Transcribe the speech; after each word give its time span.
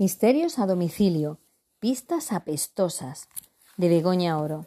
Misterios 0.00 0.58
a 0.58 0.64
domicilio. 0.64 1.40
Pistas 1.78 2.32
apestosas. 2.32 3.28
De 3.76 3.90
Begoña 3.90 4.38
Oro. 4.38 4.64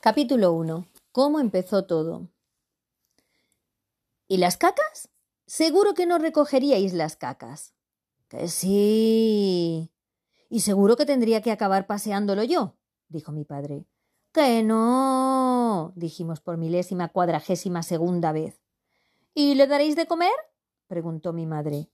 Capítulo 0.00 0.52
1. 0.52 0.86
¿Cómo 1.12 1.40
empezó 1.40 1.86
todo? 1.86 2.28
¿Y 4.28 4.36
las 4.36 4.58
cacas? 4.58 5.08
Seguro 5.46 5.94
que 5.94 6.04
no 6.04 6.18
recogeríais 6.18 6.92
las 6.92 7.16
cacas. 7.16 7.72
Que 8.28 8.48
sí. 8.48 9.90
Y 10.50 10.60
seguro 10.60 10.98
que 10.98 11.06
tendría 11.06 11.40
que 11.40 11.52
acabar 11.52 11.86
paseándolo 11.86 12.44
yo, 12.44 12.76
dijo 13.08 13.32
mi 13.32 13.46
padre. 13.46 13.86
Que 14.30 14.62
no. 14.62 15.94
dijimos 15.96 16.42
por 16.42 16.58
milésima 16.58 17.08
cuadragésima 17.08 17.82
segunda 17.82 18.32
vez. 18.32 18.61
¿Y 19.34 19.54
le 19.54 19.66
daréis 19.66 19.96
de 19.96 20.06
comer? 20.06 20.32
preguntó 20.86 21.32
mi 21.32 21.46
madre. 21.46 21.88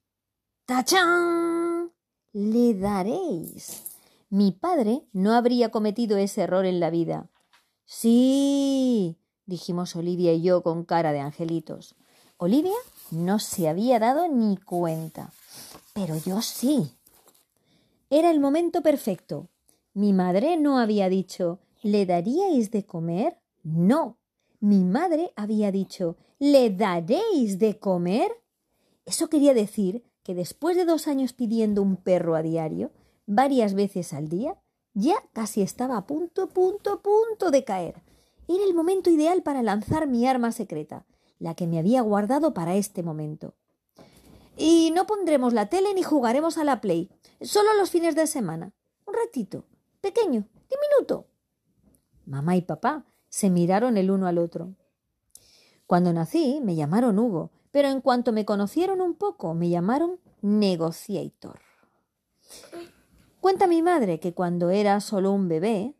¡Tachán! 0.66 1.92
Le 2.32 2.74
daréis. 2.74 3.82
Mi 4.30 4.52
padre 4.52 5.06
no 5.12 5.32
habría 5.34 5.70
cometido 5.70 6.18
ese 6.18 6.42
error 6.42 6.66
en 6.66 6.80
la 6.80 6.90
vida. 6.90 7.30
Sí, 7.84 9.16
dijimos 9.46 9.96
Olivia 9.96 10.34
y 10.34 10.42
yo 10.42 10.62
con 10.62 10.84
cara 10.84 11.12
de 11.12 11.20
angelitos. 11.20 11.94
Olivia 12.36 12.76
no 13.10 13.38
se 13.38 13.68
había 13.68 13.98
dado 13.98 14.28
ni 14.28 14.56
cuenta, 14.56 15.32
pero 15.94 16.16
yo 16.16 16.42
sí. 16.42 16.92
Era 18.10 18.30
el 18.30 18.40
momento 18.40 18.82
perfecto. 18.82 19.48
Mi 19.94 20.12
madre 20.12 20.56
no 20.56 20.78
había 20.78 21.08
dicho 21.08 21.60
¿Le 21.82 22.06
daríais 22.06 22.70
de 22.72 22.84
comer? 22.84 23.38
No. 23.62 24.18
Mi 24.60 24.82
madre 24.82 25.32
había 25.36 25.70
dicho 25.70 26.16
¿Le 26.38 26.70
daréis 26.70 27.58
de 27.58 27.78
comer? 27.78 28.30
Eso 29.04 29.28
quería 29.28 29.54
decir 29.54 30.04
que 30.22 30.34
después 30.34 30.76
de 30.76 30.84
dos 30.84 31.08
años 31.08 31.32
pidiendo 31.32 31.82
un 31.82 31.96
perro 31.96 32.36
a 32.36 32.42
diario, 32.42 32.92
varias 33.26 33.74
veces 33.74 34.12
al 34.12 34.28
día, 34.28 34.56
ya 34.94 35.16
casi 35.32 35.62
estaba 35.62 35.96
a 35.96 36.06
punto, 36.06 36.48
punto, 36.48 37.02
punto 37.02 37.50
de 37.50 37.64
caer. 37.64 38.02
Era 38.46 38.64
el 38.64 38.74
momento 38.74 39.10
ideal 39.10 39.42
para 39.42 39.62
lanzar 39.62 40.06
mi 40.06 40.26
arma 40.26 40.52
secreta, 40.52 41.06
la 41.38 41.54
que 41.54 41.66
me 41.66 41.78
había 41.78 42.02
guardado 42.02 42.54
para 42.54 42.76
este 42.76 43.02
momento. 43.02 43.54
Y 44.56 44.92
no 44.94 45.06
pondremos 45.06 45.52
la 45.52 45.68
tele 45.68 45.92
ni 45.94 46.02
jugaremos 46.02 46.56
a 46.56 46.64
la 46.64 46.80
Play, 46.80 47.10
solo 47.40 47.74
los 47.74 47.90
fines 47.90 48.14
de 48.14 48.26
semana. 48.26 48.72
Un 49.06 49.14
ratito, 49.14 49.64
pequeño, 50.00 50.48
diminuto. 50.70 51.26
Mamá 52.26 52.56
y 52.56 52.62
papá 52.62 53.04
se 53.28 53.50
miraron 53.50 53.96
el 53.96 54.10
uno 54.10 54.26
al 54.26 54.38
otro. 54.38 54.74
Cuando 55.88 56.12
nací 56.12 56.60
me 56.62 56.74
llamaron 56.74 57.18
Hugo, 57.18 57.50
pero 57.70 57.88
en 57.88 58.02
cuanto 58.02 58.30
me 58.30 58.44
conocieron 58.44 59.00
un 59.00 59.14
poco 59.14 59.54
me 59.54 59.70
llamaron 59.70 60.20
Negociator. 60.42 61.60
Cuenta 63.40 63.66
mi 63.66 63.80
madre 63.80 64.20
que 64.20 64.34
cuando 64.34 64.68
era 64.68 65.00
solo 65.00 65.32
un 65.32 65.48
bebé, 65.48 65.94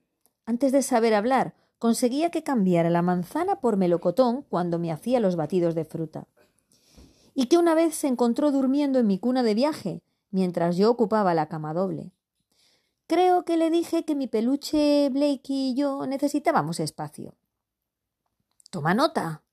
antes 0.45 0.73
de 0.73 0.83
saber 0.83 1.15
hablar, 1.15 1.55
conseguía 1.79 2.31
que 2.31 2.43
cambiara 2.43 2.91
la 2.91 3.01
manzana 3.01 3.63
por 3.63 3.79
melocotón 3.79 4.43
cuando 4.51 4.79
me 4.79 4.93
hacía 4.93 5.21
los 5.21 5.37
batidos 5.37 5.75
de 5.75 5.87
fruta. 5.87 6.29
Y 7.33 7.47
que 7.47 7.57
una 7.57 7.75
vez 7.75 7.95
se 7.95 8.09
encontró 8.09 8.53
durmiendo 8.53 8.99
en 8.99 9.07
mi 9.07 9.19
cuna 9.19 9.43
de 9.43 9.55
viaje, 9.55 10.03
mientras 10.31 10.77
yo 10.77 10.91
ocupaba 10.91 11.33
la 11.33 11.49
cama 11.49 11.73
doble. 11.73 12.13
Creo 13.07 13.47
que 13.47 13.57
le 13.57 13.71
dije 13.71 14.05
que 14.05 14.15
mi 14.15 14.27
peluche 14.27 15.09
Blake 15.09 15.45
y 15.49 15.75
yo 15.75 16.07
necesitábamos 16.07 16.79
espacio. 16.79 17.37
Toma 18.71 18.93
nota. 18.93 19.45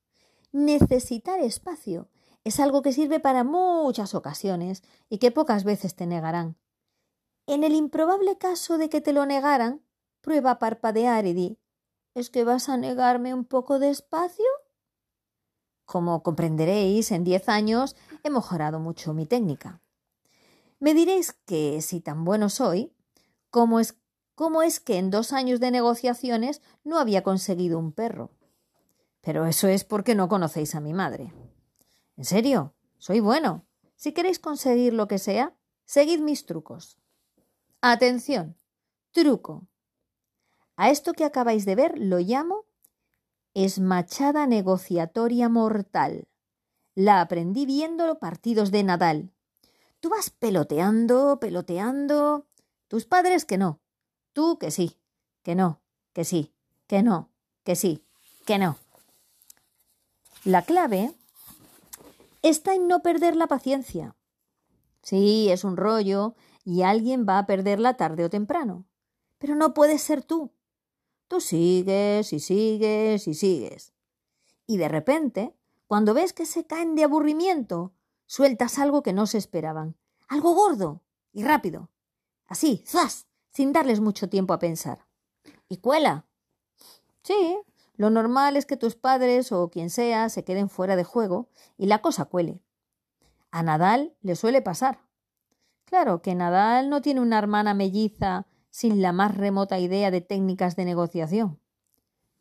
Necesitar 0.55 1.41
espacio 1.41 2.07
es 2.45 2.61
algo 2.61 2.81
que 2.81 2.93
sirve 2.93 3.19
para 3.19 3.43
muchas 3.43 4.15
ocasiones 4.15 4.83
y 5.09 5.17
que 5.17 5.29
pocas 5.29 5.65
veces 5.65 5.97
te 5.97 6.05
negarán. 6.05 6.55
En 7.45 7.65
el 7.65 7.73
improbable 7.73 8.37
caso 8.37 8.77
de 8.77 8.87
que 8.87 9.01
te 9.01 9.11
lo 9.11 9.25
negaran, 9.25 9.81
prueba 10.21 10.51
a 10.51 10.59
parpadear 10.59 11.25
y 11.25 11.33
di 11.33 11.59
¿Es 12.13 12.29
que 12.29 12.45
vas 12.45 12.69
a 12.69 12.77
negarme 12.77 13.33
un 13.33 13.43
poco 13.43 13.79
de 13.79 13.89
espacio? 13.89 14.45
Como 15.83 16.23
comprenderéis, 16.23 17.11
en 17.11 17.25
diez 17.25 17.49
años 17.49 17.97
he 18.23 18.29
mejorado 18.29 18.79
mucho 18.79 19.13
mi 19.13 19.25
técnica. 19.25 19.81
Me 20.79 20.93
diréis 20.93 21.33
que, 21.33 21.81
si 21.81 21.99
tan 21.99 22.23
bueno 22.23 22.47
soy, 22.47 22.93
¿cómo 23.49 23.81
es, 23.81 23.97
cómo 24.35 24.61
es 24.61 24.79
que 24.79 24.99
en 24.99 25.09
dos 25.09 25.33
años 25.33 25.59
de 25.59 25.71
negociaciones 25.71 26.61
no 26.85 26.97
había 26.97 27.23
conseguido 27.23 27.77
un 27.77 27.91
perro? 27.91 28.31
Pero 29.25 29.47
eso 29.47 29.67
es 29.67 29.83
porque 29.83 30.13
no 30.13 30.29
conocéis 30.29 30.75
a 30.75 30.79
mi 30.79 30.93
madre. 30.93 31.33
En 32.15 32.25
serio, 32.25 32.75
soy 32.99 33.19
bueno. 33.19 33.65
Si 33.95 34.13
queréis 34.13 34.37
conseguir 34.37 34.93
lo 34.93 35.07
que 35.07 35.17
sea, 35.17 35.57
seguid 35.83 36.19
mis 36.19 36.45
trucos. 36.45 36.99
Atención. 37.81 38.55
Truco. 39.11 39.67
A 40.75 40.91
esto 40.91 41.13
que 41.13 41.25
acabáis 41.25 41.65
de 41.65 41.75
ver 41.75 41.97
lo 41.97 42.19
llamo 42.19 42.65
esmachada 43.55 44.45
negociatoria 44.45 45.49
mortal. 45.49 46.27
La 46.93 47.21
aprendí 47.21 47.65
viendo 47.65 48.19
partidos 48.19 48.69
de 48.69 48.83
Nadal. 48.83 49.31
Tú 50.01 50.09
vas 50.09 50.29
peloteando, 50.29 51.39
peloteando. 51.39 52.47
Tus 52.87 53.05
padres 53.05 53.45
que 53.45 53.57
no. 53.57 53.81
Tú 54.33 54.59
que 54.59 54.69
sí, 54.69 54.99
que 55.41 55.55
no, 55.55 55.81
que 56.13 56.25
sí, 56.25 56.53
que 56.85 57.01
no, 57.01 57.31
que 57.63 57.75
sí, 57.75 58.05
que 58.45 58.59
no. 58.59 58.77
La 60.45 60.61
clave 60.61 61.11
está 62.43 62.75
en 62.75 62.87
no 62.87 63.01
perder 63.01 63.35
la 63.35 63.47
paciencia. 63.47 64.15
Sí, 65.01 65.49
es 65.49 65.63
un 65.63 65.75
rollo 65.75 66.35
y 66.63 66.83
alguien 66.83 67.25
va 67.27 67.39
a 67.39 67.47
perderla 67.47 67.97
tarde 67.97 68.23
o 68.23 68.29
temprano. 68.29 68.85
Pero 69.39 69.55
no 69.55 69.73
puedes 69.73 70.03
ser 70.03 70.21
tú. 70.21 70.53
Tú 71.27 71.41
sigues 71.41 72.31
y 72.31 72.39
sigues 72.39 73.27
y 73.27 73.33
sigues. 73.33 73.93
Y 74.67 74.77
de 74.77 74.87
repente, 74.87 75.55
cuando 75.87 76.13
ves 76.13 76.31
que 76.31 76.45
se 76.45 76.67
caen 76.67 76.93
de 76.93 77.05
aburrimiento, 77.05 77.93
sueltas 78.27 78.77
algo 78.77 79.01
que 79.01 79.13
no 79.13 79.25
se 79.25 79.39
esperaban. 79.39 79.97
Algo 80.27 80.53
gordo 80.53 81.01
y 81.33 81.43
rápido. 81.43 81.89
Así, 82.45 82.83
¡zas! 82.85 83.25
sin 83.49 83.73
darles 83.73 83.99
mucho 83.99 84.29
tiempo 84.29 84.53
a 84.53 84.59
pensar. 84.59 85.07
Y 85.69 85.77
cuela. 85.77 86.27
Sí, 87.23 87.57
lo 87.97 88.09
normal 88.09 88.57
es 88.57 88.65
que 88.65 88.77
tus 88.77 88.95
padres 88.95 89.51
o 89.51 89.69
quien 89.69 89.89
sea 89.89 90.29
se 90.29 90.43
queden 90.43 90.69
fuera 90.69 90.95
de 90.95 91.03
juego 91.03 91.49
y 91.77 91.87
la 91.87 92.01
cosa 92.01 92.25
cuele. 92.25 92.61
A 93.51 93.63
Nadal 93.63 94.15
le 94.21 94.35
suele 94.35 94.61
pasar. 94.61 94.99
Claro 95.85 96.21
que 96.21 96.35
Nadal 96.35 96.89
no 96.89 97.01
tiene 97.01 97.21
una 97.21 97.37
hermana 97.37 97.73
melliza 97.73 98.47
sin 98.69 99.01
la 99.01 99.13
más 99.13 99.35
remota 99.35 99.79
idea 99.79 100.11
de 100.11 100.21
técnicas 100.21 100.75
de 100.75 100.85
negociación. 100.85 101.59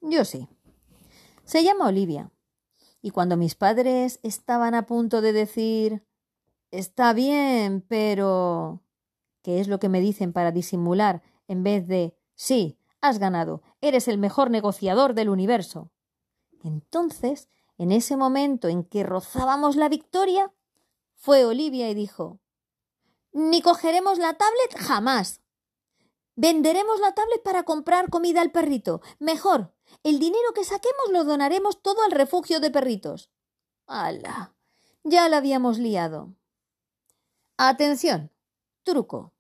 Yo 0.00 0.24
sí. 0.24 0.48
Se 1.44 1.62
llama 1.62 1.88
Olivia. 1.88 2.30
Y 3.00 3.10
cuando 3.10 3.36
mis 3.36 3.54
padres 3.54 4.18
estaban 4.22 4.74
a 4.74 4.86
punto 4.86 5.20
de 5.20 5.32
decir 5.32 6.04
Está 6.74 7.12
bien, 7.12 7.84
pero 7.86 8.82
¿qué 9.42 9.60
es 9.60 9.68
lo 9.68 9.78
que 9.78 9.88
me 9.88 10.00
dicen 10.00 10.32
para 10.32 10.50
disimular 10.50 11.22
en 11.46 11.62
vez 11.62 11.86
de 11.86 12.16
Sí, 12.34 12.80
has 13.00 13.20
ganado, 13.20 13.62
eres 13.88 14.08
el 14.08 14.18
mejor 14.18 14.50
negociador 14.50 15.14
del 15.14 15.28
universo? 15.28 15.90
Entonces, 16.62 17.48
en 17.78 17.92
ese 17.92 18.16
momento 18.16 18.68
en 18.68 18.84
que 18.84 19.02
rozábamos 19.02 19.76
la 19.76 19.88
victoria, 19.88 20.52
fue 21.14 21.44
Olivia 21.44 21.90
y 21.90 21.94
dijo 21.94 22.40
Ni 23.32 23.62
cogeremos 23.62 24.18
la 24.18 24.34
tablet 24.34 24.76
jamás. 24.76 25.40
Venderemos 26.36 27.00
la 27.00 27.14
tablet 27.14 27.42
para 27.42 27.62
comprar 27.62 28.10
comida 28.10 28.40
al 28.40 28.50
perrito. 28.50 29.00
Mejor, 29.18 29.72
el 30.02 30.18
dinero 30.18 30.52
que 30.54 30.64
saquemos 30.64 31.10
lo 31.10 31.24
donaremos 31.24 31.80
todo 31.80 32.02
al 32.02 32.10
refugio 32.10 32.60
de 32.60 32.70
perritos. 32.70 33.30
¡Hala! 33.86 34.54
Ya 35.04 35.28
la 35.28 35.36
habíamos 35.36 35.78
liado. 35.78 36.34
Atención. 37.56 38.32
Truco. 38.82 39.32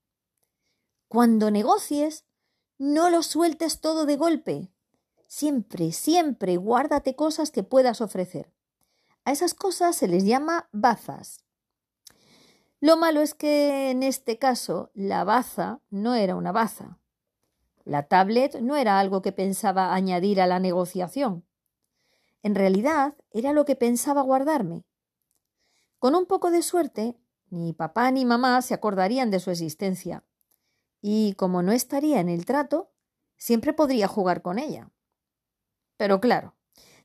Cuando 1.08 1.50
negocies, 1.50 2.24
no 2.78 3.10
lo 3.10 3.22
sueltes 3.22 3.80
todo 3.80 4.06
de 4.06 4.16
golpe. 4.16 4.70
Siempre, 5.26 5.92
siempre 5.92 6.56
guárdate 6.56 7.16
cosas 7.16 7.50
que 7.50 7.62
puedas 7.62 8.00
ofrecer. 8.00 8.52
A 9.24 9.32
esas 9.32 9.54
cosas 9.54 9.96
se 9.96 10.08
les 10.08 10.24
llama 10.24 10.68
bazas. 10.72 11.44
Lo 12.80 12.96
malo 12.96 13.22
es 13.22 13.34
que 13.34 13.90
en 13.90 14.02
este 14.02 14.38
caso 14.38 14.90
la 14.92 15.24
baza 15.24 15.80
no 15.90 16.14
era 16.14 16.36
una 16.36 16.52
baza. 16.52 16.98
La 17.84 18.02
tablet 18.04 18.60
no 18.60 18.76
era 18.76 18.98
algo 18.98 19.22
que 19.22 19.32
pensaba 19.32 19.94
añadir 19.94 20.40
a 20.40 20.46
la 20.46 20.58
negociación. 20.58 21.46
En 22.42 22.54
realidad 22.54 23.14
era 23.30 23.52
lo 23.52 23.64
que 23.64 23.76
pensaba 23.76 24.20
guardarme. 24.20 24.84
Con 25.98 26.14
un 26.14 26.26
poco 26.26 26.50
de 26.50 26.60
suerte, 26.60 27.16
ni 27.48 27.72
papá 27.72 28.10
ni 28.10 28.26
mamá 28.26 28.60
se 28.60 28.74
acordarían 28.74 29.30
de 29.30 29.40
su 29.40 29.50
existencia. 29.50 30.24
Y 31.06 31.34
como 31.34 31.60
no 31.60 31.72
estaría 31.72 32.18
en 32.18 32.30
el 32.30 32.46
trato, 32.46 32.90
siempre 33.36 33.74
podría 33.74 34.08
jugar 34.08 34.40
con 34.40 34.58
ella. 34.58 34.90
Pero 35.98 36.18
claro, 36.18 36.54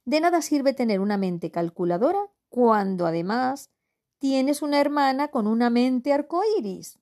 de 0.05 0.21
nada 0.21 0.41
sirve 0.41 0.71
tener 0.71 1.01
una 1.01 1.17
mente 1.17 1.51
calculadora 1.51 2.31
cuando 2.47 3.05
además 3.05 3.71
tienes 4.17 4.61
una 4.61 4.79
hermana 4.79 5.27
con 5.27 5.47
una 5.47 5.69
mente 5.69 6.13
arcoíris. 6.13 6.97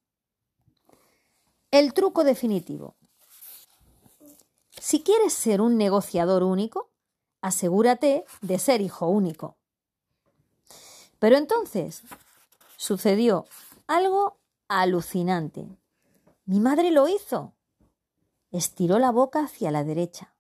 El 1.70 1.94
truco 1.94 2.24
definitivo. 2.24 2.96
Si 4.72 5.04
quieres 5.04 5.34
ser 5.34 5.62
un 5.62 5.78
negociador 5.78 6.42
único, 6.42 6.90
asegúrate 7.42 8.26
de 8.42 8.58
ser 8.58 8.82
hijo 8.82 9.08
único. 9.08 9.56
Pero 11.20 11.38
entonces 11.38 12.02
sucedió 12.76 13.46
algo 13.86 14.40
alucinante. 14.68 15.78
Mi 16.50 16.62
madre 16.62 16.92
lo 16.92 17.10
hizo. 17.10 17.58
Estiró 18.52 19.00
la 19.00 19.12
boca 19.12 19.42
hacia 19.42 19.70
la 19.70 19.84
derecha, 19.84 20.34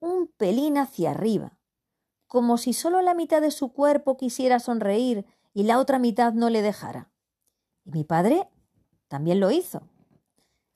un 0.00 0.28
pelín 0.28 0.78
hacia 0.78 1.10
arriba, 1.10 1.58
como 2.26 2.56
si 2.56 2.72
solo 2.72 3.02
la 3.02 3.12
mitad 3.12 3.42
de 3.42 3.50
su 3.50 3.70
cuerpo 3.74 4.16
quisiera 4.16 4.60
sonreír 4.60 5.26
y 5.52 5.64
la 5.64 5.78
otra 5.78 5.98
mitad 5.98 6.32
no 6.32 6.48
le 6.48 6.62
dejara. 6.62 7.10
Y 7.84 7.90
mi 7.90 8.02
padre 8.02 8.48
también 9.08 9.38
lo 9.38 9.50
hizo. 9.50 9.82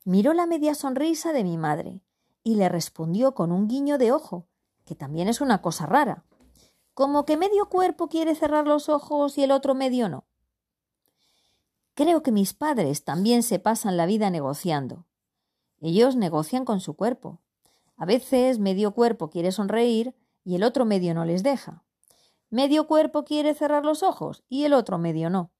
Miró 0.04 0.34
la 0.34 0.44
media 0.44 0.74
sonrisa 0.74 1.32
de 1.32 1.42
mi 1.42 1.56
madre 1.56 2.02
y 2.42 2.56
le 2.56 2.68
respondió 2.68 3.34
con 3.34 3.52
un 3.52 3.66
guiño 3.66 3.96
de 3.96 4.12
ojo, 4.12 4.46
que 4.84 4.94
también 4.94 5.28
es 5.28 5.40
una 5.40 5.62
cosa 5.62 5.86
rara, 5.86 6.26
como 6.92 7.24
que 7.24 7.38
medio 7.38 7.70
cuerpo 7.70 8.08
quiere 8.08 8.34
cerrar 8.34 8.66
los 8.66 8.90
ojos 8.90 9.38
y 9.38 9.42
el 9.42 9.52
otro 9.52 9.74
medio 9.74 10.10
no. 10.10 10.26
Creo 11.94 12.22
que 12.22 12.32
mis 12.32 12.54
padres 12.54 13.04
también 13.04 13.42
se 13.42 13.58
pasan 13.58 13.96
la 13.96 14.06
vida 14.06 14.30
negociando. 14.30 15.06
Ellos 15.80 16.16
negocian 16.16 16.64
con 16.64 16.80
su 16.80 16.94
cuerpo. 16.94 17.40
A 17.96 18.06
veces 18.06 18.58
medio 18.58 18.92
cuerpo 18.92 19.30
quiere 19.30 19.52
sonreír 19.52 20.14
y 20.44 20.54
el 20.54 20.62
otro 20.62 20.84
medio 20.84 21.14
no 21.14 21.24
les 21.24 21.42
deja. 21.42 21.84
Medio 22.48 22.86
cuerpo 22.86 23.24
quiere 23.24 23.54
cerrar 23.54 23.84
los 23.84 24.02
ojos 24.02 24.42
y 24.48 24.64
el 24.64 24.72
otro 24.72 24.98
medio 24.98 25.30
no. 25.30 25.52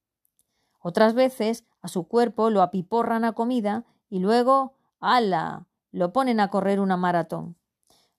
Otras 0.79 1.13
veces 1.13 1.65
a 1.81 1.87
su 1.87 2.07
cuerpo 2.07 2.49
lo 2.49 2.61
apiporran 2.61 3.23
a 3.23 3.33
comida 3.33 3.85
y 4.09 4.19
luego, 4.19 4.75
¡ala! 4.99 5.67
lo 5.91 6.13
ponen 6.13 6.39
a 6.39 6.49
correr 6.49 6.79
una 6.79 6.97
maratón. 6.97 7.57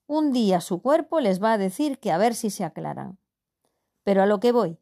Un 0.07 0.33
día 0.33 0.61
su 0.61 0.83
cuerpo 0.83 1.21
les 1.21 1.43
va 1.43 1.53
a 1.53 1.59
decir 1.59 1.99
que 1.99 2.13
a 2.13 2.19
ver 2.19 2.35
si 2.35 2.51
se 2.51 2.65
aclaran. 2.65 3.19
Pero 4.05 4.23
a 4.23 4.27
lo 4.27 4.41
que 4.41 4.53
voy, 4.53 4.79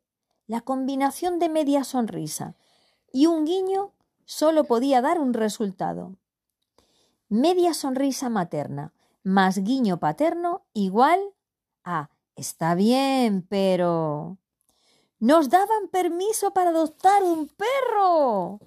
la 0.46 0.60
combinación 0.60 1.38
de 1.38 1.48
media 1.48 1.84
sonrisa 1.84 2.56
y 3.12 3.26
un 3.26 3.44
guiño 3.44 3.92
solo 4.24 4.64
podía 4.64 5.00
dar 5.00 5.18
un 5.18 5.34
resultado. 5.34 6.16
Media 7.28 7.74
sonrisa 7.74 8.28
materna 8.28 8.92
más 9.22 9.58
guiño 9.58 9.98
paterno 9.98 10.64
igual 10.72 11.20
a 11.84 12.10
está 12.36 12.74
bien, 12.74 13.42
pero... 13.48 14.38
Nos 15.18 15.50
daban 15.50 15.88
permiso 15.88 16.54
para 16.54 16.70
adoptar 16.70 17.22
un 17.22 17.48
perro. 17.48 18.60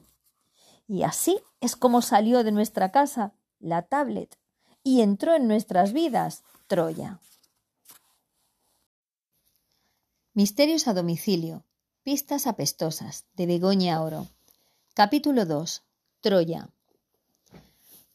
Y 0.87 1.01
así 1.01 1.39
es 1.61 1.75
como 1.75 2.03
salió 2.03 2.43
de 2.43 2.51
nuestra 2.51 2.91
casa 2.91 3.33
la 3.59 3.81
tablet 3.81 4.37
y 4.83 5.01
entró 5.01 5.33
en 5.33 5.47
nuestras 5.47 5.93
vidas 5.93 6.43
Troya. 6.67 7.19
Misterios 10.35 10.87
a 10.87 10.93
domicilio. 10.93 11.63
Pistas 12.03 12.47
apestosas 12.47 13.23
de 13.37 13.45
Begoña 13.45 14.01
Oro. 14.01 14.27
Capítulo 14.93 15.45
2. 15.45 15.83
Troya. 16.19 16.69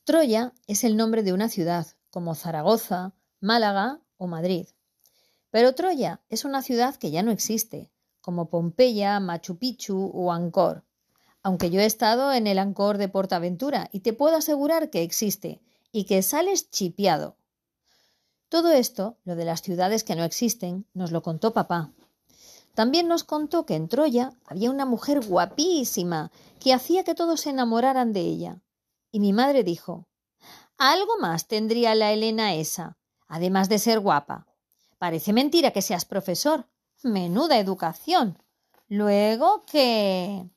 Troya 0.04 0.52
es 0.66 0.84
el 0.84 0.94
nombre 0.94 1.22
de 1.22 1.32
una 1.32 1.48
ciudad, 1.48 1.86
como 2.10 2.34
Zaragoza, 2.34 3.14
Málaga 3.40 4.02
o 4.18 4.26
Madrid. 4.26 4.66
Pero 5.50 5.74
Troya 5.74 6.20
es 6.28 6.44
una 6.44 6.60
ciudad 6.60 6.96
que 6.96 7.10
ya 7.10 7.22
no 7.22 7.30
existe, 7.30 7.90
como 8.20 8.50
Pompeya, 8.50 9.20
Machu 9.20 9.56
Picchu 9.56 10.10
o 10.12 10.32
Angkor. 10.32 10.84
Aunque 11.42 11.70
yo 11.70 11.80
he 11.80 11.86
estado 11.86 12.34
en 12.34 12.46
el 12.46 12.58
Angkor 12.58 12.98
de 12.98 13.08
Portaventura 13.08 13.88
y 13.90 14.00
te 14.00 14.12
puedo 14.12 14.36
asegurar 14.36 14.90
que 14.90 15.02
existe 15.02 15.62
y 15.92 16.04
que 16.04 16.20
sales 16.20 16.70
chipiado. 16.70 17.38
Todo 18.50 18.70
esto, 18.70 19.16
lo 19.24 19.34
de 19.34 19.46
las 19.46 19.62
ciudades 19.62 20.04
que 20.04 20.14
no 20.14 20.24
existen, 20.24 20.84
nos 20.92 21.10
lo 21.10 21.22
contó 21.22 21.54
papá. 21.54 21.90
También 22.78 23.08
nos 23.08 23.24
contó 23.24 23.66
que 23.66 23.74
en 23.74 23.88
Troya 23.88 24.30
había 24.46 24.70
una 24.70 24.86
mujer 24.86 25.26
guapísima 25.26 26.30
que 26.60 26.72
hacía 26.72 27.02
que 27.02 27.16
todos 27.16 27.40
se 27.40 27.50
enamoraran 27.50 28.12
de 28.12 28.20
ella. 28.20 28.62
Y 29.10 29.18
mi 29.18 29.32
madre 29.32 29.64
dijo 29.64 30.06
Algo 30.76 31.18
más 31.18 31.48
tendría 31.48 31.96
la 31.96 32.12
Elena 32.12 32.54
esa, 32.54 32.96
además 33.26 33.68
de 33.68 33.80
ser 33.80 33.98
guapa. 33.98 34.46
Parece 34.96 35.32
mentira 35.32 35.72
que 35.72 35.82
seas 35.82 36.04
profesor. 36.04 36.68
Menuda 37.02 37.58
educación. 37.58 38.38
Luego 38.86 39.64
que. 39.66 40.48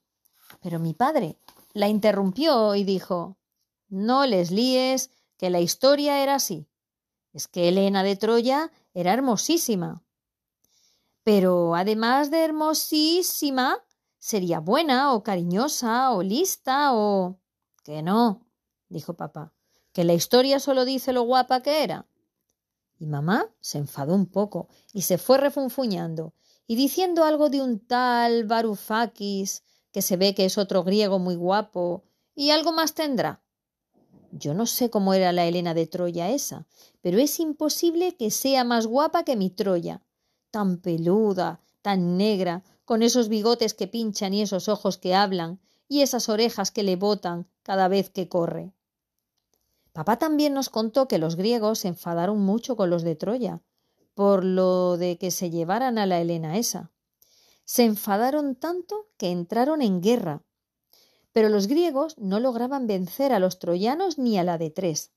Pero 0.62 0.78
mi 0.78 0.94
padre 0.94 1.40
la 1.74 1.88
interrumpió 1.88 2.76
y 2.76 2.84
dijo 2.84 3.40
No 3.90 4.28
les 4.28 4.52
líes, 4.52 5.10
que 5.38 5.50
la 5.50 5.60
historia 5.60 6.22
era 6.22 6.36
así. 6.36 6.68
Es 7.34 7.48
que 7.48 7.68
Elena 7.68 8.04
de 8.04 8.16
Troya 8.16 8.72
era 8.94 9.12
hermosísima. 9.12 10.04
Pero 11.24 11.76
además 11.76 12.32
de 12.32 12.44
hermosísima, 12.44 13.84
sería 14.18 14.60
buena 14.60 15.14
o 15.14 15.24
cariñosa 15.24 16.12
o 16.12 16.24
lista 16.24 16.94
o... 16.94 17.40
Que 17.84 18.02
no, 18.02 18.46
dijo 18.90 19.16
papá, 19.16 19.54
que 19.94 20.04
la 20.04 20.14
historia 20.14 20.60
solo 20.60 20.86
dice 20.86 21.14
lo 21.14 21.24
guapa 21.24 21.62
que 21.62 21.84
era. 21.84 22.08
Y 23.00 23.08
mamá 23.08 23.50
se 23.60 23.78
enfadó 23.78 24.14
un 24.16 24.28
poco 24.28 24.68
y 24.94 25.04
se 25.04 25.18
fue 25.18 25.38
refunfuñando 25.38 26.34
y 26.68 26.76
diciendo 26.76 27.24
algo 27.24 27.50
de 27.50 27.62
un 27.62 27.80
tal 27.80 28.46
Varoufakis, 28.46 29.64
que 29.92 30.02
se 30.02 30.18
ve 30.18 30.34
que 30.34 30.46
es 30.46 30.58
otro 30.58 30.84
griego 30.84 31.20
muy 31.20 31.36
guapo, 31.36 32.04
y 32.34 32.52
algo 32.52 32.72
más 32.72 32.94
tendrá. 32.94 33.44
Yo 34.32 34.54
no 34.54 34.66
sé 34.66 34.90
cómo 34.90 35.14
era 35.14 35.34
la 35.34 35.46
Helena 35.46 35.74
de 35.74 35.88
Troya 35.88 36.30
esa, 36.30 36.66
pero 37.02 37.18
es 37.20 37.40
imposible 37.40 38.16
que 38.16 38.32
sea 38.32 38.64
más 38.64 38.88
guapa 38.88 39.24
que 39.24 39.36
mi 39.36 39.50
Troya 39.50 40.02
tan 40.52 40.78
peluda, 40.78 41.62
tan 41.82 42.18
negra, 42.18 42.64
con 42.86 43.02
esos 43.02 43.30
bigotes 43.30 43.74
que 43.74 43.88
pinchan 43.88 44.34
y 44.34 44.42
esos 44.42 44.68
ojos 44.68 44.98
que 44.98 45.16
hablan, 45.16 45.60
y 45.88 46.02
esas 46.02 46.30
orejas 46.30 46.72
que 46.72 46.84
le 46.84 46.96
botan 46.96 47.48
cada 47.64 47.88
vez 47.88 48.10
que 48.10 48.30
corre. 48.30 48.74
Papá 49.94 50.18
también 50.18 50.54
nos 50.54 50.70
contó 50.70 51.08
que 51.08 51.18
los 51.18 51.36
griegos 51.36 51.80
se 51.80 51.90
enfadaron 51.90 52.40
mucho 52.40 52.78
con 52.78 52.90
los 52.90 53.04
de 53.04 53.16
Troya, 53.16 53.62
por 54.14 54.44
lo 54.44 54.98
de 54.98 55.18
que 55.18 55.32
se 55.32 55.50
llevaran 55.50 55.98
a 55.98 56.06
la 56.06 56.22
Helena 56.22 56.58
esa. 56.58 56.92
Se 57.66 57.84
enfadaron 57.84 58.56
tanto 58.56 59.10
que 59.18 59.32
entraron 59.32 59.82
en 59.82 60.02
guerra. 60.02 60.44
Pero 61.34 61.50
los 61.50 61.68
griegos 61.68 62.18
no 62.18 62.40
lograban 62.40 62.88
vencer 62.88 63.34
a 63.34 63.40
los 63.40 63.60
troyanos 63.60 64.18
ni 64.18 64.38
a 64.38 64.44
la 64.44 64.58
de 64.58 64.70
tres, 64.70 65.12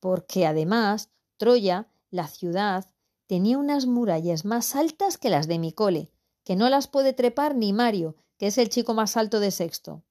porque 0.00 0.46
además 0.46 1.10
Troya, 1.36 1.88
la 2.10 2.26
ciudad, 2.26 2.86
tenía 3.28 3.58
unas 3.58 3.86
murallas 3.86 4.44
más 4.44 4.74
altas 4.74 5.18
que 5.18 5.30
las 5.30 5.46
de 5.46 5.60
mi 5.60 5.72
cole, 5.72 6.10
que 6.42 6.56
no 6.56 6.68
las 6.68 6.88
puede 6.88 7.12
trepar 7.12 7.54
ni 7.54 7.72
Mario, 7.72 8.16
que 8.38 8.48
es 8.48 8.58
el 8.58 8.70
chico 8.70 8.94
más 8.94 9.16
alto 9.16 9.38
de 9.38 9.52
sexto. 9.52 10.02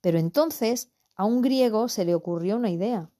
Pero 0.00 0.18
entonces 0.18 0.90
a 1.16 1.26
un 1.26 1.42
griego 1.42 1.88
se 1.88 2.06
le 2.06 2.14
ocurrió 2.14 2.56
una 2.56 2.70
idea. 2.70 3.10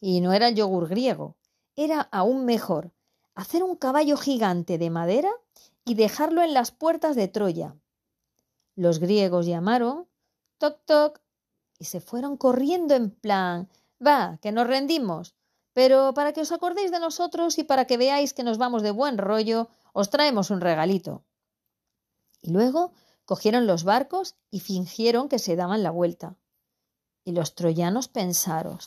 Y 0.00 0.20
no 0.20 0.34
era 0.34 0.48
el 0.48 0.56
yogur 0.56 0.88
griego, 0.88 1.36
era 1.74 2.02
aún 2.12 2.44
mejor, 2.44 2.92
hacer 3.34 3.62
un 3.62 3.76
caballo 3.76 4.16
gigante 4.16 4.76
de 4.76 4.90
madera 4.90 5.30
y 5.84 5.94
dejarlo 5.94 6.42
en 6.42 6.52
las 6.52 6.70
puertas 6.72 7.16
de 7.16 7.28
Troya. 7.28 7.76
Los 8.74 8.98
griegos 8.98 9.46
llamaron 9.46 10.06
toc 10.58 10.84
toc 10.84 11.20
y 11.78 11.84
se 11.84 12.00
fueron 12.00 12.36
corriendo 12.36 12.94
en 12.94 13.10
plan 13.10 13.68
va, 14.04 14.38
que 14.42 14.52
nos 14.52 14.66
rendimos. 14.66 15.34
Pero 15.76 16.14
para 16.16 16.32
que 16.32 16.40
os 16.40 16.52
acordéis 16.56 16.90
de 16.90 17.04
nosotros 17.06 17.58
y 17.60 17.62
para 17.70 17.84
que 17.84 17.98
veáis 17.98 18.32
que 18.32 18.46
nos 18.48 18.56
vamos 18.56 18.80
de 18.80 18.96
buen 19.00 19.18
rollo, 19.18 19.68
os 19.92 20.08
traemos 20.08 20.48
un 20.48 20.62
regalito. 20.62 21.22
Y 22.40 22.48
luego 22.48 22.92
cogieron 23.26 23.66
los 23.66 23.84
barcos 23.84 24.36
y 24.50 24.60
fingieron 24.60 25.28
que 25.28 25.38
se 25.38 25.54
daban 25.54 25.82
la 25.82 25.90
vuelta. 25.90 26.38
Y 27.26 27.32
los 27.32 27.54
troyanos 27.54 28.08
pensaron, 28.08 28.78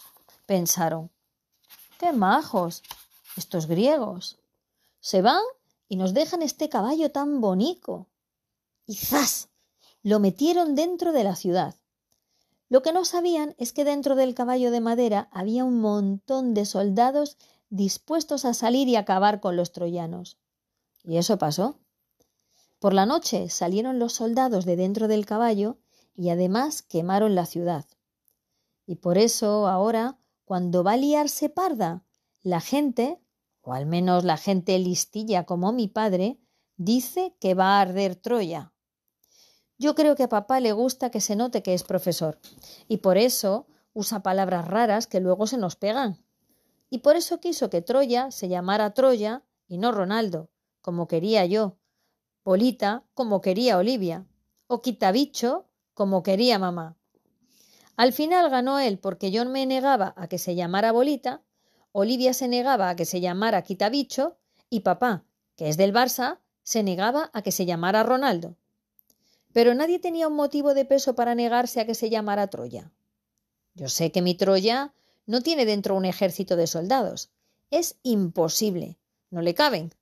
pensaron, 0.47 1.11
qué 1.99 2.11
majos 2.11 2.81
estos 3.37 3.67
griegos. 3.67 4.39
Se 4.99 5.21
van 5.21 5.43
y 5.89 5.95
nos 5.95 6.15
dejan 6.15 6.41
este 6.41 6.69
caballo 6.69 7.11
tan 7.11 7.39
bonito. 7.39 8.07
Y 8.87 8.95
¡zas! 8.95 9.49
lo 10.01 10.19
metieron 10.19 10.73
dentro 10.73 11.11
de 11.11 11.23
la 11.23 11.35
ciudad. 11.35 11.75
Lo 12.69 12.81
que 12.81 12.93
no 12.93 13.03
sabían 13.03 13.55
es 13.57 13.73
que 13.73 13.83
dentro 13.83 14.15
del 14.15 14.35
caballo 14.35 14.71
de 14.71 14.79
madera 14.79 15.27
había 15.31 15.65
un 15.65 15.81
montón 15.81 16.53
de 16.53 16.65
soldados 16.65 17.37
dispuestos 17.69 18.45
a 18.45 18.53
salir 18.53 18.87
y 18.87 18.95
acabar 18.95 19.41
con 19.41 19.55
los 19.55 19.71
troyanos. 19.71 20.39
Y 21.03 21.17
eso 21.17 21.37
pasó. 21.37 21.79
Por 22.79 22.93
la 22.93 23.05
noche 23.05 23.49
salieron 23.49 23.99
los 23.99 24.13
soldados 24.13 24.65
de 24.65 24.75
dentro 24.75 25.07
del 25.07 25.25
caballo 25.25 25.77
y 26.15 26.29
además 26.29 26.81
quemaron 26.81 27.35
la 27.35 27.45
ciudad. 27.45 27.85
Y 28.85 28.95
por 28.95 29.17
eso 29.17 29.67
ahora, 29.67 30.19
cuando 30.45 30.83
va 30.83 30.93
a 30.93 30.97
liarse 30.97 31.49
parda, 31.49 32.03
la 32.41 32.61
gente, 32.61 33.19
o 33.61 33.73
al 33.73 33.85
menos 33.85 34.23
la 34.23 34.37
gente 34.37 34.77
listilla 34.79 35.45
como 35.45 35.71
mi 35.71 35.87
padre, 35.87 36.39
Dice 36.81 37.35
que 37.41 37.55
va 37.55 37.77
a 37.77 37.81
arder 37.81 38.15
Troya. 38.15 38.71
Yo 39.79 39.95
creo 39.95 40.15
que 40.15 40.23
a 40.23 40.29
papá 40.29 40.59
le 40.59 40.73
gusta 40.73 41.09
que 41.09 41.21
se 41.21 41.37
note 41.37 41.63
que 41.63 41.73
es 41.73 41.83
profesor, 41.83 42.37
y 42.89 42.97
por 42.97 43.17
eso 43.17 43.65
usa 43.93 44.21
palabras 44.21 44.67
raras 44.67 45.07
que 45.07 45.21
luego 45.21 45.47
se 45.47 45.57
nos 45.57 45.77
pegan. 45.77 46.21
Y 46.89 46.99
por 46.99 47.15
eso 47.15 47.39
quiso 47.39 47.69
que 47.69 47.81
Troya 47.81 48.29
se 48.29 48.49
llamara 48.49 48.93
Troya 48.93 49.43
y 49.69 49.77
no 49.77 49.93
Ronaldo, 49.93 50.49
como 50.81 51.07
quería 51.07 51.45
yo, 51.45 51.77
Polita 52.43 53.05
como 53.13 53.39
quería 53.39 53.77
Olivia, 53.77 54.27
o 54.67 54.81
Quitabicho 54.81 55.69
como 55.93 56.23
quería 56.23 56.59
mamá. 56.59 56.97
Al 57.95 58.11
final 58.11 58.49
ganó 58.49 58.79
él 58.79 58.99
porque 58.99 59.31
yo 59.31 59.45
me 59.45 59.65
negaba 59.65 60.13
a 60.17 60.27
que 60.27 60.39
se 60.39 60.55
llamara 60.55 60.91
Bolita, 60.91 61.41
Olivia 61.93 62.33
se 62.33 62.49
negaba 62.49 62.89
a 62.89 62.95
que 62.97 63.05
se 63.05 63.21
llamara 63.21 63.61
Quitabicho 63.61 64.37
y 64.69 64.81
papá, 64.81 65.23
que 65.55 65.69
es 65.69 65.77
del 65.77 65.93
Barça, 65.93 66.39
se 66.63 66.83
negaba 66.83 67.29
a 67.33 67.41
que 67.41 67.51
se 67.51 67.65
llamara 67.65 68.03
Ronaldo. 68.03 68.57
Pero 69.53 69.73
nadie 69.73 69.99
tenía 69.99 70.27
un 70.27 70.35
motivo 70.35 70.73
de 70.73 70.85
peso 70.85 71.15
para 71.15 71.35
negarse 71.35 71.79
a 71.79 71.85
que 71.85 71.95
se 71.95 72.09
llamara 72.09 72.47
Troya. 72.47 72.91
Yo 73.73 73.89
sé 73.89 74.11
que 74.11 74.21
mi 74.21 74.35
Troya 74.35 74.93
no 75.25 75.41
tiene 75.41 75.65
dentro 75.65 75.95
un 75.95 76.05
ejército 76.05 76.55
de 76.55 76.67
soldados. 76.67 77.31
Es 77.71 77.97
imposible. 78.03 78.97
No 79.29 79.41
le 79.41 79.53
caben. 79.53 79.93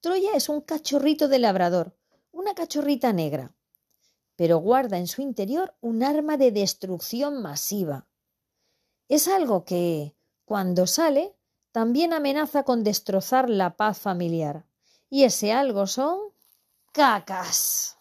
Troya 0.00 0.34
es 0.34 0.48
un 0.48 0.60
cachorrito 0.60 1.26
de 1.28 1.40
labrador, 1.40 1.96
una 2.30 2.54
cachorrita 2.54 3.12
negra, 3.12 3.52
pero 4.36 4.58
guarda 4.58 4.98
en 4.98 5.08
su 5.08 5.22
interior 5.22 5.74
un 5.80 6.04
arma 6.04 6.36
de 6.36 6.52
destrucción 6.52 7.42
masiva. 7.42 8.06
Es 9.08 9.26
algo 9.26 9.64
que, 9.64 10.14
cuando 10.44 10.86
sale, 10.86 11.34
también 11.72 12.12
amenaza 12.12 12.62
con 12.62 12.84
destrozar 12.84 13.50
la 13.50 13.76
paz 13.76 13.98
familiar. 13.98 14.64
Y 15.10 15.24
ese 15.24 15.52
algo 15.52 15.88
son 15.88 16.20
cacas. 16.92 17.97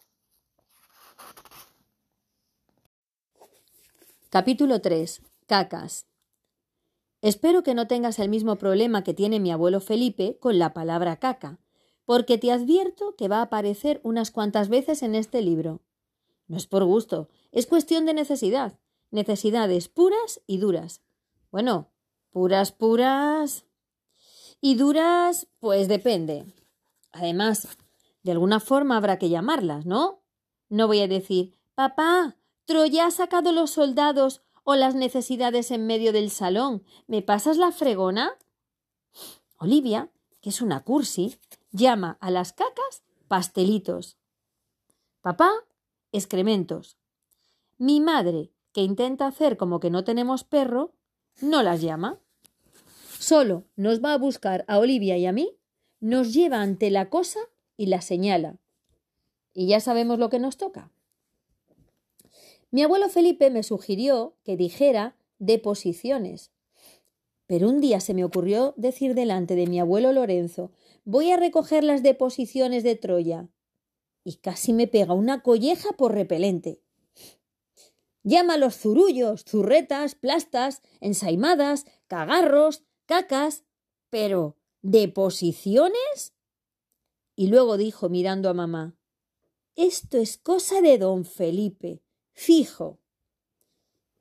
Capítulo 4.30 4.82
3. 4.82 5.22
Cacas. 5.46 6.06
Espero 7.22 7.64
que 7.64 7.74
no 7.74 7.88
tengas 7.88 8.20
el 8.20 8.28
mismo 8.28 8.58
problema 8.58 9.02
que 9.02 9.14
tiene 9.14 9.40
mi 9.40 9.52
abuelo 9.52 9.80
Felipe 9.80 10.38
con 10.42 10.60
la 10.60 10.74
palabra 10.74 11.16
caca, 11.16 11.62
porque 12.04 12.38
te 12.38 12.52
advierto 12.52 13.16
que 13.16 13.30
va 13.30 13.38
a 13.38 13.44
aparecer 13.44 14.02
unas 14.04 14.32
cuantas 14.32 14.68
veces 14.68 15.02
en 15.02 15.16
este 15.16 15.42
libro. 15.42 15.82
No 16.48 16.58
es 16.58 16.68
por 16.68 16.84
gusto, 16.84 17.30
es 17.54 17.68
cuestión 17.68 18.06
de 18.06 18.14
necesidad, 18.14 18.78
necesidades 19.12 19.88
puras 19.88 20.42
y 20.46 20.58
duras. 20.58 21.02
Bueno, 21.50 21.94
puras, 22.30 22.74
puras. 22.74 23.64
Y 24.60 24.76
duras, 24.76 25.48
pues 25.60 25.88
depende. 25.88 26.46
Además, 27.14 27.78
de 28.24 28.34
alguna 28.34 28.60
forma 28.60 28.98
habrá 28.98 29.20
que 29.20 29.30
llamarlas, 29.30 29.86
¿no? 29.86 30.22
No 30.68 30.88
voy 30.88 31.00
a 31.00 31.08
decir, 31.08 31.56
papá, 31.76 32.37
Troya 32.68 33.06
ha 33.06 33.12
sacado 33.12 33.54
los 33.54 33.72
soldados 33.72 34.42
o 34.66 34.76
las 34.76 34.94
necesidades 34.94 35.72
en 35.72 35.88
medio 35.88 36.12
del 36.12 36.30
salón. 36.30 36.84
¿Me 37.08 37.22
pasas 37.22 37.56
la 37.56 37.72
fregona? 37.72 38.38
Olivia, 39.58 40.12
que 40.42 40.50
es 40.50 40.62
una 40.62 40.84
cursi, 40.84 41.38
llama 41.72 42.18
a 42.20 42.30
las 42.30 42.52
cacas 42.52 43.04
pastelitos. 43.30 44.18
Papá, 45.22 45.50
excrementos. 46.12 46.98
Mi 47.78 48.02
madre, 48.02 48.52
que 48.74 48.82
intenta 48.82 49.28
hacer 49.28 49.56
como 49.56 49.80
que 49.80 49.90
no 49.90 50.04
tenemos 50.04 50.44
perro, 50.44 50.92
no 51.40 51.64
las 51.64 51.82
llama. 51.82 52.20
Solo 53.18 53.64
nos 53.78 54.04
va 54.04 54.12
a 54.12 54.18
buscar 54.18 54.66
a 54.68 54.80
Olivia 54.80 55.18
y 55.18 55.26
a 55.26 55.32
mí, 55.32 55.56
nos 56.02 56.34
lleva 56.34 56.62
ante 56.62 56.92
la 56.92 57.10
cosa 57.10 57.40
y 57.78 57.86
la 57.86 58.02
señala. 58.02 58.58
Y 59.54 59.68
ya 59.68 59.80
sabemos 59.80 60.20
lo 60.20 60.30
que 60.30 60.40
nos 60.40 60.58
toca. 60.58 60.92
Mi 62.70 62.84
abuelo 62.84 63.08
Felipe 63.08 63.50
me 63.50 63.64
sugirió 63.64 64.36
que 64.44 64.58
dijera 64.58 65.16
deposiciones. 65.40 66.52
Pero 67.46 67.70
un 67.70 67.80
día 67.80 68.02
se 68.02 68.14
me 68.14 68.26
ocurrió 68.26 68.74
decir 68.76 69.16
delante 69.16 69.56
de 69.56 69.68
mi 69.68 69.80
abuelo 69.80 70.12
Lorenzo 70.12 70.72
voy 71.06 71.32
a 71.32 71.38
recoger 71.38 71.86
las 71.86 72.04
deposiciones 72.04 72.84
de 72.84 72.96
Troya. 72.96 73.48
Y 74.26 74.36
casi 74.36 74.74
me 74.74 74.88
pega 74.88 75.14
una 75.14 75.42
colleja 75.42 75.94
por 75.94 76.14
repelente. 76.14 76.82
Llama 78.24 78.58
los 78.58 78.76
zurullos, 78.76 79.46
zurretas, 79.46 80.16
plastas, 80.16 80.82
ensaimadas, 81.00 81.86
cagarros, 82.08 82.84
cacas. 83.06 83.64
Pero, 84.10 84.58
¿deposiciones? 84.82 86.34
Y 87.38 87.48
luego 87.48 87.78
dijo 87.78 88.10
mirando 88.10 88.50
a 88.50 88.54
mamá 88.54 88.98
Esto 89.78 90.18
es 90.18 90.38
cosa 90.38 90.82
de 90.82 90.98
don 90.98 91.24
Felipe 91.24 92.02
fijo. 92.38 93.00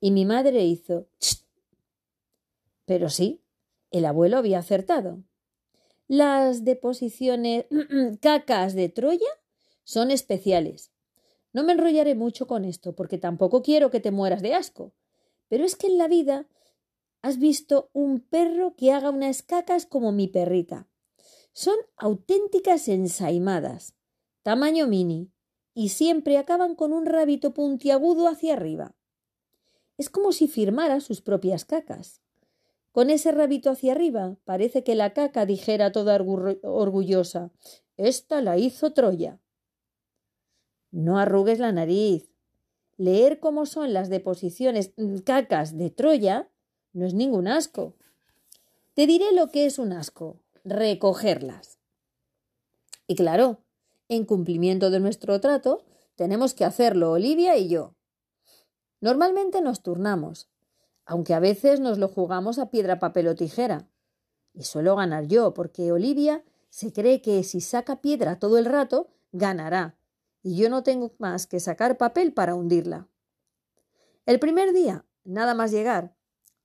Y 0.01 0.11
mi 0.11 0.25
madre 0.25 0.65
hizo 0.65 1.07
Pero 2.87 3.11
sí, 3.11 3.43
el 3.91 4.07
abuelo 4.07 4.39
había 4.39 4.59
acertado. 4.59 5.23
Las 6.09 6.65
deposiciones 6.65 7.67
cacas 8.21 8.75
de 8.75 8.89
Troya 8.89 9.29
son 9.85 10.11
especiales. 10.11 10.93
No 11.53 11.63
me 11.63 11.73
enrollaré 11.73 12.15
mucho 12.15 12.47
con 12.47 12.65
esto, 12.65 12.95
porque 12.95 13.19
tampoco 13.19 13.63
quiero 13.63 13.91
que 13.91 14.01
te 14.01 14.11
mueras 14.11 14.41
de 14.41 14.55
asco. 14.55 14.95
Pero 15.49 15.65
es 15.65 15.77
que 15.77 15.89
en 15.89 15.99
la 15.99 16.09
vida 16.09 16.47
has 17.23 17.39
visto 17.39 17.91
un 17.93 18.21
perro 18.21 18.77
que 18.77 18.93
haga 18.93 19.11
unas 19.11 19.43
cacas 19.43 19.85
como 19.85 20.13
mi 20.13 20.27
perrita. 20.27 20.89
Son 21.53 21.77
auténticas 21.97 22.89
ensaimadas, 22.89 23.95
tamaño 24.43 24.87
mini, 24.87 25.33
y 25.79 25.91
siempre 25.91 26.39
acaban 26.39 26.75
con 26.75 26.95
un 26.95 27.05
rabito 27.05 27.53
puntiagudo 27.53 28.29
hacia 28.29 28.55
arriba. 28.55 28.95
Es 29.99 30.09
como 30.09 30.33
si 30.33 30.49
firmara 30.49 31.01
sus 31.01 31.21
propias 31.21 31.67
cacas. 31.67 32.23
Con 32.93 33.11
ese 33.11 33.31
rabito 33.31 33.69
hacia 33.69 33.93
arriba 33.93 34.39
parece 34.47 34.83
que 34.83 34.95
la 34.95 35.13
caca 35.13 35.45
dijera 35.45 35.93
toda 35.93 36.19
orgullosa 36.63 37.51
Esta 37.99 38.41
la 38.41 38.57
hizo 38.57 38.95
Troya. 38.95 39.39
No 40.91 41.19
arrugues 41.19 41.59
la 41.59 41.73
nariz. 41.73 42.33
Leer 42.97 43.39
cómo 43.39 43.67
son 43.67 43.93
las 43.93 44.09
deposiciones 44.09 44.95
mm, 44.97 45.19
cacas 45.19 45.77
de 45.77 45.91
Troya 45.91 46.51
no 46.95 47.05
es 47.05 47.13
ningún 47.13 47.49
asco. 47.49 47.97
Te 48.95 49.07
diré 49.07 49.31
lo 49.35 49.49
que 49.49 49.67
es 49.67 49.79
un 49.79 49.93
asco 49.93 50.41
recogerlas. 50.65 51.79
Y 53.07 53.15
claro, 53.15 53.61
en 54.09 54.25
cumplimiento 54.25 54.91
de 54.91 55.01
nuestro 55.01 55.41
trato, 55.41 55.85
tenemos 56.15 56.55
que 56.55 56.65
hacerlo 56.65 57.13
Olivia 57.13 57.57
y 57.57 57.69
yo. 57.69 57.95
Normalmente 59.01 59.61
nos 59.61 59.83
turnamos, 59.83 60.49
aunque 61.05 61.35
a 61.35 61.41
veces 61.41 61.81
nos 61.81 61.99
lo 61.99 62.09
jugamos 62.09 62.59
a 62.59 62.71
piedra, 62.71 62.99
papel 62.99 63.29
o 63.29 63.35
tijera. 63.35 63.89
Y 64.53 64.65
suelo 64.65 64.97
ganar 64.97 65.27
yo, 65.27 65.55
porque 65.55 65.93
Olivia 65.93 66.45
se 66.71 66.93
cree 66.93 67.21
que 67.21 67.43
si 67.45 67.61
saca 67.61 68.01
piedra 68.01 68.39
todo 68.39 68.59
el 68.59 68.65
rato, 68.65 69.09
ganará, 69.33 69.99
y 70.43 70.57
yo 70.57 70.71
no 70.71 70.83
tengo 70.83 71.15
más 71.19 71.47
que 71.47 71.61
sacar 71.61 71.99
papel 71.99 72.33
para 72.33 72.55
hundirla. 72.55 73.09
El 74.25 74.39
primer 74.41 74.73
día, 74.73 75.05
nada 75.25 75.55
más 75.55 75.71
llegar, 75.71 76.17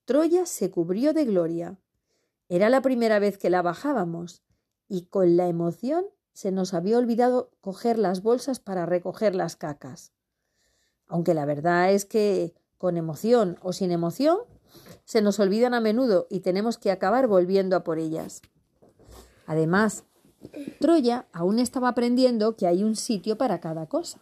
Troya 0.06 0.46
se 0.46 0.72
cubrió 0.72 1.14
de 1.14 1.26
gloria. 1.26 1.80
Era 2.50 2.70
la 2.70 2.82
primera 2.82 3.20
vez 3.20 3.38
que 3.38 3.50
la 3.50 3.62
bajábamos, 3.62 4.44
y 4.88 5.06
con 5.06 5.38
la 5.38 5.48
emoción 5.48 6.06
se 6.34 6.52
nos 6.52 6.74
había 6.74 6.98
olvidado 6.98 7.52
coger 7.62 7.98
las 7.98 8.22
bolsas 8.22 8.60
para 8.60 8.86
recoger 8.86 9.36
las 9.36 9.56
cacas. 9.56 10.12
Aunque 11.08 11.34
la 11.34 11.46
verdad 11.46 11.92
es 11.92 12.06
que, 12.06 12.54
con 12.78 12.98
emoción 12.98 13.58
o 13.62 13.74
sin 13.74 13.92
emoción, 13.92 14.38
se 15.04 15.22
nos 15.22 15.40
olvidan 15.40 15.74
a 15.74 15.82
menudo 15.82 16.28
y 16.30 16.40
tenemos 16.40 16.78
que 16.78 16.92
acabar 16.92 17.28
volviendo 17.28 17.76
a 17.76 17.84
por 17.84 18.00
ellas. 18.00 18.42
Además, 19.46 20.06
Troya 20.80 21.28
aún 21.34 21.60
estaba 21.60 21.90
aprendiendo 21.90 22.56
que 22.56 22.68
hay 22.68 22.84
un 22.84 22.96
sitio 22.96 23.38
para 23.38 23.60
cada 23.60 23.88
cosa. 23.88 24.20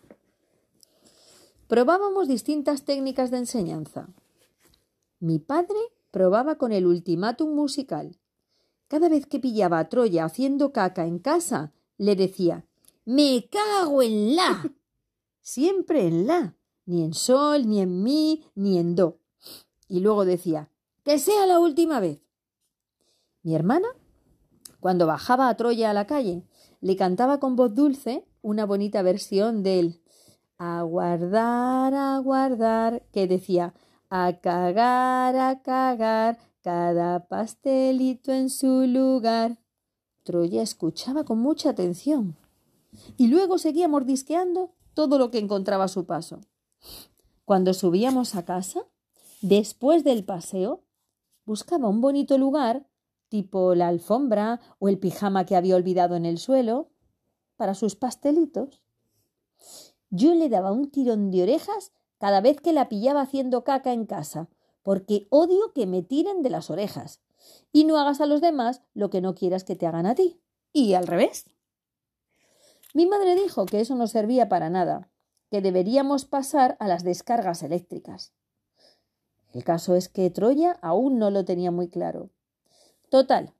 Probábamos 1.67 2.27
distintas 2.27 2.83
técnicas 2.83 3.29
de 3.29 3.37
enseñanza. 3.37 4.09
Mi 5.19 5.37
padre 5.37 5.77
probaba 6.11 6.55
con 6.57 6.71
el 6.71 6.87
ultimátum 6.87 7.53
musical. 7.53 8.17
Cada 8.87 9.07
vez 9.07 9.27
que 9.27 9.39
pillaba 9.39 9.77
a 9.77 9.87
Troya 9.87 10.25
haciendo 10.25 10.73
caca 10.73 11.05
en 11.05 11.19
casa, 11.19 11.71
le 11.99 12.15
decía 12.15 12.65
Me 13.05 13.47
cago 13.51 14.01
en 14.01 14.35
la. 14.35 14.73
Siempre 15.41 16.07
en 16.07 16.25
la, 16.25 16.55
ni 16.85 17.03
en 17.03 17.13
sol, 17.13 17.67
ni 17.67 17.81
en 17.81 18.01
mi, 18.01 18.43
ni 18.55 18.79
en 18.79 18.95
do. 18.95 19.19
Y 19.87 19.99
luego 19.99 20.25
decía 20.25 20.71
Que 21.03 21.19
sea 21.19 21.45
la 21.45 21.59
última 21.59 21.99
vez. 21.99 22.21
Mi 23.43 23.53
hermana, 23.53 23.87
cuando 24.79 25.05
bajaba 25.05 25.49
a 25.49 25.55
Troya 25.55 25.91
a 25.91 25.93
la 25.93 26.07
calle, 26.07 26.43
le 26.81 26.95
cantaba 26.95 27.39
con 27.39 27.55
voz 27.55 27.75
dulce 27.75 28.25
una 28.41 28.65
bonita 28.65 29.01
versión 29.01 29.63
del 29.63 30.01
aguardar, 30.57 31.93
aguardar, 31.93 33.03
que 33.11 33.27
decía 33.27 33.73
a 34.09 34.39
cagar, 34.41 35.35
a 35.35 35.61
cagar, 35.61 36.37
cada 36.61 37.27
pastelito 37.27 38.31
en 38.31 38.49
su 38.49 38.85
lugar. 38.87 39.57
Troya 40.29 40.61
escuchaba 40.61 41.23
con 41.23 41.39
mucha 41.39 41.71
atención. 41.71 42.37
y 43.17 43.29
luego 43.29 43.57
seguía 43.57 43.87
mordisqueando 43.87 44.75
todo 44.93 45.17
lo 45.17 45.31
que 45.31 45.39
encontraba 45.39 45.85
a 45.85 45.87
su 45.87 46.05
paso. 46.05 46.41
Cuando 47.45 47.73
subíamos 47.73 48.35
a 48.35 48.45
casa, 48.45 48.85
después 49.41 50.03
del 50.03 50.23
paseo, 50.23 50.83
buscaba 51.45 51.89
un 51.89 51.99
bonito 51.99 52.37
lugar, 52.37 52.87
tipo 53.27 53.73
la 53.73 53.87
alfombra 53.87 54.59
o 54.77 54.87
el 54.87 54.99
pijama 54.99 55.47
que 55.47 55.55
había 55.55 55.75
olvidado 55.75 56.15
en 56.15 56.27
el 56.27 56.37
suelo, 56.37 56.91
para 57.57 57.73
sus 57.73 57.95
pastelitos. 57.95 58.83
Yo 60.11 60.35
le 60.35 60.47
daba 60.47 60.71
un 60.71 60.91
tirón 60.91 61.31
de 61.31 61.41
orejas 61.41 61.91
cada 62.19 62.39
vez 62.39 62.61
que 62.61 62.71
la 62.71 62.87
pillaba 62.87 63.21
haciendo 63.21 63.63
caca 63.63 63.93
en 63.93 64.05
casa, 64.05 64.47
porque 64.83 65.25
odio 65.31 65.73
que 65.73 65.87
me 65.87 66.03
tiren 66.03 66.43
de 66.43 66.51
las 66.51 66.69
orejas. 66.69 67.19
Y 67.71 67.85
no 67.85 67.97
hagas 67.97 68.21
a 68.21 68.25
los 68.25 68.41
demás 68.41 68.81
lo 68.93 69.09
que 69.09 69.21
no 69.21 69.35
quieras 69.35 69.63
que 69.63 69.75
te 69.75 69.85
hagan 69.85 70.05
a 70.05 70.15
ti. 70.15 70.41
Y 70.73 70.93
al 70.93 71.07
revés. 71.07 71.45
Mi 72.93 73.05
madre 73.05 73.35
dijo 73.35 73.65
que 73.65 73.79
eso 73.81 73.95
no 73.95 74.07
servía 74.07 74.49
para 74.49 74.69
nada, 74.69 75.11
que 75.51 75.61
deberíamos 75.61 76.25
pasar 76.25 76.75
a 76.79 76.87
las 76.87 77.03
descargas 77.03 77.61
eléctricas. 77.63 78.33
El 79.53 79.63
caso 79.63 79.95
es 79.95 80.09
que 80.09 80.29
Troya 80.29 80.77
aún 80.81 81.17
no 81.19 81.31
lo 81.31 81.45
tenía 81.45 81.71
muy 81.71 81.89
claro. 81.89 82.29
Total, 83.09 83.53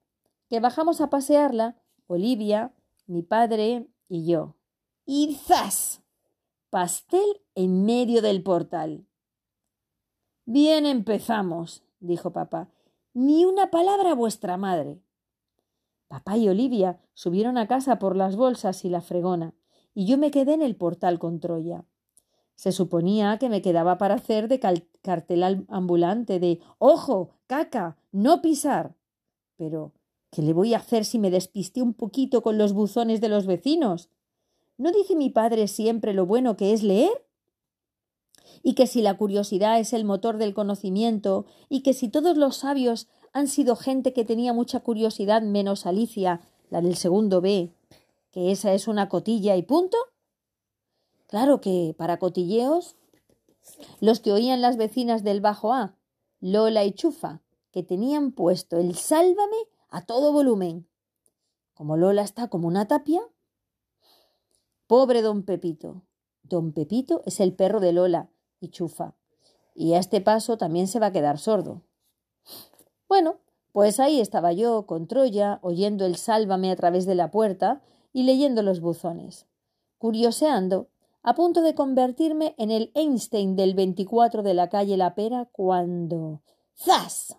que 0.49 0.59
bajamos 0.59 1.01
a 1.01 1.09
pasearla, 1.09 1.75
Olivia, 2.07 2.73
mi 3.07 3.21
padre 3.21 3.87
y 4.07 4.25
yo. 4.25 4.55
¡Y 5.05 5.35
zas! 5.35 6.01
Pastel 6.69 7.41
en 7.55 7.85
medio 7.85 8.21
del 8.21 8.43
portal. 8.43 9.07
Bien 10.45 10.85
empezamos, 10.85 11.83
dijo 11.99 12.31
papá. 12.31 12.69
Ni 13.13 13.43
una 13.43 13.71
palabra 13.71 14.11
a 14.11 14.15
vuestra 14.15 14.55
madre. 14.57 15.01
Papá 16.07 16.37
y 16.37 16.47
Olivia 16.47 16.99
subieron 17.15 17.57
a 17.57 17.67
casa 17.67 17.97
por 17.97 18.15
las 18.15 18.35
bolsas 18.35 18.85
y 18.85 18.89
la 18.89 19.01
fregona, 19.01 19.55
y 19.95 20.05
yo 20.05 20.17
me 20.17 20.29
quedé 20.29 20.53
en 20.53 20.61
el 20.61 20.75
portal 20.75 21.17
con 21.17 21.39
Troya. 21.39 21.85
Se 22.55 22.71
suponía 22.71 23.37
que 23.39 23.49
me 23.49 23.61
quedaba 23.61 23.97
para 23.97 24.15
hacer 24.15 24.47
de 24.47 24.59
cartel 25.01 25.65
ambulante 25.69 26.39
de 26.39 26.59
¡Ojo! 26.77 27.31
¡Caca! 27.47 27.97
¡No 28.11 28.41
pisar! 28.41 28.95
Pero, 29.55 29.93
¿qué 30.29 30.41
le 30.41 30.53
voy 30.53 30.73
a 30.75 30.77
hacer 30.77 31.03
si 31.03 31.17
me 31.17 31.31
despisté 31.31 31.81
un 31.81 31.93
poquito 31.93 32.43
con 32.43 32.57
los 32.57 32.73
buzones 32.73 33.21
de 33.21 33.29
los 33.29 33.47
vecinos? 33.47 34.09
¿No 34.77 34.91
dice 34.91 35.15
mi 35.15 35.29
padre 35.29 35.67
siempre 35.67 36.13
lo 36.13 36.25
bueno 36.25 36.57
que 36.57 36.73
es 36.73 36.83
leer? 36.83 37.25
Y 38.63 38.73
que 38.73 38.87
si 38.87 39.01
la 39.01 39.17
curiosidad 39.17 39.79
es 39.79 39.93
el 39.93 40.05
motor 40.05 40.37
del 40.37 40.53
conocimiento, 40.53 41.45
y 41.69 41.81
que 41.81 41.93
si 41.93 42.09
todos 42.09 42.37
los 42.37 42.57
sabios 42.57 43.07
han 43.33 43.47
sido 43.47 43.75
gente 43.75 44.13
que 44.13 44.25
tenía 44.25 44.53
mucha 44.53 44.79
curiosidad 44.81 45.41
menos 45.41 45.85
Alicia, 45.85 46.41
la 46.69 46.81
del 46.81 46.95
segundo 46.95 47.41
B, 47.41 47.71
que 48.31 48.51
esa 48.51 48.73
es 48.73 48.87
una 48.87 49.09
cotilla 49.09 49.55
y 49.55 49.63
punto? 49.63 49.97
Claro 51.27 51.61
que 51.61 51.95
para 51.97 52.17
cotilleos, 52.17 52.95
los 54.01 54.19
que 54.19 54.31
oían 54.31 54.61
las 54.61 54.77
vecinas 54.77 55.23
del 55.23 55.41
Bajo 55.41 55.73
A, 55.73 55.95
Lola 56.39 56.85
y 56.85 56.91
Chufa, 56.91 57.41
que 57.71 57.83
tenían 57.83 58.31
puesto 58.31 58.77
el 58.77 58.95
sálvame 58.95 59.57
a 59.89 60.05
todo 60.05 60.31
volumen. 60.31 60.87
Como 61.73 61.97
Lola 61.97 62.23
está 62.23 62.49
como 62.49 62.67
una 62.67 62.87
tapia. 62.87 63.21
Pobre 64.87 65.21
don 65.21 65.43
Pepito. 65.43 66.03
Don 66.43 66.73
Pepito 66.73 67.21
es 67.25 67.39
el 67.39 67.53
perro 67.53 67.79
de 67.79 67.93
Lola 67.93 68.29
y 68.59 68.69
Chufa. 68.69 69.15
Y 69.75 69.93
a 69.93 69.99
este 69.99 70.21
paso 70.21 70.57
también 70.57 70.87
se 70.87 70.99
va 70.99 71.07
a 71.07 71.11
quedar 71.11 71.37
sordo. 71.37 71.81
Bueno, 73.07 73.37
pues 73.71 73.99
ahí 73.99 74.19
estaba 74.19 74.51
yo, 74.51 74.85
con 74.85 75.07
Troya, 75.07 75.59
oyendo 75.61 76.05
el 76.05 76.15
sálvame 76.15 76.71
a 76.71 76.75
través 76.75 77.05
de 77.05 77.15
la 77.15 77.31
puerta 77.31 77.81
y 78.13 78.23
leyendo 78.23 78.61
los 78.61 78.81
buzones, 78.81 79.45
curioseando 79.97 80.87
a 81.21 81.35
punto 81.35 81.61
de 81.61 81.75
convertirme 81.75 82.55
en 82.57 82.71
el 82.71 82.91
Einstein 82.95 83.55
del 83.55 83.73
24 83.75 84.41
de 84.41 84.53
la 84.53 84.69
calle 84.69 84.97
La 84.97 85.15
Pera 85.15 85.45
cuando 85.51 86.41
¡zas! 86.77 87.37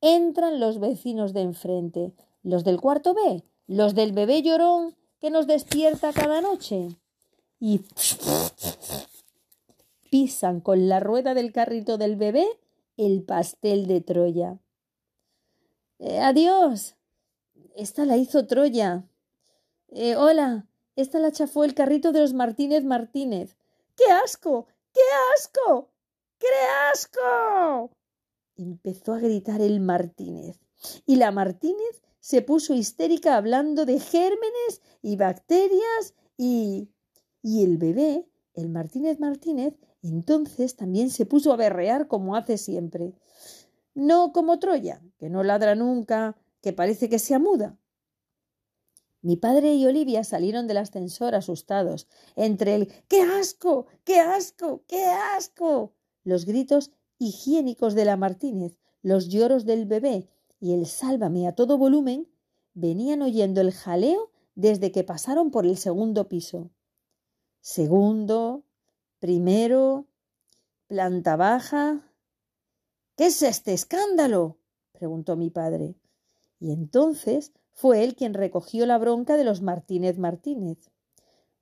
Entran 0.00 0.60
los 0.60 0.78
vecinos 0.78 1.32
de 1.32 1.42
enfrente, 1.42 2.14
los 2.42 2.64
del 2.64 2.80
cuarto 2.80 3.14
B, 3.14 3.44
los 3.66 3.94
del 3.94 4.12
bebé 4.12 4.42
llorón 4.42 4.94
que 5.20 5.30
nos 5.30 5.46
despierta 5.46 6.12
cada 6.12 6.40
noche. 6.40 6.96
Y 7.58 7.80
pisan 10.10 10.60
con 10.60 10.88
la 10.88 11.00
rueda 11.00 11.34
del 11.34 11.52
carrito 11.52 11.98
del 11.98 12.16
bebé 12.16 12.46
el 12.96 13.22
pastel 13.22 13.86
de 13.86 14.00
Troya. 14.00 14.58
Eh, 15.98 16.18
adiós. 16.18 16.96
Esta 17.74 18.04
la 18.04 18.16
hizo 18.16 18.46
Troya. 18.46 19.08
Eh, 19.88 20.16
hola, 20.16 20.66
esta 20.96 21.18
la 21.18 21.30
chafó 21.30 21.64
el 21.64 21.74
carrito 21.74 22.12
de 22.12 22.20
los 22.20 22.32
Martínez 22.32 22.84
Martínez. 22.84 23.56
¡Qué 23.96 24.10
asco! 24.24 24.66
¡Qué 24.92 25.00
asco! 25.34 25.90
¡Qué 26.38 26.46
asco! 26.92 27.90
Empezó 28.56 29.14
a 29.14 29.18
gritar 29.18 29.60
el 29.60 29.80
Martínez. 29.80 30.58
Y 31.04 31.16
la 31.16 31.30
Martínez 31.30 32.02
se 32.20 32.42
puso 32.42 32.74
histérica 32.74 33.36
hablando 33.36 33.84
de 33.84 34.00
gérmenes 34.00 34.82
y 35.02 35.16
bacterias 35.16 36.14
y. 36.36 36.88
y 37.42 37.62
el 37.62 37.76
bebé, 37.76 38.26
el 38.54 38.68
Martínez 38.68 39.20
Martínez, 39.20 39.74
entonces 40.08 40.76
también 40.76 41.10
se 41.10 41.26
puso 41.26 41.52
a 41.52 41.56
berrear 41.56 42.08
como 42.08 42.36
hace 42.36 42.58
siempre. 42.58 43.14
No 43.94 44.32
como 44.32 44.58
Troya, 44.58 45.02
que 45.18 45.30
no 45.30 45.42
ladra 45.42 45.74
nunca, 45.74 46.36
que 46.60 46.72
parece 46.72 47.08
que 47.08 47.18
se 47.18 47.38
muda. 47.38 47.78
Mi 49.22 49.36
padre 49.36 49.74
y 49.74 49.86
Olivia 49.86 50.22
salieron 50.24 50.66
del 50.66 50.76
ascensor 50.76 51.34
asustados, 51.34 52.06
entre 52.36 52.74
el 52.74 52.92
¡Qué 53.08 53.22
asco! 53.22 53.86
¡Qué 54.04 54.20
asco! 54.20 54.84
¡Qué 54.86 55.04
asco! 55.04 55.94
los 56.26 56.44
gritos 56.44 56.90
higiénicos 57.18 57.94
de 57.94 58.04
la 58.04 58.16
Martínez, 58.16 58.76
los 59.00 59.28
lloros 59.28 59.64
del 59.64 59.86
bebé 59.86 60.28
y 60.60 60.74
el 60.74 60.86
sálvame 60.86 61.46
a 61.46 61.54
todo 61.54 61.78
volumen, 61.78 62.28
venían 62.74 63.22
oyendo 63.22 63.60
el 63.60 63.72
jaleo 63.72 64.32
desde 64.56 64.90
que 64.90 65.04
pasaron 65.04 65.52
por 65.52 65.66
el 65.66 65.76
segundo 65.76 66.28
piso. 66.28 66.70
Segundo, 67.60 68.64
primero, 69.18 70.06
planta 70.86 71.36
baja. 71.36 72.12
¿Qué 73.16 73.26
es 73.26 73.42
este 73.42 73.72
escándalo? 73.72 74.58
preguntó 74.92 75.36
mi 75.36 75.50
padre. 75.50 75.94
Y 76.58 76.72
entonces 76.72 77.52
fue 77.72 78.04
él 78.04 78.14
quien 78.14 78.34
recogió 78.34 78.86
la 78.86 78.98
bronca 78.98 79.36
de 79.36 79.44
los 79.44 79.60
Martínez 79.62 80.18
Martínez. 80.18 80.90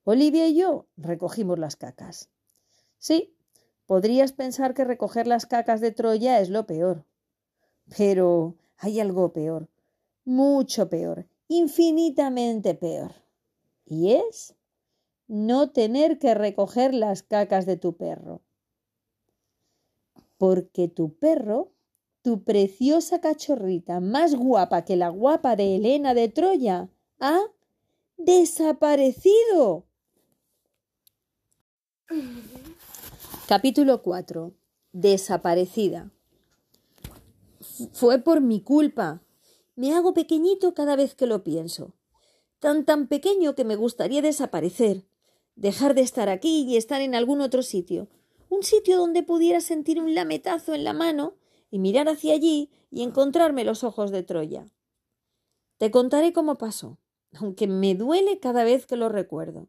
Olivia 0.05 0.47
y 0.47 0.57
yo 0.57 0.87
recogimos 0.97 1.59
las 1.59 1.77
cacas. 1.77 2.29
Sí, 2.99 3.35
podrías 3.87 4.33
pensar 4.33 4.75
que 4.75 4.85
recoger 4.85 5.27
las 5.27 5.47
cacas 5.47 5.81
de 5.81 5.90
Troya 5.90 6.40
es 6.40 6.51
lo 6.51 6.67
peor. 6.67 7.05
Pero 7.97 8.57
hay 8.77 9.01
algo 9.01 9.33
peor, 9.33 9.69
mucho 10.25 10.88
peor, 10.88 11.27
infinitamente 11.49 12.75
peor. 12.75 13.12
Y 13.87 14.12
es 14.12 14.55
no 15.27 15.71
tener 15.71 16.19
que 16.19 16.35
recoger 16.35 16.95
las 16.95 17.23
cacas 17.23 17.67
de 17.67 17.77
tu 17.77 17.97
perro. 17.97 18.43
Porque 20.37 20.89
tu 20.89 21.15
perro 21.17 21.75
tu 22.25 22.43
preciosa 22.43 23.21
cachorrita, 23.21 24.01
más 24.01 24.35
guapa 24.35 24.87
que 24.87 24.97
la 24.97 25.11
guapa 25.11 25.57
de 25.57 25.77
Helena 25.77 26.15
de 26.15 26.31
Troya, 26.31 26.89
ha 27.21 27.39
desaparecido. 28.17 29.85
Capítulo 33.47 34.03
4. 34.03 34.55
Desaparecida. 34.93 36.13
Fue 37.93 38.19
por 38.19 38.41
mi 38.41 38.63
culpa. 38.63 39.23
Me 39.77 39.93
hago 39.95 40.15
pequeñito 40.15 40.73
cada 40.73 40.97
vez 40.97 41.15
que 41.15 41.27
lo 41.27 41.45
pienso. 41.45 41.93
Tan 42.59 42.87
tan 42.87 43.07
pequeño 43.07 43.55
que 43.55 43.65
me 43.65 43.77
gustaría 43.77 44.23
desaparecer, 44.23 45.05
dejar 45.57 45.95
de 45.95 46.03
estar 46.03 46.29
aquí 46.29 46.64
y 46.69 46.77
estar 46.77 47.01
en 47.01 47.14
algún 47.14 47.40
otro 47.40 47.62
sitio. 47.62 48.09
Un 48.49 48.62
sitio 48.62 48.97
donde 48.97 49.23
pudiera 49.23 49.61
sentir 49.61 50.01
un 50.01 50.14
lametazo 50.14 50.75
en 50.75 50.85
la 50.85 50.93
mano 50.93 51.35
y 51.71 51.79
mirar 51.79 52.09
hacia 52.09 52.35
allí 52.35 52.71
y 52.90 53.03
encontrarme 53.03 53.64
los 53.64 53.85
ojos 53.85 54.11
de 54.11 54.23
Troya. 54.23 54.67
Te 55.79 55.90
contaré 55.90 56.33
cómo 56.33 56.57
pasó, 56.57 56.99
aunque 57.33 57.67
me 57.67 57.95
duele 57.95 58.38
cada 58.38 58.64
vez 58.64 58.87
que 58.87 58.97
lo 58.97 59.09
recuerdo. 59.09 59.69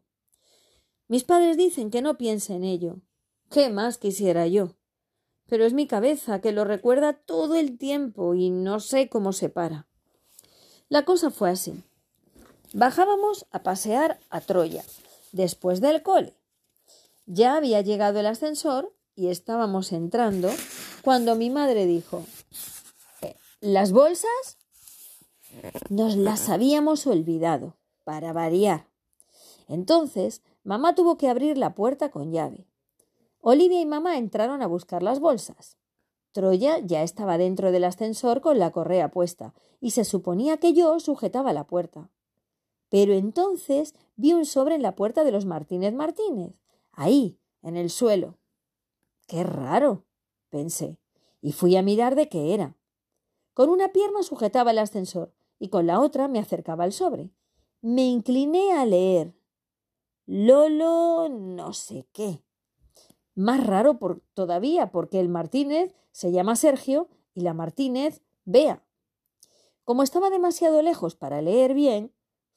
Mis 1.08 1.24
padres 1.24 1.56
dicen 1.56 1.90
que 1.90 2.02
no 2.02 2.16
piense 2.16 2.54
en 2.54 2.64
ello. 2.64 3.00
¿Qué 3.50 3.70
más 3.70 3.98
quisiera 3.98 4.46
yo? 4.46 4.76
Pero 5.48 5.64
es 5.64 5.72
mi 5.72 5.86
cabeza 5.86 6.40
que 6.40 6.52
lo 6.52 6.64
recuerda 6.64 7.12
todo 7.12 7.54
el 7.54 7.78
tiempo 7.78 8.34
y 8.34 8.50
no 8.50 8.80
sé 8.80 9.08
cómo 9.08 9.32
se 9.32 9.48
para. 9.48 9.86
La 10.88 11.04
cosa 11.04 11.30
fue 11.30 11.50
así. 11.50 11.82
Bajábamos 12.72 13.46
a 13.50 13.62
pasear 13.62 14.18
a 14.30 14.40
Troya, 14.40 14.84
después 15.32 15.80
del 15.80 16.02
cole. 16.02 16.34
Ya 17.26 17.56
había 17.56 17.80
llegado 17.80 18.20
el 18.20 18.26
ascensor 18.26 18.94
y 19.14 19.28
estábamos 19.28 19.92
entrando 19.92 20.50
cuando 21.02 21.34
mi 21.34 21.50
madre 21.50 21.86
dijo, 21.86 22.24
eh, 23.22 23.36
¿las 23.60 23.92
bolsas? 23.92 24.58
Nos 25.88 26.16
las 26.16 26.48
habíamos 26.48 27.06
olvidado, 27.06 27.76
para 28.04 28.32
variar. 28.32 28.86
Entonces, 29.68 30.42
mamá 30.64 30.94
tuvo 30.94 31.16
que 31.18 31.28
abrir 31.28 31.58
la 31.58 31.74
puerta 31.74 32.10
con 32.10 32.32
llave. 32.32 32.66
Olivia 33.40 33.80
y 33.80 33.86
mamá 33.86 34.18
entraron 34.18 34.62
a 34.62 34.66
buscar 34.66 35.02
las 35.02 35.20
bolsas. 35.20 35.76
Troya 36.32 36.78
ya 36.80 37.02
estaba 37.02 37.38
dentro 37.38 37.72
del 37.72 37.84
ascensor 37.84 38.40
con 38.40 38.58
la 38.58 38.70
correa 38.70 39.10
puesta, 39.10 39.54
y 39.80 39.92
se 39.92 40.04
suponía 40.04 40.58
que 40.58 40.72
yo 40.72 41.00
sujetaba 41.00 41.52
la 41.52 41.64
puerta. 41.64 42.10
Pero 42.88 43.14
entonces 43.14 43.94
vi 44.16 44.32
un 44.32 44.46
sobre 44.46 44.74
en 44.74 44.82
la 44.82 44.94
puerta 44.94 45.24
de 45.24 45.32
los 45.32 45.44
Martínez 45.44 45.94
Martínez, 45.94 46.54
ahí, 46.92 47.38
en 47.62 47.76
el 47.76 47.90
suelo. 47.90 48.38
Qué 49.26 49.42
raro, 49.42 50.04
pensé, 50.50 50.98
y 51.40 51.52
fui 51.52 51.76
a 51.76 51.82
mirar 51.82 52.14
de 52.14 52.28
qué 52.28 52.54
era. 52.54 52.76
Con 53.54 53.70
una 53.70 53.92
pierna 53.92 54.22
sujetaba 54.22 54.70
el 54.70 54.78
ascensor 54.78 55.32
y 55.58 55.68
con 55.68 55.86
la 55.86 56.00
otra 56.00 56.28
me 56.28 56.38
acercaba 56.38 56.84
al 56.84 56.92
sobre. 56.92 57.30
Me 57.80 58.06
incliné 58.06 58.72
a 58.72 58.84
leer. 58.84 59.34
Lolo 60.26 61.28
no 61.28 61.72
sé 61.72 62.06
qué. 62.12 62.42
Más 63.34 63.64
raro 63.66 63.98
por, 63.98 64.22
todavía, 64.34 64.90
porque 64.90 65.20
el 65.20 65.28
Martínez 65.28 65.94
se 66.10 66.32
llama 66.32 66.56
Sergio 66.56 67.08
y 67.34 67.42
la 67.42 67.54
Martínez 67.54 68.22
Bea. 68.44 68.82
Como 69.84 70.02
estaba 70.02 70.30
demasiado 70.30 70.82
lejos 70.82 71.16
para 71.16 71.42
leer 71.42 71.74
bien, 71.74 72.12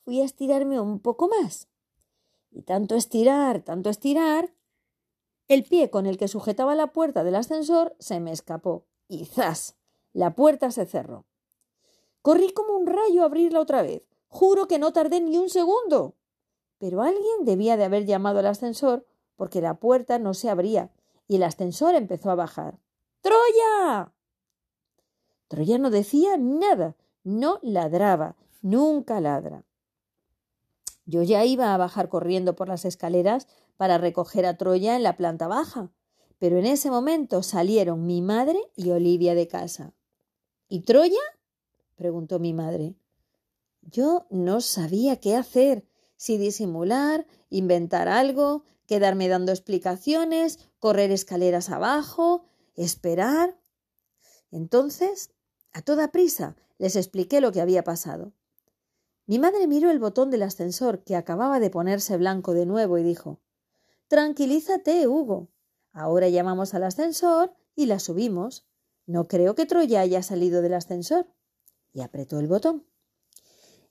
fui 0.10 0.22
a 0.22 0.26
estirarme 0.26 0.80
un 0.80 1.00
poco 1.00 1.30
más. 1.30 1.68
Y 2.50 2.64
tanto 2.64 2.96
estirar, 2.96 3.62
tanto 3.62 3.92
estirar, 3.92 4.52
el 5.48 5.64
pie 5.64 5.92
con 5.92 6.08
el 6.08 6.18
que 6.18 6.28
sujetaba 6.28 6.74
la 6.74 6.94
puerta 6.94 7.24
del 7.24 7.36
ascensor 7.36 7.96
se 8.00 8.20
me 8.20 8.32
escapó 8.32 8.88
y 9.08 9.26
¡zas! 9.26 9.78
La 10.12 10.34
puerta 10.34 10.72
se 10.72 10.88
cerró. 10.88 11.28
Corrí 12.24 12.54
como 12.54 12.76
un 12.76 12.88
rayo 12.88 13.22
a 13.22 13.26
abrirla 13.26 13.60
otra 13.60 13.84
vez. 13.84 14.10
Juro 14.30 14.68
que 14.68 14.80
no 14.80 14.94
tardé 14.94 15.22
ni 15.22 15.38
un 15.38 15.48
segundo. 15.48 16.16
Pero 16.80 17.04
alguien 17.04 17.46
debía 17.46 17.78
de 17.78 17.84
haber 17.84 18.08
llamado 18.08 18.40
al 18.40 18.48
ascensor 18.48 19.06
porque 19.36 19.62
la 19.62 19.76
puerta 19.76 20.18
no 20.18 20.34
se 20.34 20.50
abría 20.50 20.92
y 21.28 21.36
el 21.36 21.44
ascensor 21.44 21.94
empezó 21.94 22.32
a 22.32 22.36
bajar. 22.36 22.80
¡Troya! 23.22 24.12
Troya 25.50 25.78
no 25.78 25.92
decía 25.92 26.36
nada, 26.38 26.96
no 27.24 27.60
ladraba, 27.62 28.38
nunca 28.64 29.22
ladra. 29.22 29.66
Yo 31.10 31.24
ya 31.24 31.44
iba 31.44 31.74
a 31.74 31.78
bajar 31.78 32.08
corriendo 32.08 32.56
por 32.56 32.68
las 32.68 32.86
escaleras 32.86 33.48
para 33.78 33.98
recoger 33.98 34.46
a 34.46 34.58
Troya 34.58 34.96
en 34.96 35.02
la 35.02 35.18
planta 35.18 35.48
baja, 35.48 35.92
pero 36.38 36.60
en 36.60 36.68
ese 36.68 36.92
momento 36.92 37.42
salieron 37.42 38.06
mi 38.06 38.22
madre 38.22 38.60
y 38.76 38.92
Olivia 38.92 39.34
de 39.34 39.48
casa. 39.48 39.96
¿Y 40.68 40.82
Troya? 40.82 41.18
preguntó 41.96 42.38
mi 42.38 42.54
madre. 42.54 42.96
Yo 43.82 44.28
no 44.30 44.62
sabía 44.62 45.20
qué 45.20 45.36
hacer, 45.36 45.84
si 46.16 46.38
disimular, 46.38 47.26
inventar 47.50 48.08
algo, 48.08 48.64
quedarme 48.86 49.30
dando 49.30 49.52
explicaciones, 49.52 50.60
correr 50.78 51.10
escaleras 51.10 51.72
abajo, 51.72 52.46
esperar. 52.76 53.60
Entonces, 54.52 55.32
a 55.72 55.82
toda 55.82 56.12
prisa, 56.12 56.56
les 56.78 56.96
expliqué 56.96 57.42
lo 57.42 57.52
que 57.52 57.62
había 57.62 57.84
pasado. 57.84 58.32
Mi 59.30 59.38
madre 59.38 59.68
miró 59.68 59.92
el 59.92 60.00
botón 60.00 60.32
del 60.32 60.42
ascensor 60.42 61.04
que 61.04 61.16
acababa 61.16 61.60
de 61.60 61.70
ponerse 61.70 62.18
blanco 62.18 62.56
de 62.56 62.66
nuevo 62.66 62.98
y 62.98 63.04
dijo 63.04 63.40
Tranquilízate, 64.08 65.08
Hugo. 65.08 65.52
Ahora 65.92 66.30
llamamos 66.30 66.74
al 66.74 66.84
ascensor 66.84 67.54
y 67.76 67.86
la 67.86 68.00
subimos. 68.00 68.66
No 69.06 69.26
creo 69.26 69.54
que 69.54 69.68
Troya 69.68 70.02
haya 70.02 70.24
salido 70.24 70.64
del 70.64 70.74
ascensor. 70.74 71.28
Y 71.94 72.02
apretó 72.02 72.40
el 72.40 72.48
botón. 72.48 72.88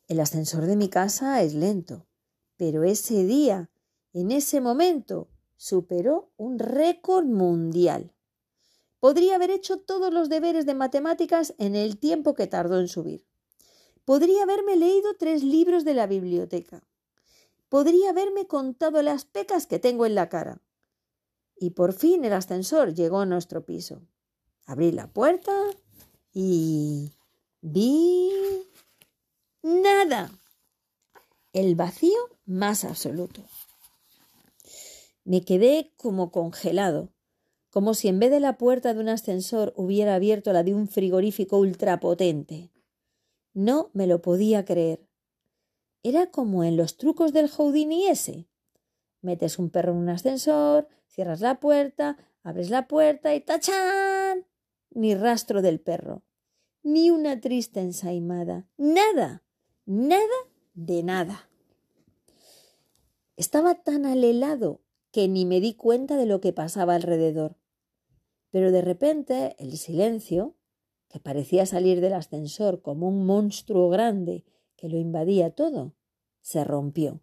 El 0.09 0.19
ascensor 0.19 0.67
de 0.67 0.75
mi 0.75 0.89
casa 0.89 1.41
es 1.41 1.55
lento, 1.55 2.09
pero 2.57 2.83
ese 2.83 3.23
día 3.23 3.71
en 4.13 4.33
ese 4.33 4.61
momento 4.61 5.31
superó 5.57 6.33
un 6.37 6.59
récord 6.59 7.27
mundial. 7.27 8.13
Podría 8.99 9.37
haber 9.37 9.53
hecho 9.53 9.79
todos 9.79 10.13
los 10.13 10.29
deberes 10.29 10.67
de 10.67 10.75
matemáticas 10.75 11.55
en 11.59 11.77
el 11.77 12.01
tiempo 12.01 12.35
que 12.35 12.49
tardó 12.49 12.81
en 12.81 12.89
subir. 12.89 13.29
Podría 14.09 14.45
haberme 14.45 14.77
leído 14.77 15.17
tres 15.19 15.43
libros 15.43 15.85
de 15.85 15.93
la 15.93 16.07
biblioteca. 16.07 16.83
Podría 17.69 18.09
haberme 18.09 18.47
contado 18.47 19.03
las 19.03 19.27
pecas 19.27 19.67
que 19.67 19.79
tengo 19.79 20.07
en 20.07 20.15
la 20.15 20.31
cara. 20.31 20.63
Y 21.61 21.73
por 21.73 21.93
fin 21.93 22.25
el 22.25 22.33
ascensor 22.33 22.95
llegó 22.95 23.21
a 23.21 23.27
nuestro 23.27 23.67
piso. 23.67 24.01
Abrí 24.65 24.93
la 24.93 25.09
puerta 25.09 25.53
y 26.33 27.13
vi 27.61 28.31
nada. 29.63 30.31
El 31.53 31.75
vacío 31.75 32.19
más 32.47 32.85
absoluto. 32.85 33.43
Me 35.25 35.45
quedé 35.45 35.93
como 35.99 36.33
congelado, 36.33 37.11
como 37.69 37.93
si 37.93 38.09
en 38.09 38.21
vez 38.21 38.31
de 38.31 38.41
la 38.41 38.57
puerta 38.57 38.95
de 38.95 39.01
un 39.01 39.11
ascensor 39.11 39.75
hubiera 39.77 40.15
abierto 40.15 40.55
la 40.55 40.63
de 40.63 40.73
un 40.73 40.89
frigorífico 40.89 41.59
ultrapotente. 41.59 42.71
No 43.59 43.91
me 43.93 44.07
lo 44.07 44.23
podía 44.23 44.65
creer. 44.65 45.05
Era 46.05 46.31
como 46.31 46.63
en 46.63 46.77
los 46.77 46.97
trucos 46.97 47.33
del 47.33 47.49
Houdini 47.49 48.07
ese. 48.07 48.47
Metes 49.21 49.59
un 49.59 49.69
perro 49.71 49.91
en 49.91 49.99
un 49.99 50.09
ascensor, 50.11 50.87
cierras 51.09 51.41
la 51.41 51.59
puerta, 51.59 52.17
abres 52.45 52.71
la 52.71 52.87
puerta 52.87 53.35
y 53.35 53.41
¡tachán! 53.41 54.47
Ni 54.91 55.17
rastro 55.17 55.61
del 55.61 55.81
perro, 55.81 56.23
ni 56.85 57.11
una 57.11 57.41
triste 57.41 57.81
ensaimada, 57.81 58.69
nada, 58.77 59.43
nada 59.87 60.39
de 60.75 61.03
nada. 61.03 61.51
Estaba 63.35 63.83
tan 63.83 64.07
alelado 64.07 64.83
que 65.11 65.27
ni 65.27 65.47
me 65.47 65.59
di 65.59 65.75
cuenta 65.75 66.17
de 66.17 66.27
lo 66.27 66.41
que 66.41 66.53
pasaba 66.53 66.95
alrededor. 66.95 67.57
Pero 68.51 68.71
de 68.71 68.83
repente 68.83 69.57
el 69.59 69.77
silencio, 69.79 70.55
que 71.09 71.21
parecía 71.21 71.67
salir 71.67 72.01
del 72.01 72.13
ascensor 72.13 72.83
como 72.83 73.09
un 73.09 73.25
monstruo 73.27 73.89
grande 73.89 74.45
que 74.77 74.89
lo 74.89 74.99
invadía 74.99 75.55
todo, 75.55 75.95
se 76.41 76.65
rompió. 76.65 77.21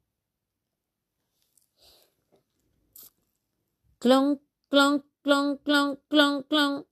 Clon, 4.00 4.42
clon, 4.70 5.06
clon, 5.22 5.58
clon, 5.58 6.00
clon, 6.08 6.44
clon. 6.44 6.86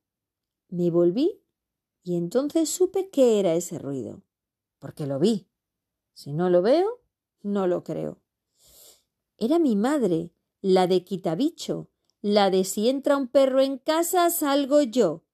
Me 0.70 0.90
volví 0.90 1.44
y 2.04 2.16
entonces 2.16 2.70
supe 2.70 3.10
qué 3.10 3.40
era 3.40 3.54
ese 3.54 3.78
ruido, 3.80 4.24
porque 4.80 5.06
lo 5.06 5.20
vi. 5.20 5.48
Si 6.14 6.34
no 6.34 6.50
lo 6.50 6.62
veo, 6.62 7.02
no 7.42 7.68
lo 7.68 7.84
creo. 7.84 8.22
Era 9.38 9.60
mi 9.60 9.76
madre, 9.76 10.32
la 10.62 10.88
de 10.88 11.04
quitabicho, 11.04 11.90
la 12.22 12.50
de 12.50 12.64
si 12.64 12.88
entra 12.88 13.18
un 13.18 13.28
perro 13.28 13.62
en 13.62 13.78
casa 13.78 14.30
salgo 14.30 14.82
yo, 14.82 15.26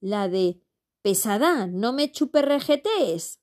la 0.00 0.28
de 0.28 0.62
pesada, 1.06 1.68
no 1.68 1.92
me 1.92 2.10
chuperrejetees, 2.10 3.38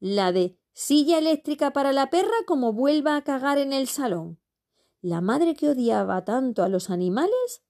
la 0.00 0.32
de 0.32 0.56
silla 0.72 1.18
eléctrica 1.18 1.74
para 1.74 1.92
la 1.92 2.08
perra 2.08 2.38
como 2.46 2.72
vuelva 2.72 3.16
a 3.16 3.22
cagar 3.22 3.58
en 3.58 3.74
el 3.74 3.86
salón. 3.86 4.40
La 5.02 5.20
madre 5.20 5.54
que 5.54 5.68
odiaba 5.68 6.24
tanto 6.24 6.62
a 6.62 6.70
los 6.70 6.88
animales, 6.88 7.60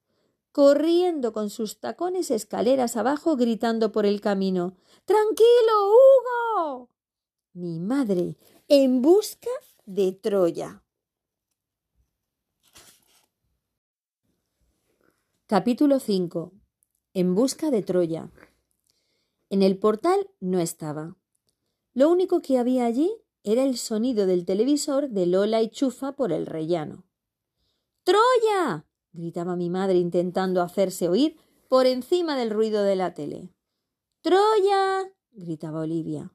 corriendo 0.53 1.33
con 1.33 1.51
sus 1.51 1.81
tacones 1.81 2.31
escaleras 2.31 2.97
abajo, 2.97 3.35
gritando 3.35 3.91
por 3.91 4.07
el 4.07 4.21
camino 4.21 4.77
Tranquilo, 5.07 5.89
Hugo. 5.89 6.89
Mi 7.53 7.81
madre, 7.81 8.37
en 8.69 9.03
busca 9.03 9.51
de 9.87 10.13
Troya. 10.13 10.85
Capítulo 15.49 15.99
5. 15.99 16.53
En 17.15 17.35
busca 17.35 17.73
de 17.73 17.83
Troya. 17.83 18.31
En 19.53 19.61
el 19.61 19.77
portal 19.77 20.31
no 20.41 20.61
estaba. 20.61 21.15
Lo 21.93 22.11
único 22.11 22.41
que 22.41 22.57
había 22.57 22.87
allí 22.87 23.13
era 23.45 23.65
el 23.65 23.77
sonido 23.77 24.27
del 24.27 24.47
televisor 24.47 25.11
de 25.11 25.27
Lola 25.27 25.61
y 25.61 25.69
Chufa 25.69 26.13
por 26.13 26.33
el 26.33 26.47
rellano. 26.47 27.05
¡Troya! 28.03 28.87
gritaba 29.13 29.55
mi 29.55 29.69
madre 29.69 29.99
intentando 29.99 30.63
hacerse 30.63 31.11
oír 31.11 31.37
por 31.69 31.85
encima 31.85 32.35
del 32.35 32.49
ruido 32.49 32.83
de 32.83 32.97
la 32.97 33.13
tele. 33.13 33.51
¡Troya! 34.23 35.13
gritaba 35.33 35.81
Olivia. 35.81 36.33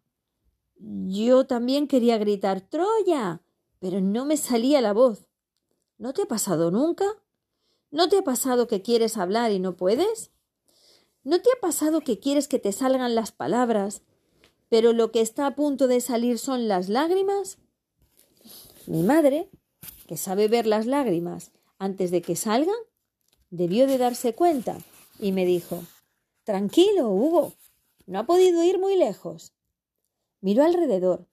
Yo 0.75 1.47
también 1.47 1.87
quería 1.87 2.19
gritar 2.19 2.61
Troya, 2.61 3.41
pero 3.79 3.99
no 3.99 4.25
me 4.25 4.37
salía 4.37 4.79
la 4.79 4.93
voz. 4.93 5.27
¿No 5.97 6.13
te 6.13 6.21
ha 6.21 6.27
pasado 6.27 6.69
nunca? 6.69 7.07
¿No 7.89 8.09
te 8.09 8.19
ha 8.19 8.23
pasado 8.23 8.67
que 8.67 8.83
quieres 8.83 9.17
hablar 9.17 9.51
y 9.51 9.57
no 9.57 9.75
puedes? 9.75 10.29
¿No 11.27 11.41
te 11.41 11.49
ha 11.51 11.59
pasado 11.59 11.99
que 11.99 12.19
quieres 12.19 12.47
que 12.47 12.57
te 12.57 12.71
salgan 12.71 13.13
las 13.13 13.33
palabras, 13.33 14.01
pero 14.69 14.93
lo 14.93 15.11
que 15.11 15.19
está 15.19 15.45
a 15.45 15.55
punto 15.55 15.89
de 15.89 15.99
salir 15.99 16.39
son 16.39 16.69
las 16.69 16.87
lágrimas? 16.87 17.57
Mi 18.85 19.03
madre, 19.03 19.49
que 20.07 20.15
sabe 20.15 20.47
ver 20.47 20.65
las 20.65 20.85
lágrimas 20.85 21.51
antes 21.79 22.11
de 22.11 22.21
que 22.21 22.37
salgan, 22.37 22.77
debió 23.49 23.87
de 23.87 23.97
darse 23.97 24.35
cuenta 24.35 24.77
y 25.19 25.33
me 25.33 25.45
dijo 25.45 25.83
Tranquilo, 26.45 27.09
Hugo, 27.09 27.51
no 28.05 28.19
ha 28.19 28.25
podido 28.25 28.63
ir 28.63 28.79
muy 28.79 28.95
lejos. 28.95 29.51
Miró 30.39 30.63
alrededor. 30.63 31.27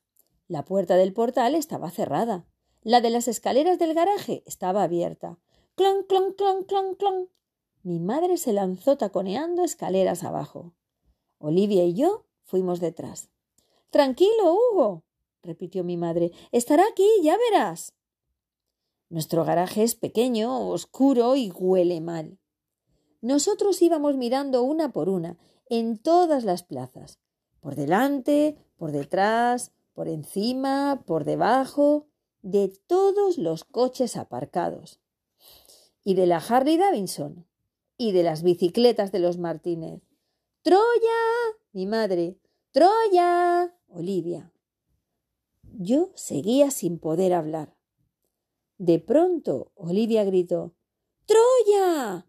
La 0.49 0.65
puerta 0.65 0.97
del 0.97 1.13
portal 1.13 1.55
estaba 1.55 1.93
cerrada. 1.93 2.45
La 2.83 3.01
de 3.01 3.11
las 3.11 3.29
escaleras 3.29 3.79
del 3.79 3.95
garaje 3.95 4.43
estaba 4.45 4.83
abierta. 4.83 5.39
Clon, 5.77 6.03
clon, 6.03 6.33
clon, 6.33 6.65
clon, 6.65 6.97
clon. 6.97 7.29
Mi 7.85 8.01
madre 8.01 8.39
se 8.39 8.55
lanzó 8.55 8.97
taconeando 8.97 9.63
escaleras 9.63 10.25
abajo. 10.25 10.73
Olivia 11.37 11.85
y 11.85 11.93
yo 11.93 12.25
fuimos 12.43 12.81
detrás. 12.81 13.29
Tranquilo, 13.91 14.55
Hugo, 14.55 15.05
repitió 15.43 15.85
mi 15.85 15.99
madre. 15.99 16.33
Estará 16.51 16.85
aquí, 16.91 17.07
ya 17.23 17.37
verás. 17.37 17.93
Nuestro 19.11 19.45
garaje 19.45 19.83
es 19.83 19.95
pequeño, 19.97 20.71
oscuro 20.71 21.37
y 21.37 21.51
huele 21.51 22.01
mal. 22.01 22.39
Nosotros 23.21 23.83
íbamos 23.83 24.17
mirando 24.17 24.63
una 24.63 24.91
por 24.91 25.11
una, 25.11 25.37
en 25.69 25.99
todas 25.99 26.45
las 26.45 26.63
plazas, 26.63 27.19
por 27.61 27.75
delante, 27.75 28.57
por 28.77 28.93
detrás, 28.93 29.73
por 29.93 30.09
encima, 30.09 31.03
por 31.07 31.25
debajo, 31.25 32.07
de 32.41 32.73
todos 32.87 33.37
los 33.37 33.65
coches 33.65 34.17
aparcados, 34.17 35.01
y 36.03 36.15
de 36.15 36.27
la 36.27 36.39
Harley 36.39 36.79
Davidson, 36.79 37.47
y 37.97 38.13
de 38.13 38.23
las 38.23 38.43
bicicletas 38.43 39.13
de 39.13 39.19
los 39.19 39.39
Martínez. 39.39 40.03
Troya. 40.63 40.81
mi 41.73 41.87
madre. 41.87 42.39
Troya. 42.73 43.75
Olivia. 43.89 44.53
Yo 45.63 46.11
seguía 46.15 46.71
sin 46.71 46.99
poder 46.99 47.33
hablar. 47.33 47.77
De 48.79 48.99
pronto 48.99 49.73
Olivia 49.75 50.25
gritó 50.25 50.75
Troya. 51.27 52.27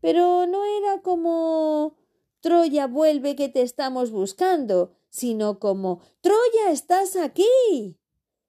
Pero 0.00 0.46
no 0.46 0.64
era 0.64 1.00
como 1.02 1.96
Troya 2.40 2.86
vuelve 2.86 3.36
que 3.36 3.48
te 3.48 3.62
estamos 3.62 4.10
buscando, 4.10 4.92
sino 5.08 5.58
como 5.58 6.00
Troya 6.20 6.70
estás 6.70 7.16
aquí. 7.16 7.98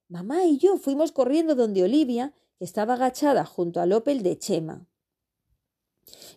Mamá 0.08 0.46
y 0.46 0.58
yo 0.58 0.78
fuimos 0.78 1.12
corriendo 1.12 1.56
donde 1.56 1.84
Olivia, 1.84 2.34
estaba 2.60 2.94
agachada 2.94 3.46
junto 3.46 3.80
al 3.82 3.94
Opel 3.94 4.22
de 4.22 4.38
Chema. 4.38 4.88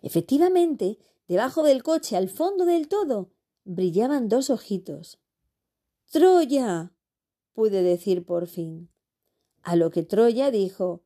Efectivamente, 0.02 0.98
debajo 1.26 1.62
del 1.62 1.82
coche, 1.82 2.16
al 2.16 2.28
fondo 2.28 2.64
del 2.64 2.88
todo, 2.88 3.30
brillaban 3.64 4.28
dos 4.28 4.50
ojitos. 4.50 5.18
Troya. 6.11 6.92
pude 7.52 7.82
decir 7.82 8.24
por 8.24 8.46
fin. 8.46 8.88
A 9.62 9.76
lo 9.76 9.90
que 9.90 10.02
Troya 10.02 10.50
dijo 10.50 11.02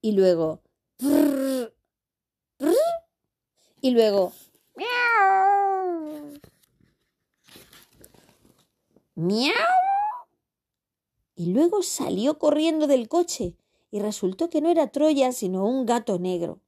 y 0.00 0.12
luego 0.12 0.62
y 3.80 3.90
luego 3.90 4.32
miau 9.14 9.52
y 11.34 11.46
luego 11.52 11.82
salió 11.82 12.38
corriendo 12.38 12.86
del 12.86 13.08
coche 13.08 13.56
y 13.92 14.00
resultó 14.00 14.48
que 14.48 14.60
no 14.60 14.70
era 14.70 14.88
Troya 14.88 15.30
sino 15.30 15.64
un 15.64 15.86
gato 15.86 16.18
negro. 16.18 16.60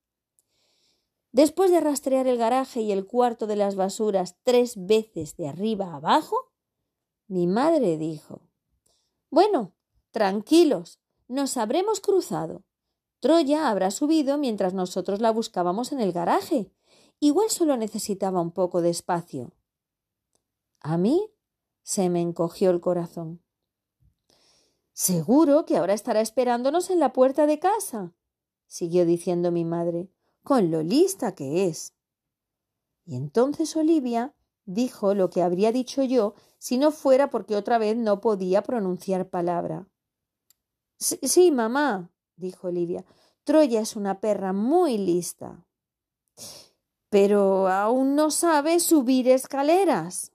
Después 1.32 1.72
de 1.72 1.80
rastrear 1.80 2.28
el 2.28 2.38
garaje 2.38 2.82
y 2.82 2.92
el 2.92 3.06
cuarto 3.06 3.48
de 3.48 3.56
las 3.56 3.74
basuras 3.74 4.36
tres 4.44 4.86
veces 4.86 5.36
de 5.36 5.48
arriba 5.48 5.86
a 5.86 5.96
abajo, 5.96 6.52
mi 7.26 7.48
madre 7.48 7.98
dijo 7.98 8.42
Bueno, 9.30 9.72
tranquilos, 10.12 11.00
nos 11.26 11.56
habremos 11.56 11.98
cruzado. 11.98 12.62
Troya 13.18 13.70
habrá 13.70 13.90
subido 13.90 14.36
mientras 14.36 14.74
nosotros 14.74 15.20
la 15.20 15.32
buscábamos 15.32 15.92
en 15.92 16.00
el 16.00 16.12
garaje. 16.12 16.70
Igual 17.20 17.48
solo 17.48 17.78
necesitaba 17.78 18.42
un 18.42 18.50
poco 18.50 18.82
de 18.82 18.90
espacio. 18.90 19.50
A 20.80 20.98
mí 20.98 21.30
se 21.82 22.10
me 22.10 22.20
encogió 22.20 22.70
el 22.70 22.82
corazón. 22.82 23.43
Seguro 24.94 25.66
que 25.66 25.76
ahora 25.76 25.92
estará 25.92 26.20
esperándonos 26.20 26.88
en 26.88 27.00
la 27.00 27.12
puerta 27.12 27.48
de 27.48 27.58
casa, 27.58 28.14
siguió 28.68 29.04
diciendo 29.04 29.50
mi 29.50 29.64
madre, 29.64 30.08
con 30.44 30.70
lo 30.70 30.84
lista 30.84 31.34
que 31.34 31.66
es. 31.66 31.94
Y 33.04 33.16
entonces 33.16 33.74
Olivia 33.74 34.36
dijo 34.66 35.14
lo 35.14 35.30
que 35.30 35.42
habría 35.42 35.72
dicho 35.72 36.04
yo 36.04 36.34
si 36.58 36.78
no 36.78 36.92
fuera 36.92 37.28
porque 37.28 37.56
otra 37.56 37.76
vez 37.78 37.96
no 37.96 38.20
podía 38.20 38.62
pronunciar 38.62 39.28
palabra. 39.28 39.88
Sí, 40.96 41.50
mamá, 41.50 42.12
dijo 42.36 42.68
Olivia. 42.68 43.04
Troya 43.42 43.80
es 43.80 43.96
una 43.96 44.20
perra 44.20 44.52
muy 44.52 44.96
lista. 44.96 45.66
Pero 47.10 47.68
aún 47.68 48.14
no 48.14 48.30
sabe 48.30 48.78
subir 48.78 49.28
escaleras. 49.28 50.30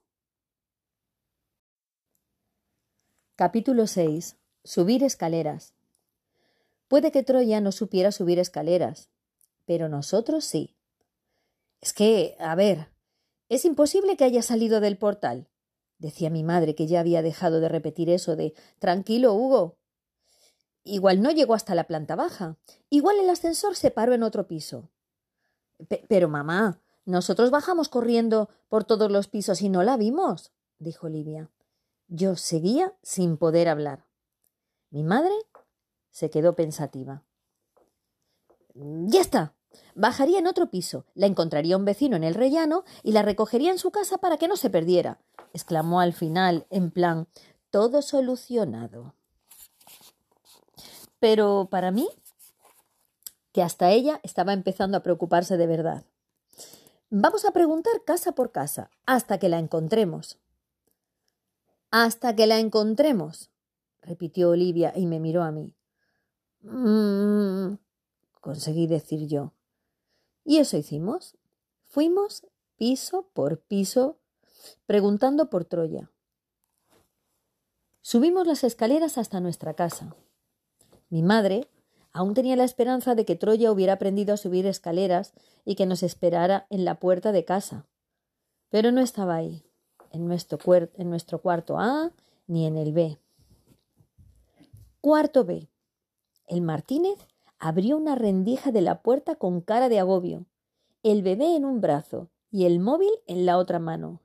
Capítulo 3.36 3.86
6. 3.86 4.36
Subir 4.64 5.02
escaleras. 5.02 5.74
Puede 6.88 7.12
que 7.12 7.22
Troya 7.22 7.60
no 7.60 7.72
supiera 7.72 8.12
subir 8.12 8.38
escaleras, 8.38 9.08
pero 9.64 9.88
nosotros 9.88 10.44
sí. 10.44 10.76
Es 11.80 11.92
que, 11.92 12.36
a 12.38 12.54
ver, 12.54 12.88
es 13.48 13.64
imposible 13.64 14.16
que 14.16 14.24
haya 14.24 14.42
salido 14.42 14.80
del 14.80 14.98
portal, 14.98 15.48
decía 15.98 16.30
mi 16.30 16.42
madre, 16.42 16.74
que 16.74 16.86
ya 16.86 17.00
había 17.00 17.22
dejado 17.22 17.60
de 17.60 17.68
repetir 17.68 18.10
eso 18.10 18.36
de 18.36 18.54
Tranquilo, 18.78 19.34
Hugo, 19.34 19.78
Igual 20.84 21.20
no 21.20 21.30
llegó 21.30 21.54
hasta 21.54 21.74
la 21.74 21.84
planta 21.84 22.16
baja. 22.16 22.56
Igual 22.88 23.18
el 23.18 23.30
ascensor 23.30 23.76
se 23.76 23.90
paró 23.90 24.14
en 24.14 24.22
otro 24.22 24.46
piso. 24.46 24.90
pero 26.08 26.28
mamá, 26.28 26.80
nosotros 27.04 27.50
bajamos 27.50 27.88
corriendo 27.88 28.50
por 28.68 28.84
todos 28.84 29.10
los 29.10 29.28
pisos 29.28 29.62
y 29.62 29.68
no 29.68 29.82
la 29.82 29.96
vimos, 29.96 30.52
dijo 30.78 31.06
Olivia. 31.06 31.50
Yo 32.08 32.36
seguía 32.36 32.94
sin 33.02 33.36
poder 33.36 33.68
hablar. 33.68 34.06
Mi 34.90 35.02
madre 35.02 35.34
se 36.10 36.30
quedó 36.30 36.54
pensativa. 36.54 37.22
Ya 38.74 39.20
está. 39.20 39.54
Bajaría 39.94 40.40
en 40.40 40.46
otro 40.46 40.70
piso, 40.70 41.04
la 41.14 41.26
encontraría 41.26 41.76
un 41.76 41.84
vecino 41.84 42.16
en 42.16 42.24
el 42.24 42.34
rellano 42.34 42.84
y 43.02 43.12
la 43.12 43.22
recogería 43.22 43.70
en 43.70 43.78
su 43.78 43.90
casa 43.92 44.18
para 44.18 44.36
que 44.36 44.48
no 44.48 44.56
se 44.56 44.70
perdiera, 44.70 45.20
exclamó 45.52 46.00
al 46.00 46.12
final, 46.12 46.66
en 46.70 46.90
plan 46.90 47.28
todo 47.70 48.02
solucionado. 48.02 49.14
Pero 51.20 51.68
para 51.70 51.92
mí, 51.92 52.08
que 53.52 53.62
hasta 53.62 53.90
ella 53.90 54.20
estaba 54.22 54.52
empezando 54.52 54.96
a 54.96 55.02
preocuparse 55.02 55.56
de 55.56 55.66
verdad. 55.66 56.04
Vamos 57.10 57.44
a 57.44 57.52
preguntar 57.52 58.04
casa 58.04 58.32
por 58.32 58.52
casa, 58.52 58.90
hasta 59.06 59.38
que 59.38 59.48
la 59.48 59.58
encontremos. 59.58 60.38
Hasta 61.90 62.36
que 62.36 62.46
la 62.46 62.58
encontremos, 62.58 63.49
repitió 64.02 64.50
Olivia 64.50 64.92
y 64.94 65.06
me 65.06 65.20
miró 65.20 65.42
a 65.42 65.52
mí. 65.52 65.74
Mm, 66.62 67.74
conseguí 68.40 68.86
decir 68.86 69.26
yo. 69.26 69.52
Y 70.44 70.58
eso 70.58 70.76
hicimos. 70.76 71.36
Fuimos 71.88 72.46
piso 72.76 73.28
por 73.32 73.60
piso 73.60 74.18
preguntando 74.86 75.50
por 75.50 75.64
Troya. 75.64 76.10
Subimos 78.02 78.46
las 78.46 78.64
escaleras 78.64 79.18
hasta 79.18 79.40
nuestra 79.40 79.74
casa. 79.74 80.14
Mi 81.08 81.22
madre 81.22 81.68
aún 82.12 82.34
tenía 82.34 82.56
la 82.56 82.64
esperanza 82.64 83.14
de 83.14 83.24
que 83.24 83.36
Troya 83.36 83.70
hubiera 83.70 83.94
aprendido 83.94 84.34
a 84.34 84.36
subir 84.36 84.66
escaleras 84.66 85.32
y 85.64 85.74
que 85.74 85.86
nos 85.86 86.02
esperara 86.02 86.66
en 86.70 86.84
la 86.84 86.98
puerta 86.98 87.32
de 87.32 87.44
casa. 87.44 87.86
Pero 88.70 88.92
no 88.92 89.00
estaba 89.00 89.36
ahí, 89.36 89.64
en 90.12 90.26
nuestro, 90.26 90.58
en 90.94 91.10
nuestro 91.10 91.40
cuarto 91.40 91.78
A 91.78 92.12
ni 92.46 92.66
en 92.66 92.76
el 92.76 92.92
B. 92.92 93.18
Cuarto 95.02 95.46
B. 95.46 95.66
El 96.46 96.60
Martínez 96.60 97.26
abrió 97.58 97.96
una 97.96 98.16
rendija 98.16 98.70
de 98.70 98.82
la 98.82 99.00
puerta 99.00 99.34
con 99.34 99.62
cara 99.62 99.88
de 99.88 99.98
agobio, 99.98 100.44
el 101.02 101.22
bebé 101.22 101.56
en 101.56 101.64
un 101.64 101.80
brazo 101.80 102.28
y 102.50 102.66
el 102.66 102.80
móvil 102.80 103.08
en 103.26 103.46
la 103.46 103.56
otra 103.56 103.78
mano. 103.78 104.20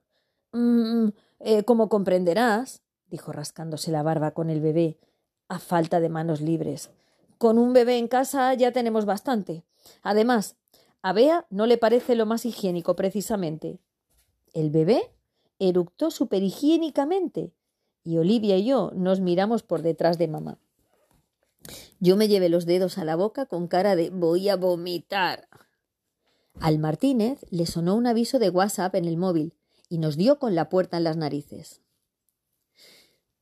Mm, 0.51 1.11
eh, 1.39 1.63
como 1.63 1.87
comprenderás, 1.87 2.81
dijo 3.07 3.31
rascándose 3.31 3.89
la 3.89 4.03
barba 4.03 4.31
con 4.31 4.49
el 4.49 4.59
bebé, 4.59 4.99
a 5.47 5.59
falta 5.59 6.01
de 6.01 6.09
manos 6.09 6.41
libres. 6.41 6.89
Con 7.37 7.57
un 7.57 7.71
bebé 7.71 7.97
en 7.97 8.09
casa 8.09 8.53
ya 8.53 8.73
tenemos 8.73 9.05
bastante. 9.05 9.63
Además, 10.03 10.57
a 11.01 11.13
Bea 11.13 11.47
no 11.49 11.67
le 11.67 11.77
parece 11.77 12.15
lo 12.15 12.25
más 12.25 12.45
higiénico 12.45 12.97
precisamente. 12.97 13.79
El 14.53 14.71
bebé 14.71 15.09
eructó 15.57 16.11
superhigiénicamente 16.11 17.53
y 18.03 18.17
Olivia 18.17 18.57
y 18.57 18.65
yo 18.65 18.91
nos 18.93 19.21
miramos 19.21 19.63
por 19.63 19.81
detrás 19.81 20.17
de 20.17 20.27
mamá. 20.27 20.59
Yo 21.99 22.17
me 22.17 22.27
llevé 22.27 22.49
los 22.49 22.65
dedos 22.65 22.97
a 22.97 23.05
la 23.05 23.15
boca 23.15 23.45
con 23.45 23.67
cara 23.67 23.95
de 23.95 24.09
voy 24.09 24.49
a 24.49 24.55
vomitar. 24.55 25.47
Al 26.59 26.79
Martínez 26.79 27.45
le 27.49 27.65
sonó 27.65 27.95
un 27.95 28.07
aviso 28.07 28.39
de 28.39 28.49
WhatsApp 28.49 28.95
en 28.95 29.05
el 29.05 29.17
móvil 29.17 29.53
y 29.89 29.97
nos 29.97 30.17
dio 30.17 30.39
con 30.39 30.55
la 30.55 30.69
puerta 30.69 30.97
en 30.97 31.03
las 31.03 31.17
narices. 31.17 31.81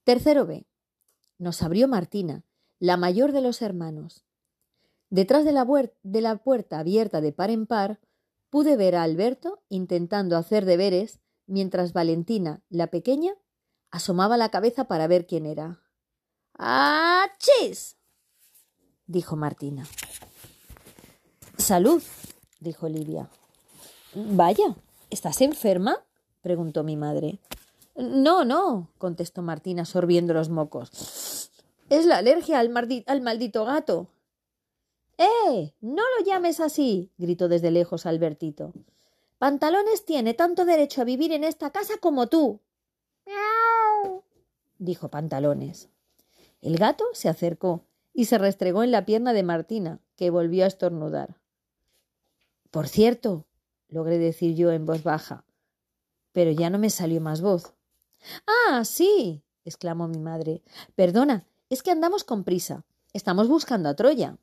Tercero 0.04 0.46
B. 0.46 0.66
Nos 1.38 1.62
abrió 1.62 1.88
Martina, 1.88 2.44
la 2.80 2.98
mayor 2.98 3.32
de 3.32 3.42
los 3.42 3.62
hermanos. 3.62 4.26
Detrás 5.10 5.46
de 5.46 5.52
la, 5.52 5.66
de 6.04 6.22
la 6.22 6.38
puerta 6.38 6.80
abierta 6.80 7.22
de 7.22 7.32
par 7.32 7.50
en 7.50 7.68
par, 7.68 8.00
pude 8.50 8.76
ver 8.78 8.96
a 8.96 9.04
Alberto 9.04 9.64
intentando 9.70 10.38
hacer 10.38 10.66
deberes, 10.66 11.20
mientras 11.46 11.94
Valentina, 11.94 12.62
la 12.70 12.88
pequeña, 12.88 13.34
asomaba 13.92 14.38
la 14.38 14.50
cabeza 14.50 14.86
para 14.86 15.08
ver 15.08 15.26
quién 15.26 15.46
era. 15.46 15.82
¡Achis! 16.54 17.98
Dijo 19.08 19.36
Martina. 19.36 19.86
Salud, 21.58 22.02
dijo 22.60 22.86
Olivia. 22.88 23.30
Vaya, 24.16 24.76
¿estás 25.10 25.42
enferma? 25.42 26.04
preguntó 26.42 26.84
mi 26.84 26.98
madre. 26.98 27.40
No, 27.96 28.44
no, 28.44 28.90
contestó 28.98 29.42
Martina 29.42 29.86
sorbiendo 29.86 30.34
los 30.34 30.50
mocos. 30.50 31.52
Es 31.90 32.06
la 32.06 32.18
alergia 32.18 32.60
al, 32.60 32.72
al 33.06 33.22
maldito 33.22 33.66
gato. 33.66 34.08
¡Eh! 35.18 35.74
No 35.80 36.02
lo 36.18 36.26
llames 36.26 36.60
así, 36.60 37.12
gritó 37.18 37.48
desde 37.48 37.72
lejos 37.72 38.06
Albertito. 38.06 38.74
Pantalones 39.38 40.06
tiene 40.06 40.34
tanto 40.34 40.66
derecho 40.66 41.02
a 41.02 41.06
vivir 41.06 41.32
en 41.34 41.44
esta 41.44 41.72
casa 41.72 41.98
como 42.00 42.28
tú. 42.28 42.62
¡Miau! 43.26 44.24
dijo 44.80 45.10
Pantalones. 45.10 45.90
El 46.62 46.78
gato 46.78 47.06
se 47.14 47.30
acercó 47.30 47.86
y 48.14 48.26
se 48.26 48.38
restregó 48.38 48.84
en 48.84 48.92
la 48.92 49.06
pierna 49.06 49.34
de 49.34 49.44
Martina, 49.44 50.00
que 50.16 50.30
volvió 50.30 50.64
a 50.64 50.68
estornudar. 50.68 51.40
Por 52.72 52.88
cierto, 52.88 53.46
logré 53.88 54.18
decir 54.18 54.56
yo 54.56 54.72
en 54.72 54.86
voz 54.86 55.04
baja, 55.04 55.46
pero 56.32 56.52
ya 56.52 56.70
no 56.70 56.80
me 56.80 56.90
salió 56.90 57.22
más 57.22 57.42
voz. 57.42 57.74
Ah, 58.48 58.86
sí, 58.86 59.44
exclamó 59.66 60.08
mi 60.08 60.20
madre. 60.20 60.64
Perdona, 60.96 61.46
es 61.70 61.84
que 61.84 61.92
andamos 61.92 62.24
con 62.24 62.44
prisa. 62.44 62.86
Estamos 63.14 63.48
buscando 63.48 63.90
a 63.90 63.96
Troya. 63.96 64.38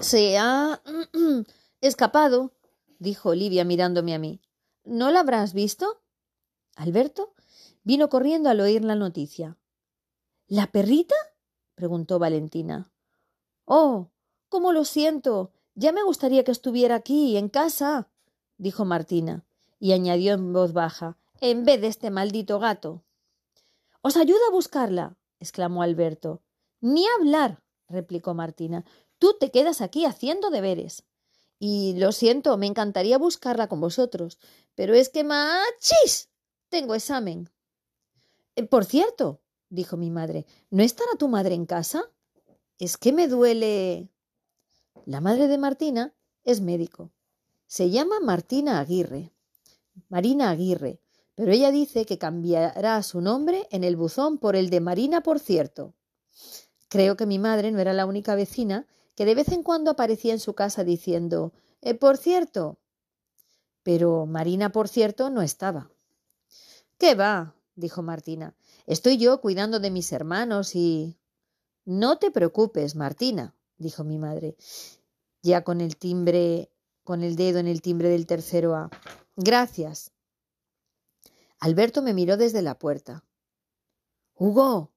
Se 0.00 0.38
ha 0.38 0.82
escapado, 1.80 2.52
dijo 2.98 3.30
Olivia 3.30 3.64
mirándome 3.64 4.14
a 4.14 4.18
mí. 4.18 4.40
¿No 4.84 5.10
la 5.10 5.20
habrás 5.20 5.52
visto? 5.54 6.02
Alberto 6.76 7.34
vino 7.82 8.08
corriendo 8.08 8.50
al 8.50 8.60
oír 8.60 8.84
la 8.84 8.94
noticia. 8.94 9.56
¿La 10.46 10.66
perrita? 10.66 11.14
Preguntó 11.80 12.18
Valentina. 12.18 12.92
Oh, 13.64 14.10
cómo 14.50 14.74
lo 14.74 14.84
siento. 14.84 15.50
Ya 15.74 15.92
me 15.92 16.02
gustaría 16.02 16.44
que 16.44 16.52
estuviera 16.52 16.94
aquí, 16.94 17.38
en 17.38 17.48
casa, 17.48 18.10
dijo 18.58 18.84
Martina, 18.84 19.46
y 19.78 19.92
añadió 19.92 20.34
en 20.34 20.52
voz 20.52 20.74
baja, 20.74 21.16
en 21.40 21.64
vez 21.64 21.80
de 21.80 21.86
este 21.86 22.10
maldito 22.10 22.58
gato. 22.58 23.02
Os 24.02 24.18
ayudo 24.18 24.40
a 24.46 24.52
buscarla, 24.52 25.16
exclamó 25.38 25.82
Alberto. 25.82 26.42
Ni 26.82 27.06
hablar, 27.18 27.62
replicó 27.88 28.34
Martina. 28.34 28.84
Tú 29.18 29.38
te 29.40 29.50
quedas 29.50 29.80
aquí 29.80 30.04
haciendo 30.04 30.50
deberes. 30.50 31.04
Y 31.58 31.94
lo 31.96 32.12
siento, 32.12 32.58
me 32.58 32.66
encantaría 32.66 33.16
buscarla 33.16 33.68
con 33.68 33.80
vosotros, 33.80 34.38
pero 34.74 34.92
es 34.92 35.08
que 35.08 35.24
machis. 35.24 36.28
Tengo 36.68 36.94
examen. 36.94 37.48
Eh, 38.54 38.66
por 38.66 38.84
cierto, 38.84 39.40
dijo 39.70 39.96
mi 39.96 40.10
madre, 40.10 40.44
¿no 40.70 40.82
estará 40.82 41.12
tu 41.18 41.28
madre 41.28 41.54
en 41.54 41.64
casa? 41.64 42.04
Es 42.78 42.96
que 42.96 43.12
me 43.12 43.28
duele. 43.28 44.10
La 45.06 45.20
madre 45.20 45.48
de 45.48 45.56
Martina 45.56 46.14
es 46.44 46.60
médico. 46.60 47.10
Se 47.66 47.88
llama 47.88 48.20
Martina 48.20 48.80
Aguirre. 48.80 49.32
Marina 50.08 50.50
Aguirre, 50.50 51.00
pero 51.34 51.52
ella 51.52 51.70
dice 51.70 52.04
que 52.04 52.18
cambiará 52.18 53.02
su 53.02 53.20
nombre 53.20 53.66
en 53.70 53.84
el 53.84 53.96
buzón 53.96 54.38
por 54.38 54.56
el 54.56 54.70
de 54.70 54.80
Marina, 54.80 55.22
por 55.22 55.38
cierto. 55.38 55.94
Creo 56.88 57.16
que 57.16 57.26
mi 57.26 57.38
madre 57.38 57.70
no 57.70 57.78
era 57.78 57.92
la 57.92 58.06
única 58.06 58.34
vecina 58.34 58.86
que 59.14 59.24
de 59.24 59.34
vez 59.34 59.48
en 59.48 59.62
cuando 59.62 59.90
aparecía 59.90 60.32
en 60.32 60.40
su 60.40 60.54
casa 60.54 60.84
diciendo 60.84 61.52
eh, 61.82 61.94
por 61.94 62.16
cierto. 62.16 62.78
Pero 63.82 64.26
Marina, 64.26 64.70
por 64.72 64.88
cierto, 64.88 65.30
no 65.30 65.42
estaba. 65.42 65.90
¿Qué 66.98 67.14
va? 67.14 67.54
dijo 67.74 68.02
Martina. 68.02 68.54
Estoy 68.90 69.18
yo 69.18 69.40
cuidando 69.40 69.78
de 69.78 69.92
mis 69.92 70.10
hermanos 70.10 70.74
y. 70.74 71.16
No 71.84 72.18
te 72.18 72.32
preocupes, 72.32 72.96
Martina, 72.96 73.54
dijo 73.78 74.02
mi 74.02 74.18
madre, 74.18 74.56
ya 75.42 75.62
con 75.62 75.80
el 75.80 75.96
timbre, 75.96 76.72
con 77.04 77.22
el 77.22 77.36
dedo 77.36 77.60
en 77.60 77.68
el 77.68 77.82
timbre 77.82 78.08
del 78.08 78.26
tercero 78.26 78.74
A. 78.74 78.90
Gracias. 79.36 80.10
Alberto 81.60 82.02
me 82.02 82.14
miró 82.14 82.36
desde 82.36 82.62
la 82.62 82.80
puerta. 82.80 83.24
Hugo, 84.34 84.90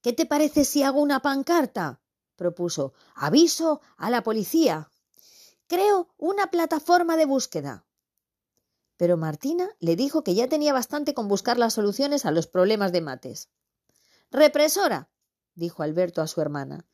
¿qué 0.00 0.12
te 0.12 0.26
parece 0.26 0.64
si 0.64 0.84
hago 0.84 1.00
una 1.00 1.20
pancarta? 1.20 2.00
propuso. 2.36 2.94
Aviso 3.16 3.80
a 3.96 4.10
la 4.10 4.22
policía. 4.22 4.92
Creo 5.66 6.14
una 6.18 6.52
plataforma 6.52 7.16
de 7.16 7.26
búsqueda. 7.26 7.84
Pero 9.00 9.16
Martina 9.16 9.70
le 9.78 9.96
dijo 9.96 10.22
que 10.22 10.34
ya 10.34 10.46
tenía 10.46 10.74
bastante 10.74 11.14
con 11.14 11.26
buscar 11.26 11.56
las 11.56 11.72
soluciones 11.72 12.26
a 12.26 12.32
los 12.32 12.46
problemas 12.46 12.92
de 12.92 13.00
mates. 13.00 13.48
Represora, 14.30 15.08
dijo 15.54 15.82
Alberto 15.82 16.20
a 16.20 16.26
su 16.26 16.42
hermana. 16.42 16.86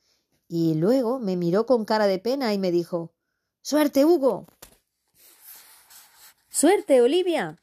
Y 0.46 0.74
luego 0.74 1.18
me 1.18 1.36
miró 1.36 1.66
con 1.66 1.84
cara 1.84 2.06
de 2.06 2.20
pena 2.20 2.54
y 2.54 2.58
me 2.58 2.70
dijo 2.70 3.12
Suerte, 3.60 4.04
Hugo. 4.04 4.46
Suerte, 6.48 7.02
Olivia. 7.02 7.60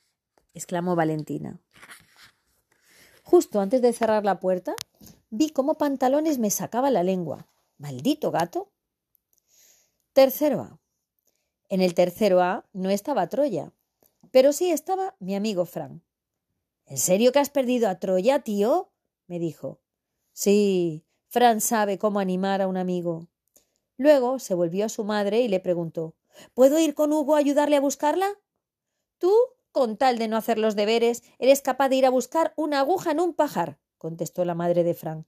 exclamó 0.53 0.97
Valentina. 0.97 1.61
Justo 3.23 3.61
antes 3.61 3.81
de 3.81 3.93
cerrar 3.93 4.25
la 4.25 4.41
puerta, 4.41 4.75
vi 5.29 5.51
cómo 5.51 5.75
Pantalones 5.75 6.37
me 6.37 6.49
sacaba 6.49 6.91
la 6.91 7.03
lengua. 7.03 7.47
Maldito 7.77 8.29
gato. 8.29 8.73
Tercero 10.11 10.59
A. 10.59 10.79
En 11.69 11.79
el 11.79 11.93
tercero 11.93 12.41
A 12.41 12.65
no 12.73 12.89
estaba 12.89 13.27
Troya, 13.27 13.71
pero 14.31 14.53
sí 14.53 14.71
estaba 14.71 15.15
mi 15.19 15.35
amigo 15.35 15.65
Frank. 15.65 16.01
¿En 16.85 16.97
serio 16.97 17.31
que 17.31 17.39
has 17.39 17.49
perdido 17.49 17.89
a 17.89 17.99
Troya, 17.99 18.39
tío? 18.39 18.91
me 19.27 19.39
dijo. 19.39 19.79
Sí, 20.33 21.05
Fran 21.27 21.61
sabe 21.61 21.97
cómo 21.97 22.19
animar 22.19 22.61
a 22.61 22.67
un 22.67 22.77
amigo. 22.77 23.27
Luego 23.97 24.39
se 24.39 24.53
volvió 24.53 24.85
a 24.85 24.89
su 24.89 25.03
madre 25.03 25.41
y 25.41 25.47
le 25.47 25.59
preguntó 25.59 26.15
¿Puedo 26.53 26.79
ir 26.79 26.93
con 26.93 27.13
Hugo 27.13 27.35
a 27.35 27.39
ayudarle 27.39 27.75
a 27.75 27.81
buscarla? 27.81 28.27
Tú, 29.17 29.31
con 29.71 29.97
tal 29.97 30.17
de 30.17 30.27
no 30.27 30.37
hacer 30.37 30.57
los 30.57 30.75
deberes, 30.75 31.23
eres 31.39 31.61
capaz 31.61 31.89
de 31.89 31.97
ir 31.97 32.05
a 32.05 32.09
buscar 32.09 32.53
una 32.55 32.79
aguja 32.79 33.11
en 33.11 33.19
un 33.19 33.33
pajar, 33.33 33.79
contestó 33.97 34.43
la 34.45 34.55
madre 34.55 34.83
de 34.83 34.93
Frank. 34.93 35.25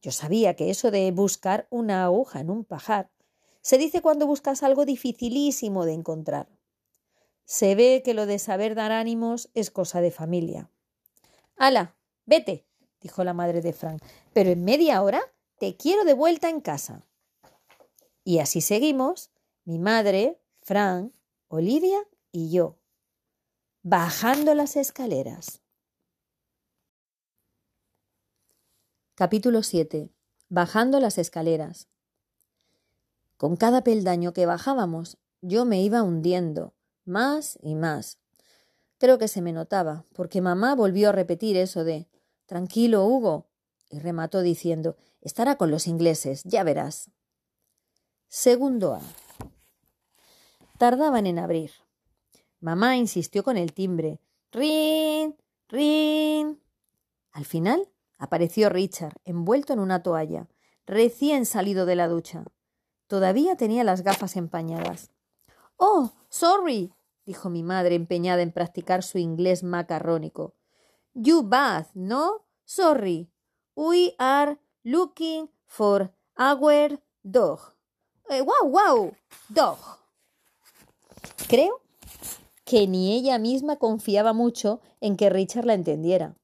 Yo 0.00 0.10
sabía 0.10 0.56
que 0.56 0.70
eso 0.70 0.90
de 0.90 1.10
buscar 1.12 1.68
una 1.70 2.04
aguja 2.04 2.40
en 2.40 2.50
un 2.50 2.64
pajar 2.64 3.10
se 3.60 3.78
dice 3.78 4.02
cuando 4.02 4.26
buscas 4.26 4.64
algo 4.64 4.84
dificilísimo 4.84 5.86
de 5.86 5.92
encontrar. 5.92 6.48
Se 7.44 7.74
ve 7.74 8.02
que 8.04 8.14
lo 8.14 8.26
de 8.26 8.38
saber 8.38 8.74
dar 8.74 8.92
ánimos 8.92 9.50
es 9.54 9.70
cosa 9.70 10.00
de 10.00 10.10
familia. 10.10 10.70
¡Hala! 11.56 11.96
Vete, 12.24 12.66
dijo 13.00 13.24
la 13.24 13.34
madre 13.34 13.60
de 13.60 13.72
Frank, 13.72 14.02
pero 14.32 14.50
en 14.50 14.64
media 14.64 15.02
hora 15.02 15.20
te 15.58 15.76
quiero 15.76 16.04
de 16.04 16.14
vuelta 16.14 16.48
en 16.48 16.60
casa. 16.60 17.06
Y 18.24 18.38
así 18.38 18.60
seguimos, 18.60 19.30
mi 19.64 19.78
madre, 19.78 20.40
Frank, 20.60 21.12
Olivia 21.48 21.98
y 22.30 22.50
yo, 22.50 22.78
bajando 23.82 24.54
las 24.54 24.76
escaleras. 24.76 25.60
Capítulo 29.14 29.62
7. 29.62 30.10
Bajando 30.48 30.98
las 30.98 31.18
escaleras. 31.18 31.88
Con 33.36 33.56
cada 33.56 33.84
peldaño 33.84 34.32
que 34.32 34.46
bajábamos, 34.46 35.18
yo 35.40 35.64
me 35.64 35.82
iba 35.82 36.02
hundiendo, 36.02 36.74
más 37.04 37.58
y 37.62 37.74
más. 37.74 38.18
Creo 38.98 39.18
que 39.18 39.28
se 39.28 39.42
me 39.42 39.52
notaba, 39.52 40.04
porque 40.12 40.40
mamá 40.40 40.74
volvió 40.74 41.08
a 41.08 41.12
repetir 41.12 41.56
eso 41.56 41.84
de 41.84 42.08
Tranquilo, 42.46 43.04
Hugo, 43.04 43.48
y 43.90 43.98
remató 43.98 44.42
diciendo 44.42 44.96
Estará 45.20 45.56
con 45.56 45.70
los 45.70 45.86
ingleses, 45.86 46.42
ya 46.44 46.64
verás. 46.64 47.10
Segundo 48.28 48.94
A. 48.94 49.00
Tardaban 50.78 51.26
en 51.26 51.38
abrir. 51.38 51.70
Mamá 52.60 52.96
insistió 52.96 53.44
con 53.44 53.56
el 53.56 53.72
timbre. 53.72 54.20
Rin, 54.50 55.36
rin. 55.68 56.60
Al 57.32 57.44
final 57.44 57.92
Apareció 58.22 58.68
Richard, 58.68 59.14
envuelto 59.24 59.72
en 59.72 59.80
una 59.80 60.04
toalla, 60.04 60.46
recién 60.86 61.44
salido 61.44 61.86
de 61.86 61.96
la 61.96 62.06
ducha. 62.06 62.44
Todavía 63.08 63.56
tenía 63.56 63.82
las 63.82 64.02
gafas 64.04 64.36
empañadas. 64.36 65.10
Oh, 65.84 66.12
sorry, 66.28 66.94
dijo 67.26 67.50
mi 67.50 67.64
madre, 67.64 67.96
empeñada 67.96 68.42
en 68.42 68.52
practicar 68.52 69.02
su 69.02 69.18
inglés 69.18 69.64
macarrónico. 69.64 70.54
You 71.12 71.42
bath, 71.42 71.88
no? 71.94 72.46
Sorry. 72.64 73.32
We 73.74 74.14
are 74.16 74.60
looking 74.84 75.50
for 75.66 76.14
our 76.38 77.00
dog. 77.24 77.74
Eh, 78.30 78.42
wow, 78.42 78.70
wow, 78.70 79.12
dog. 79.48 79.78
Creo 81.48 81.80
que 82.64 82.86
ni 82.86 83.16
ella 83.16 83.38
misma 83.38 83.74
confiaba 83.74 84.32
mucho 84.32 84.80
en 85.00 85.16
que 85.16 85.30
Richard 85.30 85.66
la 85.66 85.74
entendiera. 85.74 86.36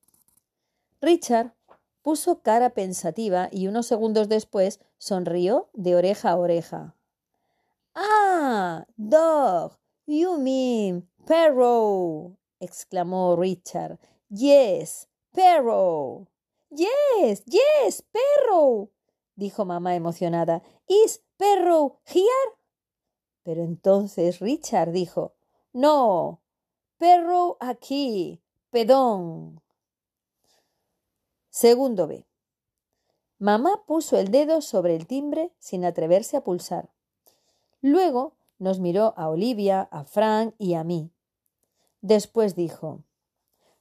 Richard 1.01 1.55
puso 2.03 2.43
cara 2.43 2.71
pensativa 2.71 3.51
y 3.53 3.69
unos 3.69 3.87
segundos 3.87 4.29
después 4.29 4.81
sonrió 4.99 5.71
de 5.75 5.95
oreja 5.95 6.31
a 6.31 6.37
oreja. 6.37 6.98
Ah, 8.01 8.85
dog, 8.97 9.77
you 10.07 10.39
mean 10.39 11.09
perro, 11.27 12.39
exclamó 12.61 13.35
Richard. 13.35 13.99
Yes, 14.31 15.09
perro. 15.35 16.29
Yes, 16.71 17.45
yes, 17.47 18.05
perro, 18.13 18.91
dijo 19.35 19.65
mamá 19.65 19.97
emocionada. 19.97 20.63
¿Is 20.87 21.25
perro 21.37 21.99
here? 22.07 22.55
Pero 23.43 23.65
entonces 23.65 24.39
Richard 24.39 24.93
dijo 24.93 25.35
No, 25.73 26.41
perro 26.99 27.57
aquí, 27.59 28.41
pedón. 28.71 29.61
Segundo 31.51 32.07
B. 32.07 32.25
Mamá 33.41 33.83
puso 33.87 34.17
el 34.19 34.31
dedo 34.31 34.61
sobre 34.61 34.95
el 34.95 35.09
timbre 35.09 35.53
sin 35.59 35.85
atreverse 35.85 36.37
a 36.37 36.45
pulsar. 36.45 36.91
Luego 37.81 38.37
nos 38.59 38.81
miró 38.81 39.15
a 39.17 39.29
Olivia, 39.29 39.83
a 39.91 40.05
Frank 40.05 40.55
y 40.59 40.75
a 40.75 40.85
mí. 40.85 41.11
Después 42.01 42.55
dijo 42.55 43.05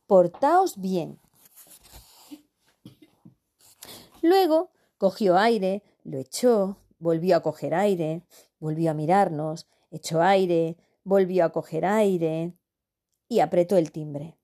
Portaos 0.06 0.80
bien. 0.80 1.20
Luego 4.22 4.72
cogió 4.98 5.38
aire, 5.38 5.84
lo 6.04 6.18
echó, 6.18 6.78
volvió 7.00 7.38
a 7.38 7.42
coger 7.42 7.76
aire, 7.76 8.24
volvió 8.60 8.92
a 8.92 8.94
mirarnos, 8.94 9.68
echó 9.92 10.22
aire, 10.22 10.78
volvió 11.04 11.46
a 11.46 11.52
coger 11.52 11.86
aire 11.86 12.54
y 13.28 13.40
apretó 13.40 13.78
el 13.78 13.92
timbre. 13.92 14.38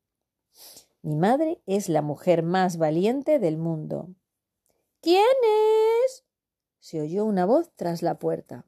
Mi 1.02 1.16
madre 1.16 1.62
es 1.66 1.90
la 1.90 2.02
mujer 2.02 2.44
más 2.44 2.78
valiente 2.78 3.40
del 3.40 3.58
mundo. 3.58 4.10
¿Quién 5.02 5.26
es? 6.06 6.24
se 6.80 7.02
oyó 7.02 7.26
una 7.26 7.46
voz 7.46 7.72
tras 7.76 8.02
la 8.02 8.20
puerta. 8.20 8.66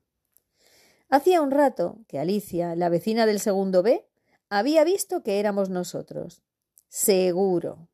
Hacía 1.10 1.42
un 1.42 1.52
rato 1.52 2.00
que 2.08 2.20
Alicia, 2.20 2.76
la 2.76 2.90
vecina 2.90 3.26
del 3.26 3.40
segundo 3.40 3.84
B, 3.84 4.06
había 4.50 4.84
visto 4.84 5.24
que 5.24 5.40
éramos 5.40 5.70
nosotros. 5.70 6.42
Seguro. 6.88 7.88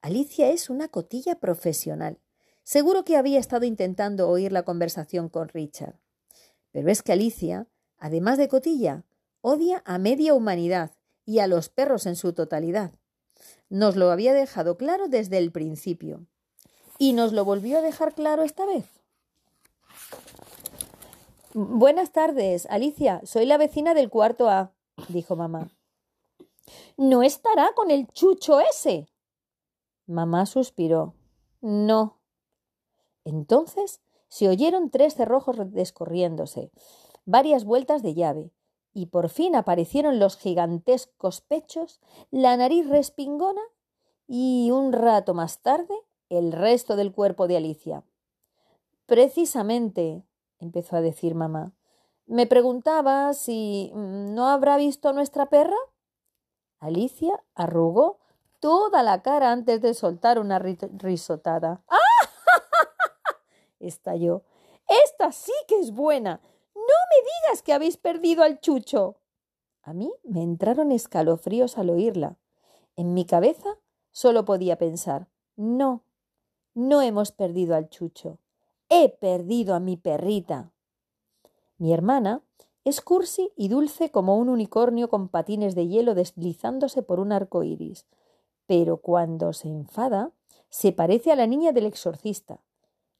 Alicia 0.00 0.50
es 0.50 0.70
una 0.70 0.88
cotilla 0.88 1.36
profesional. 1.36 2.18
Seguro 2.62 3.04
que 3.04 3.16
había 3.16 3.38
estado 3.38 3.64
intentando 3.64 4.28
oír 4.28 4.52
la 4.52 4.62
conversación 4.62 5.28
con 5.28 5.48
Richard. 5.48 5.98
Pero 6.70 6.90
es 6.90 7.02
que 7.02 7.12
Alicia, 7.12 7.66
además 7.98 8.38
de 8.38 8.48
cotilla, 8.48 9.04
odia 9.40 9.82
a 9.84 9.98
media 9.98 10.34
humanidad 10.34 10.92
y 11.26 11.40
a 11.40 11.46
los 11.46 11.68
perros 11.68 12.06
en 12.06 12.16
su 12.16 12.32
totalidad. 12.32 12.92
Nos 13.68 13.96
lo 13.96 14.10
había 14.10 14.34
dejado 14.34 14.76
claro 14.76 15.08
desde 15.08 15.38
el 15.38 15.52
principio. 15.52 16.26
¿Y 16.98 17.12
nos 17.12 17.32
lo 17.32 17.44
volvió 17.44 17.78
a 17.78 17.82
dejar 17.82 18.14
claro 18.14 18.42
esta 18.42 18.66
vez? 18.66 18.84
Buenas 21.52 22.12
tardes, 22.12 22.66
Alicia. 22.70 23.20
Soy 23.24 23.44
la 23.44 23.58
vecina 23.58 23.92
del 23.92 24.08
cuarto 24.08 24.48
A, 24.48 24.72
dijo 25.08 25.34
mamá. 25.34 25.68
¿No 26.96 27.24
estará 27.24 27.72
con 27.74 27.90
el 27.90 28.06
chucho 28.06 28.60
ese? 28.60 29.08
Mamá 30.06 30.46
suspiró. 30.46 31.14
No. 31.60 32.20
Entonces 33.24 34.00
se 34.28 34.48
oyeron 34.48 34.90
tres 34.90 35.16
cerrojos 35.16 35.56
descorriéndose, 35.72 36.70
varias 37.24 37.64
vueltas 37.64 38.04
de 38.04 38.14
llave, 38.14 38.52
y 38.94 39.06
por 39.06 39.28
fin 39.28 39.56
aparecieron 39.56 40.20
los 40.20 40.36
gigantescos 40.36 41.40
pechos, 41.40 42.00
la 42.30 42.56
nariz 42.56 42.88
respingona 42.88 43.62
y 44.28 44.70
un 44.70 44.92
rato 44.92 45.34
más 45.34 45.62
tarde 45.62 45.94
el 46.28 46.52
resto 46.52 46.94
del 46.94 47.12
cuerpo 47.12 47.48
de 47.48 47.56
Alicia. 47.56 48.04
Precisamente, 49.06 50.22
empezó 50.60 50.96
a 50.96 51.00
decir 51.00 51.34
mamá, 51.34 51.72
me 52.26 52.46
preguntaba 52.46 53.32
si 53.34 53.90
mm, 53.92 54.34
no 54.34 54.46
habrá 54.46 54.76
visto 54.76 55.08
a 55.08 55.12
nuestra 55.12 55.46
perra. 55.46 55.76
Alicia 56.78 57.42
arrugó 57.54 58.18
toda 58.60 59.02
la 59.02 59.22
cara 59.22 59.50
antes 59.50 59.80
de 59.80 59.94
soltar 59.94 60.38
una 60.38 60.58
risotada. 60.58 61.82
¡Ah! 61.88 61.96
estalló. 63.80 64.44
Esta 64.86 65.32
sí 65.32 65.52
que 65.66 65.78
es 65.80 65.90
buena. 65.92 66.40
No 66.74 66.82
me 66.82 67.48
digas 67.48 67.62
que 67.62 67.72
habéis 67.72 67.96
perdido 67.96 68.44
al 68.44 68.60
chucho. 68.60 69.16
A 69.82 69.92
mí 69.92 70.12
me 70.22 70.42
entraron 70.42 70.92
escalofríos 70.92 71.78
al 71.78 71.90
oírla. 71.90 72.36
En 72.96 73.14
mi 73.14 73.24
cabeza 73.24 73.78
solo 74.12 74.44
podía 74.44 74.78
pensar 74.78 75.28
no, 75.60 76.04
no 76.74 77.02
hemos 77.02 77.32
perdido 77.32 77.76
al 77.76 77.90
chucho. 77.90 78.38
He 78.92 79.08
perdido 79.08 79.76
a 79.76 79.80
mi 79.80 79.96
perrita. 79.96 80.72
Mi 81.78 81.92
hermana 81.92 82.42
es 82.84 83.00
cursi 83.00 83.52
y 83.54 83.68
dulce 83.68 84.10
como 84.10 84.36
un 84.36 84.48
unicornio 84.48 85.08
con 85.08 85.28
patines 85.28 85.76
de 85.76 85.86
hielo 85.86 86.16
deslizándose 86.16 87.02
por 87.02 87.20
un 87.20 87.30
arco 87.30 87.62
iris. 87.62 88.08
Pero 88.66 88.96
cuando 88.96 89.52
se 89.52 89.68
enfada, 89.68 90.32
se 90.70 90.90
parece 90.90 91.30
a 91.30 91.36
la 91.36 91.46
niña 91.46 91.70
del 91.70 91.86
exorcista 91.86 92.58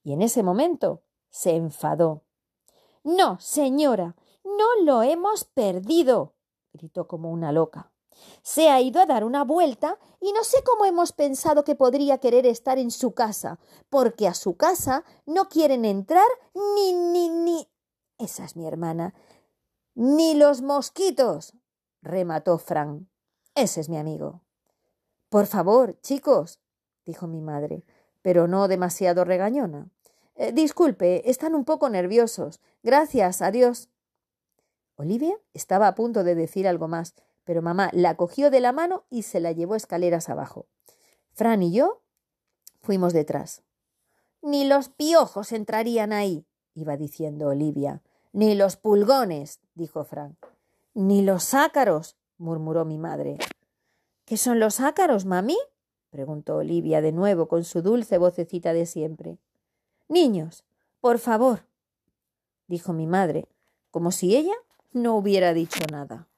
y 0.03 0.13
en 0.13 0.23
ese 0.23 0.43
momento 0.43 1.03
se 1.29 1.55
enfadó. 1.55 2.23
No, 3.05 3.39
señora, 3.39 4.17
no 4.43 4.85
lo 4.85 5.05
hemos 5.05 5.45
perdido, 5.45 6.35
gritó 6.73 7.07
como 7.07 7.31
una 7.31 7.53
loca. 7.53 7.93
Se 8.43 8.69
ha 8.69 8.81
ido 8.81 9.01
a 9.01 9.07
dar 9.07 9.25
una 9.25 9.45
vuelta 9.45 9.99
y 10.21 10.33
no 10.33 10.45
sé 10.45 10.63
cómo 10.65 10.85
hemos 10.85 11.13
pensado 11.13 11.65
que 11.65 11.75
podría 11.75 12.19
querer 12.19 12.47
estar 12.47 12.79
en 12.79 12.91
su 12.91 13.13
casa, 13.13 13.59
porque 13.89 14.29
a 14.29 14.35
su 14.35 14.57
casa 14.57 15.05
no 15.27 15.49
quieren 15.49 15.85
entrar 15.85 16.27
ni, 16.55 16.93
ni, 16.93 17.29
ni. 17.29 17.69
Esa 18.19 18.45
es 18.45 18.57
mi 18.57 18.67
hermana. 18.67 19.15
Ni 19.95 20.35
los 20.35 20.63
mosquitos, 20.63 21.55
remató 22.03 22.59
Frank. 22.59 23.05
Ese 23.55 23.81
es 23.81 23.89
mi 23.89 23.99
amigo. 23.99 24.43
Por 25.29 25.47
favor, 25.47 25.99
chicos, 26.01 26.61
dijo 27.05 27.27
mi 27.27 27.41
madre, 27.41 27.85
pero 28.23 28.49
no 28.49 28.69
demasiado 28.69 29.25
regañona. 29.25 29.91
Eh, 30.35 30.53
disculpe, 30.53 31.29
están 31.31 31.55
un 31.55 31.65
poco 31.65 31.89
nerviosos. 31.91 32.61
Gracias, 32.83 33.43
adiós. 33.43 33.91
Olivia 34.97 35.37
estaba 35.55 35.89
a 35.89 35.95
punto 35.95 36.25
de 36.25 36.35
decir 36.35 36.69
algo 36.69 36.89
más, 36.89 37.15
pero 37.45 37.63
mamá 37.63 37.91
la 37.93 38.17
cogió 38.17 38.51
de 38.51 38.61
la 38.61 38.73
mano 38.73 39.05
y 39.11 39.23
se 39.23 39.41
la 39.41 39.53
llevó 39.53 39.75
escaleras 39.75 40.29
abajo. 40.29 40.67
Fran 41.33 41.63
y 41.63 41.73
yo 41.73 42.03
fuimos 42.81 43.13
detrás. 43.13 43.63
Ni 44.43 44.65
los 44.65 44.89
piojos 44.89 45.53
entrarían 45.53 46.13
ahí, 46.13 46.47
iba 46.75 46.97
diciendo 46.97 47.49
Olivia. 47.49 48.03
Ni 48.33 48.55
los 48.55 48.77
pulgones, 48.77 49.61
dijo 49.75 50.05
Fran. 50.05 50.37
Ni 50.95 51.23
los 51.23 51.55
ácaros, 51.55 52.17
murmuró 52.39 52.85
mi 52.85 52.99
madre. 52.99 53.39
¿Qué 54.25 54.37
son 54.37 54.61
los 54.61 54.81
ácaros, 54.81 55.25
mami? 55.25 55.59
preguntó 56.11 56.57
Olivia 56.57 57.01
de 57.01 57.13
nuevo 57.13 57.49
con 57.49 57.65
su 57.65 57.83
dulce 57.83 58.19
vocecita 58.19 58.73
de 58.73 58.87
siempre. 58.87 59.39
Niños, 60.09 60.65
por 61.01 61.19
favor, 61.19 61.67
dijo 62.67 62.93
mi 62.93 63.07
madre, 63.07 63.49
como 63.91 64.11
si 64.11 64.37
ella 64.37 64.55
no 64.93 65.17
hubiera 65.17 65.55
dicho 65.55 65.85
nada. 65.91 66.29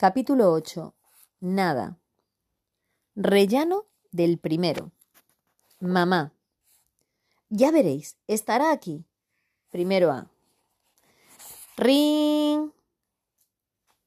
Capítulo 0.00 0.50
8. 0.50 0.94
Nada. 1.40 1.98
Rellano 3.14 3.84
del 4.10 4.38
primero. 4.38 4.92
Mamá. 5.78 6.32
Ya 7.50 7.70
veréis, 7.70 8.16
estará 8.26 8.72
aquí. 8.72 9.04
Primero 9.68 10.10
A. 10.10 10.30
Ring. 11.76 12.70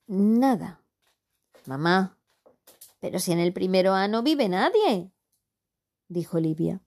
Nada. 0.08 0.82
Mamá. 1.68 2.18
Pero 3.00 3.20
si 3.20 3.32
en 3.32 3.38
el 3.38 3.54
primero 3.54 3.94
A 3.94 4.08
no 4.08 4.24
vive 4.24 4.50
nadie, 4.50 5.12
dijo 6.08 6.40
Livia. 6.40 6.82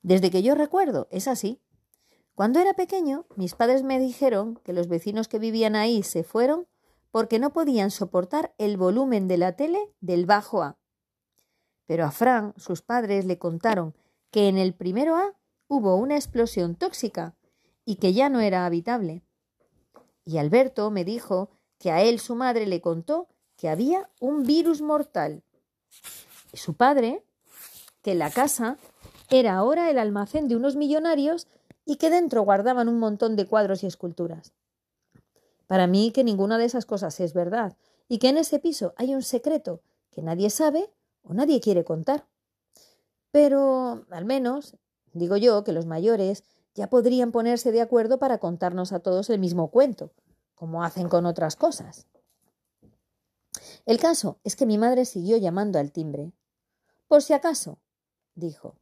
Desde 0.00 0.30
que 0.30 0.42
yo 0.42 0.54
recuerdo, 0.54 1.06
es 1.10 1.28
así. 1.28 1.60
Cuando 2.34 2.60
era 2.60 2.72
pequeño, 2.72 3.26
mis 3.36 3.54
padres 3.54 3.82
me 3.82 3.98
dijeron 3.98 4.58
que 4.64 4.72
los 4.72 4.88
vecinos 4.88 5.28
que 5.28 5.38
vivían 5.38 5.76
ahí 5.76 6.02
se 6.02 6.24
fueron 6.24 6.66
porque 7.16 7.38
no 7.38 7.48
podían 7.48 7.90
soportar 7.90 8.54
el 8.58 8.76
volumen 8.76 9.26
de 9.26 9.38
la 9.38 9.52
tele 9.52 9.78
del 10.02 10.26
bajo 10.26 10.62
A. 10.62 10.76
Pero 11.86 12.04
a 12.04 12.10
Fran 12.10 12.52
sus 12.58 12.82
padres 12.82 13.24
le 13.24 13.38
contaron 13.38 13.94
que 14.30 14.48
en 14.48 14.58
el 14.58 14.74
primero 14.74 15.16
A 15.16 15.34
hubo 15.66 15.96
una 15.96 16.16
explosión 16.16 16.74
tóxica 16.74 17.34
y 17.86 17.96
que 17.96 18.12
ya 18.12 18.28
no 18.28 18.40
era 18.40 18.66
habitable. 18.66 19.22
Y 20.26 20.36
Alberto 20.36 20.90
me 20.90 21.06
dijo 21.06 21.48
que 21.78 21.90
a 21.90 22.02
él 22.02 22.20
su 22.20 22.34
madre 22.34 22.66
le 22.66 22.82
contó 22.82 23.28
que 23.56 23.70
había 23.70 24.10
un 24.20 24.42
virus 24.42 24.82
mortal. 24.82 25.42
Y 26.52 26.58
su 26.58 26.74
padre, 26.74 27.24
que 28.02 28.14
la 28.14 28.30
casa 28.30 28.76
era 29.30 29.56
ahora 29.56 29.88
el 29.88 29.98
almacén 29.98 30.48
de 30.48 30.56
unos 30.56 30.76
millonarios 30.76 31.48
y 31.86 31.96
que 31.96 32.10
dentro 32.10 32.42
guardaban 32.42 32.90
un 32.90 32.98
montón 32.98 33.36
de 33.36 33.46
cuadros 33.46 33.82
y 33.84 33.86
esculturas. 33.86 34.52
Para 35.66 35.86
mí 35.86 36.12
que 36.12 36.24
ninguna 36.24 36.58
de 36.58 36.64
esas 36.64 36.86
cosas 36.86 37.18
es 37.20 37.32
verdad 37.32 37.76
y 38.08 38.18
que 38.18 38.28
en 38.28 38.38
ese 38.38 38.58
piso 38.58 38.94
hay 38.96 39.14
un 39.14 39.22
secreto 39.22 39.82
que 40.10 40.22
nadie 40.22 40.50
sabe 40.50 40.92
o 41.22 41.34
nadie 41.34 41.60
quiere 41.60 41.84
contar. 41.84 42.26
Pero, 43.32 44.06
al 44.10 44.24
menos, 44.24 44.76
digo 45.12 45.36
yo 45.36 45.64
que 45.64 45.72
los 45.72 45.86
mayores 45.86 46.44
ya 46.74 46.88
podrían 46.88 47.32
ponerse 47.32 47.72
de 47.72 47.80
acuerdo 47.80 48.18
para 48.18 48.38
contarnos 48.38 48.92
a 48.92 49.00
todos 49.00 49.28
el 49.30 49.38
mismo 49.38 49.70
cuento, 49.70 50.12
como 50.54 50.84
hacen 50.84 51.08
con 51.08 51.26
otras 51.26 51.56
cosas. 51.56 52.06
El 53.86 53.98
caso 53.98 54.38
es 54.44 54.56
que 54.56 54.66
mi 54.66 54.78
madre 54.78 55.04
siguió 55.04 55.36
llamando 55.36 55.78
al 55.78 55.92
timbre. 55.92 56.32
Por 57.08 57.22
si 57.22 57.32
acaso, 57.32 57.78
dijo. 58.34 58.76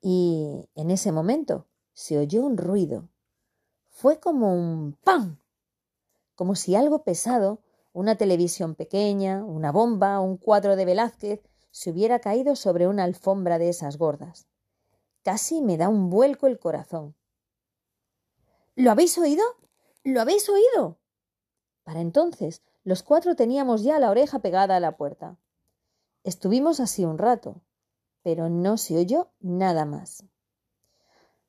Y 0.00 0.68
en 0.74 0.90
ese 0.90 1.12
momento 1.12 1.66
se 1.92 2.18
oyó 2.18 2.42
un 2.42 2.56
ruido. 2.56 3.08
Fue 3.90 4.20
como 4.20 4.54
un 4.54 4.96
¡pam! 5.04 5.38
Como 6.36 6.54
si 6.54 6.76
algo 6.76 7.02
pesado, 7.02 7.60
una 7.92 8.16
televisión 8.16 8.74
pequeña, 8.74 9.42
una 9.42 9.72
bomba, 9.72 10.20
un 10.20 10.36
cuadro 10.36 10.76
de 10.76 10.84
Velázquez, 10.84 11.40
se 11.70 11.90
hubiera 11.90 12.20
caído 12.20 12.54
sobre 12.56 12.86
una 12.86 13.04
alfombra 13.04 13.58
de 13.58 13.70
esas 13.70 13.96
gordas. 13.96 14.46
Casi 15.22 15.62
me 15.62 15.76
da 15.78 15.88
un 15.88 16.10
vuelco 16.10 16.46
el 16.46 16.58
corazón. 16.58 17.16
¿Lo 18.74 18.90
habéis 18.90 19.16
oído? 19.16 19.42
¿Lo 20.04 20.20
habéis 20.20 20.48
oído? 20.48 20.98
Para 21.84 22.00
entonces, 22.00 22.62
los 22.84 23.02
cuatro 23.02 23.34
teníamos 23.34 23.82
ya 23.82 23.98
la 23.98 24.10
oreja 24.10 24.38
pegada 24.38 24.76
a 24.76 24.80
la 24.80 24.96
puerta. 24.96 25.38
Estuvimos 26.22 26.80
así 26.80 27.04
un 27.04 27.16
rato, 27.16 27.62
pero 28.22 28.50
no 28.50 28.76
se 28.76 28.98
oyó 28.98 29.30
nada 29.40 29.86
más. 29.86 30.24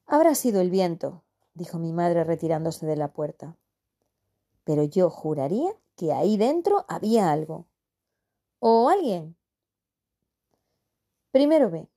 Habrá 0.05 0.33
sido 0.33 0.61
el 0.61 0.69
viento, 0.69 1.23
dijo 1.53 1.77
mi 1.77 1.91
madre 1.91 2.23
retirándose 2.23 2.85
de 2.85 2.95
la 2.95 3.11
puerta. 3.11 3.57
Pero 4.67 4.83
yo 4.83 5.09
juraría 5.09 5.71
que 5.95 6.11
ahí 6.11 6.35
dentro 6.35 6.85
había 6.89 7.31
algo. 7.31 7.67
¿O 8.59 8.89
alguien? 8.89 9.37
Primero 11.31 11.71
ve. 11.71 11.87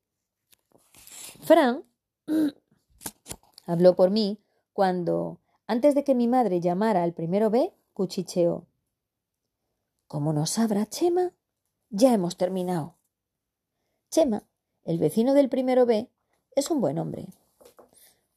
Fran 1.40 1.82
habló 3.66 3.96
por 3.96 4.10
mí 4.10 4.38
cuando, 4.72 5.40
antes 5.66 5.96
de 5.96 6.04
que 6.04 6.14
mi 6.14 6.28
madre 6.28 6.60
llamara 6.60 7.02
al 7.02 7.12
primero 7.12 7.50
B, 7.50 7.74
cuchicheó. 7.92 8.68
Como 10.06 10.32
no 10.32 10.46
sabrá 10.46 10.86
Chema, 10.86 11.32
ya 11.88 12.14
hemos 12.14 12.36
terminado. 12.36 12.94
Chema, 14.10 14.44
el 14.84 15.00
vecino 15.00 15.34
del 15.34 15.48
primero 15.48 15.86
B, 15.86 16.08
es 16.54 16.70
un 16.70 16.80
buen 16.80 17.00
hombre. 17.00 17.26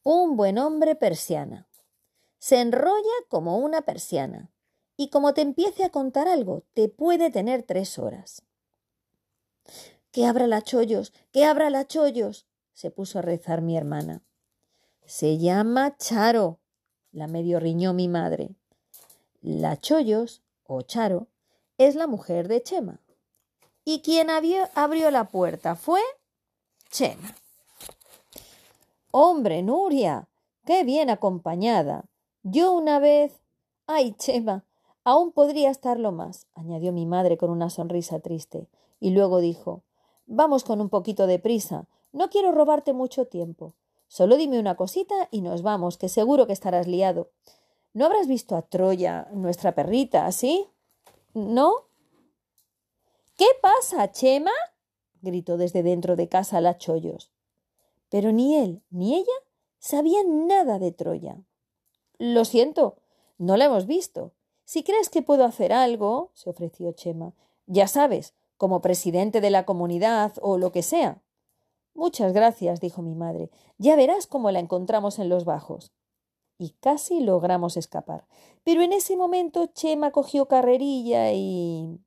Un 0.02 0.36
buen 0.38 0.58
hombre 0.58 0.96
persiana. 0.96 1.68
Se 2.44 2.60
enrolla 2.60 3.14
como 3.30 3.58
una 3.60 3.84
persiana 3.84 4.52
y 4.98 5.10
como 5.10 5.34
te 5.34 5.40
empiece 5.40 5.86
a 5.86 5.92
contar 5.92 6.28
algo, 6.28 6.66
te 6.74 6.90
puede 6.90 7.32
tener 7.32 7.64
tres 7.64 7.98
horas. 7.98 8.44
Que 10.12 10.26
abra 10.26 10.46
la 10.48 10.62
chollos, 10.62 11.14
que 11.32 11.46
abra 11.46 11.70
la 11.70 11.88
chollos, 11.88 12.46
se 12.74 12.92
puso 12.92 13.20
a 13.20 13.22
rezar 13.22 13.62
mi 13.62 13.78
hermana. 13.78 14.26
Se 15.06 15.38
llama 15.38 15.96
Charo, 15.96 16.60
la 17.14 17.28
medio 17.28 17.62
riñó 17.62 17.94
mi 17.94 18.10
madre. 18.10 18.50
La 19.40 19.80
Chollos, 19.80 20.44
o 20.66 20.82
Charo, 20.82 21.30
es 21.78 21.96
la 21.96 22.08
mujer 22.08 22.50
de 22.50 22.62
Chema. 22.62 23.00
Y 23.86 24.02
quien 24.02 24.30
abrió 24.30 25.12
la 25.12 25.30
puerta 25.30 25.78
fue 25.78 26.02
Chema. 26.92 27.38
Hombre, 29.12 29.64
Nuria, 29.64 30.28
qué 30.66 30.84
bien 30.84 31.10
acompañada. 31.10 32.10
Yo 32.44 32.74
una 32.74 33.00
vez. 33.00 33.40
Ay, 33.88 34.14
Chema, 34.18 34.66
aún 35.06 35.32
podría 35.32 35.70
estarlo 35.70 36.12
más, 36.12 36.48
añadió 36.56 36.92
mi 36.92 37.06
madre 37.06 37.38
con 37.38 37.50
una 37.50 37.70
sonrisa 37.70 38.20
triste, 38.20 38.68
y 39.00 39.12
luego 39.12 39.40
dijo 39.40 39.84
Vamos 40.26 40.66
con 40.66 40.82
un 40.82 40.90
poquito 40.90 41.26
de 41.26 41.40
prisa. 41.40 41.88
No 42.12 42.30
quiero 42.30 42.52
robarte 42.52 42.92
mucho 42.92 43.26
tiempo. 43.26 43.76
Solo 44.08 44.36
dime 44.36 44.60
una 44.60 44.76
cosita 44.76 45.30
y 45.32 45.42
nos 45.42 45.62
vamos, 45.64 45.98
que 45.98 46.10
seguro 46.10 46.46
que 46.46 46.54
estarás 46.54 46.86
liado. 46.88 47.32
¿No 47.94 48.06
habrás 48.06 48.28
visto 48.28 48.56
a 48.56 48.62
Troya, 48.62 49.30
nuestra 49.32 49.74
perrita, 49.74 50.32
sí? 50.32 50.68
¿No? 51.34 51.88
¿Qué 53.38 53.48
pasa, 53.62 54.12
Chema? 54.12 54.52
gritó 55.22 55.58
desde 55.58 55.82
dentro 55.82 56.16
de 56.16 56.28
casa 56.28 56.62
la 56.62 56.78
Chollos. 56.78 57.32
Pero 58.10 58.32
ni 58.32 58.58
él 58.58 58.84
ni 58.90 59.16
ella 59.16 59.34
sabían 59.80 60.48
nada 60.48 60.78
de 60.78 60.92
Troya. 60.92 61.42
Lo 62.26 62.46
siento, 62.46 62.96
no 63.38 63.58
la 63.58 63.66
hemos 63.66 63.86
visto. 63.86 64.32
Si 64.64 64.82
crees 64.82 65.10
que 65.10 65.22
puedo 65.22 65.44
hacer 65.44 65.74
algo, 65.74 66.32
se 66.34 66.50
ofreció 66.50 66.94
Chema, 66.94 67.34
ya 67.66 67.86
sabes, 67.90 68.34
como 68.56 68.80
presidente 68.80 69.42
de 69.42 69.50
la 69.50 69.66
comunidad 69.66 70.32
o 70.42 70.58
lo 70.58 70.72
que 70.72 70.84
sea. 70.84 71.22
Muchas 71.94 72.32
gracias, 72.32 72.80
dijo 72.80 73.02
mi 73.02 73.14
madre. 73.14 73.50
Ya 73.78 73.98
verás 73.98 74.26
cómo 74.26 74.52
la 74.52 74.60
encontramos 74.60 75.20
en 75.20 75.28
los 75.28 75.44
bajos. 75.44 75.92
Y 76.58 76.70
casi 76.80 77.20
logramos 77.20 77.76
escapar. 77.76 78.26
Pero 78.64 78.84
en 78.84 78.94
ese 78.94 79.18
momento 79.18 79.66
Chema 79.66 80.12
cogió 80.12 80.48
carrerilla 80.48 81.34
y. 81.34 82.00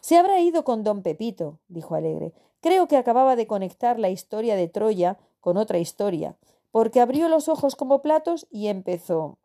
Se 0.00 0.16
habrá 0.16 0.40
ido 0.40 0.64
con 0.64 0.82
don 0.82 1.02
Pepito, 1.02 1.58
dijo 1.68 1.94
alegre. 1.94 2.32
Creo 2.62 2.88
que 2.88 2.96
acababa 2.96 3.36
de 3.36 3.46
conectar 3.46 3.98
la 3.98 4.08
historia 4.08 4.56
de 4.56 4.68
Troya 4.68 5.18
con 5.40 5.58
otra 5.58 5.78
historia, 5.78 6.38
porque 6.70 7.02
abrió 7.02 7.28
los 7.28 7.50
ojos 7.50 7.76
como 7.76 8.00
platos 8.00 8.46
y 8.50 8.68
empezó. 8.68 9.36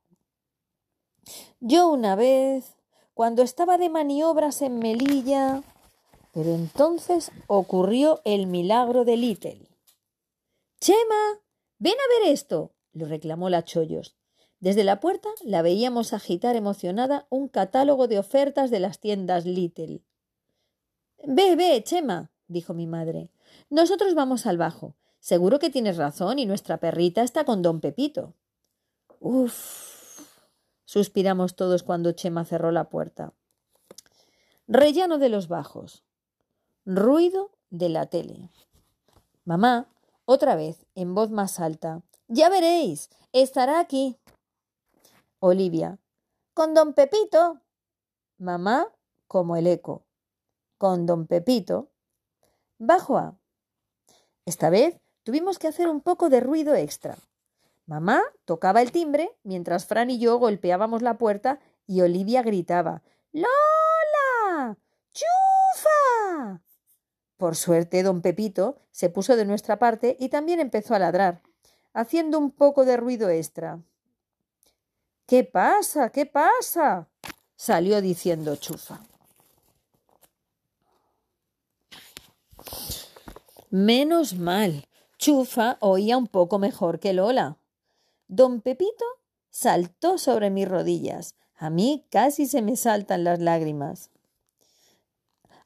Yo 1.60 1.90
una 1.90 2.16
vez, 2.16 2.76
cuando 3.14 3.42
estaba 3.42 3.78
de 3.78 3.90
maniobras 3.90 4.62
en 4.62 4.78
Melilla. 4.78 5.64
Pero 6.34 6.54
entonces 6.54 7.32
ocurrió 7.48 8.22
el 8.26 8.46
milagro 8.46 9.06
de 9.06 9.18
Little. 9.18 9.68
Chema, 10.80 11.42
ven 11.80 11.94
a 11.94 12.20
ver 12.20 12.32
esto, 12.32 12.74
le 12.94 13.06
reclamó 13.06 13.50
la 13.50 13.64
Chollos. 13.64 14.16
Desde 14.60 14.84
la 14.84 15.00
puerta 15.00 15.30
la 15.44 15.64
veíamos 15.64 16.14
agitar 16.14 16.56
emocionada 16.56 17.26
un 17.30 17.48
catálogo 17.48 18.08
de 18.08 18.20
ofertas 18.20 18.70
de 18.70 18.80
las 18.80 19.00
tiendas 19.00 19.46
Little. 19.46 20.02
Ve, 21.24 21.56
ve, 21.56 21.84
Chema, 21.84 22.32
dijo 22.48 22.76
mi 22.76 22.86
madre. 22.86 23.32
Nosotros 23.72 24.14
vamos 24.14 24.46
al 24.46 24.58
bajo. 24.58 24.96
Seguro 25.20 25.58
que 25.58 25.72
tienes 25.72 25.98
razón 25.98 26.38
y 26.38 26.46
nuestra 26.46 26.78
perrita 26.78 27.24
está 27.24 27.46
con 27.46 27.62
don 27.62 27.82
Pepito. 27.82 28.36
Uf. 29.20 29.87
Suspiramos 30.88 31.58
todos 31.58 31.84
cuando 31.84 32.14
Chema 32.14 32.46
cerró 32.46 32.72
la 32.72 32.90
puerta. 32.90 33.34
Rellano 34.68 35.18
de 35.18 35.28
los 35.28 35.50
bajos. 35.50 36.06
Ruido 36.86 37.52
de 37.70 37.90
la 37.90 38.06
tele. 38.06 38.50
Mamá, 39.44 39.90
otra 40.24 40.56
vez, 40.56 40.86
en 40.96 41.14
voz 41.14 41.30
más 41.30 41.60
alta. 41.60 42.04
Ya 42.30 42.50
veréis, 42.50 43.10
estará 43.34 43.82
aquí. 43.82 44.18
Olivia. 45.40 46.00
Con 46.54 46.74
don 46.74 46.94
Pepito. 46.94 47.62
Mamá, 48.38 48.88
como 49.28 49.58
el 49.58 49.68
eco. 49.68 50.06
Con 50.78 51.06
don 51.06 51.28
Pepito. 51.28 51.92
Bajo 52.78 53.18
A. 53.18 53.38
Esta 54.46 54.70
vez 54.70 55.02
tuvimos 55.24 55.60
que 55.60 55.68
hacer 55.68 55.90
un 55.90 56.00
poco 56.00 56.30
de 56.30 56.40
ruido 56.40 56.76
extra. 56.76 57.18
Mamá 57.88 58.22
tocaba 58.44 58.82
el 58.82 58.92
timbre 58.92 59.32
mientras 59.44 59.86
Fran 59.86 60.10
y 60.10 60.20
yo 60.20 60.38
golpeábamos 60.38 61.02
la 61.02 61.18
puerta 61.18 61.60
y 61.88 62.02
Olivia 62.02 62.44
gritaba 62.44 63.02
¡Lola! 63.32 64.78
¡Chufa! 65.14 66.62
Por 67.38 67.56
suerte, 67.56 68.04
don 68.04 68.22
Pepito 68.22 68.78
se 68.92 69.10
puso 69.10 69.38
de 69.38 69.46
nuestra 69.46 69.80
parte 69.80 70.18
y 70.20 70.28
también 70.28 70.60
empezó 70.60 70.96
a 70.96 71.00
ladrar, 71.00 71.42
haciendo 71.94 72.38
un 72.38 72.52
poco 72.52 72.84
de 72.84 72.98
ruido 72.98 73.30
extra. 73.30 73.80
¿Qué 75.26 75.46
pasa? 75.46 76.10
¿Qué 76.10 76.26
pasa? 76.26 77.08
salió 77.56 78.02
diciendo 78.02 78.56
Chufa. 78.58 79.00
Menos 83.70 84.34
mal. 84.36 84.88
Chufa 85.18 85.78
oía 85.80 86.18
un 86.18 86.28
poco 86.28 86.60
mejor 86.60 87.00
que 87.00 87.14
Lola. 87.14 87.58
Don 88.28 88.62
Pepito 88.62 89.06
saltó 89.50 90.18
sobre 90.18 90.50
mis 90.50 90.68
rodillas. 90.68 91.36
A 91.56 91.70
mí 91.70 92.06
casi 92.10 92.46
se 92.46 92.62
me 92.62 92.76
saltan 92.76 93.24
las 93.24 93.40
lágrimas. 93.40 94.12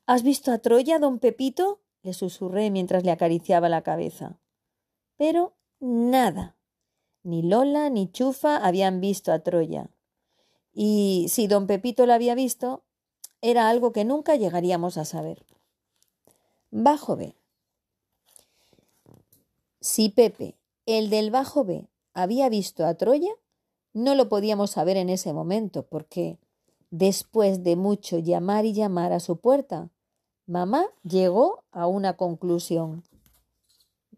¿Has 0.06 0.24
visto 0.24 0.52
a 0.52 0.60
Troya, 0.60 1.00
don 1.00 1.20
Pepito? 1.20 1.80
le 2.04 2.14
susurré 2.14 2.72
mientras 2.72 3.04
le 3.04 3.12
acariciaba 3.12 3.70
la 3.70 3.84
cabeza. 3.84 4.40
Pero 5.18 5.54
nada. 5.80 6.56
Ni 7.24 7.44
Lola 7.44 7.90
ni 7.90 8.12
Chufa 8.12 8.58
habían 8.58 9.02
visto 9.02 9.32
a 9.32 9.40
Troya. 9.40 9.90
Y 10.74 11.28
si 11.30 11.48
don 11.48 11.68
Pepito 11.68 12.06
la 12.06 12.16
había 12.16 12.34
visto, 12.34 12.84
era 13.42 13.70
algo 13.70 13.92
que 13.92 14.06
nunca 14.06 14.36
llegaríamos 14.36 14.98
a 14.98 15.06
saber. 15.06 15.46
Bajo 16.72 17.16
B. 17.16 17.36
Si 19.80 20.10
Pepe, 20.10 20.56
el 20.86 21.10
del 21.10 21.32
bajo 21.32 21.64
B, 21.64 21.88
había 22.14 22.50
visto 22.50 22.86
a 22.86 22.96
Troya, 22.96 23.32
no 23.94 24.16
lo 24.16 24.30
podíamos 24.30 24.72
saber 24.72 24.98
en 24.98 25.10
ese 25.10 25.34
momento, 25.34 25.86
porque 25.88 26.40
después 26.90 27.64
de 27.64 27.76
mucho 27.76 28.20
llamar 28.20 28.66
y 28.66 28.74
llamar 28.74 29.14
a 29.14 29.20
su 29.20 29.38
puerta, 29.38 29.90
Mamá 30.48 30.88
llegó 31.04 31.64
a 31.72 31.88
una 31.88 32.18
conclusión. 32.18 33.04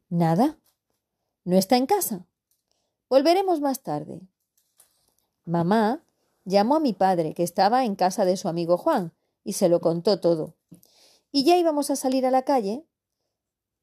Nada. 0.09 0.57
No 1.43 1.57
está 1.57 1.77
en 1.77 1.85
casa. 1.85 2.25
Volveremos 3.09 3.61
más 3.61 3.83
tarde. 3.83 4.21
Mamá 5.45 6.03
llamó 6.45 6.77
a 6.77 6.79
mi 6.79 6.93
padre, 6.93 7.33
que 7.33 7.43
estaba 7.43 7.85
en 7.85 7.95
casa 7.95 8.25
de 8.25 8.37
su 8.37 8.47
amigo 8.47 8.77
Juan, 8.77 9.13
y 9.43 9.53
se 9.53 9.69
lo 9.69 9.81
contó 9.81 10.19
todo. 10.19 10.55
Y 11.31 11.43
ya 11.43 11.57
íbamos 11.57 11.89
a 11.91 11.95
salir 11.95 12.25
a 12.25 12.31
la 12.31 12.43
calle, 12.43 12.85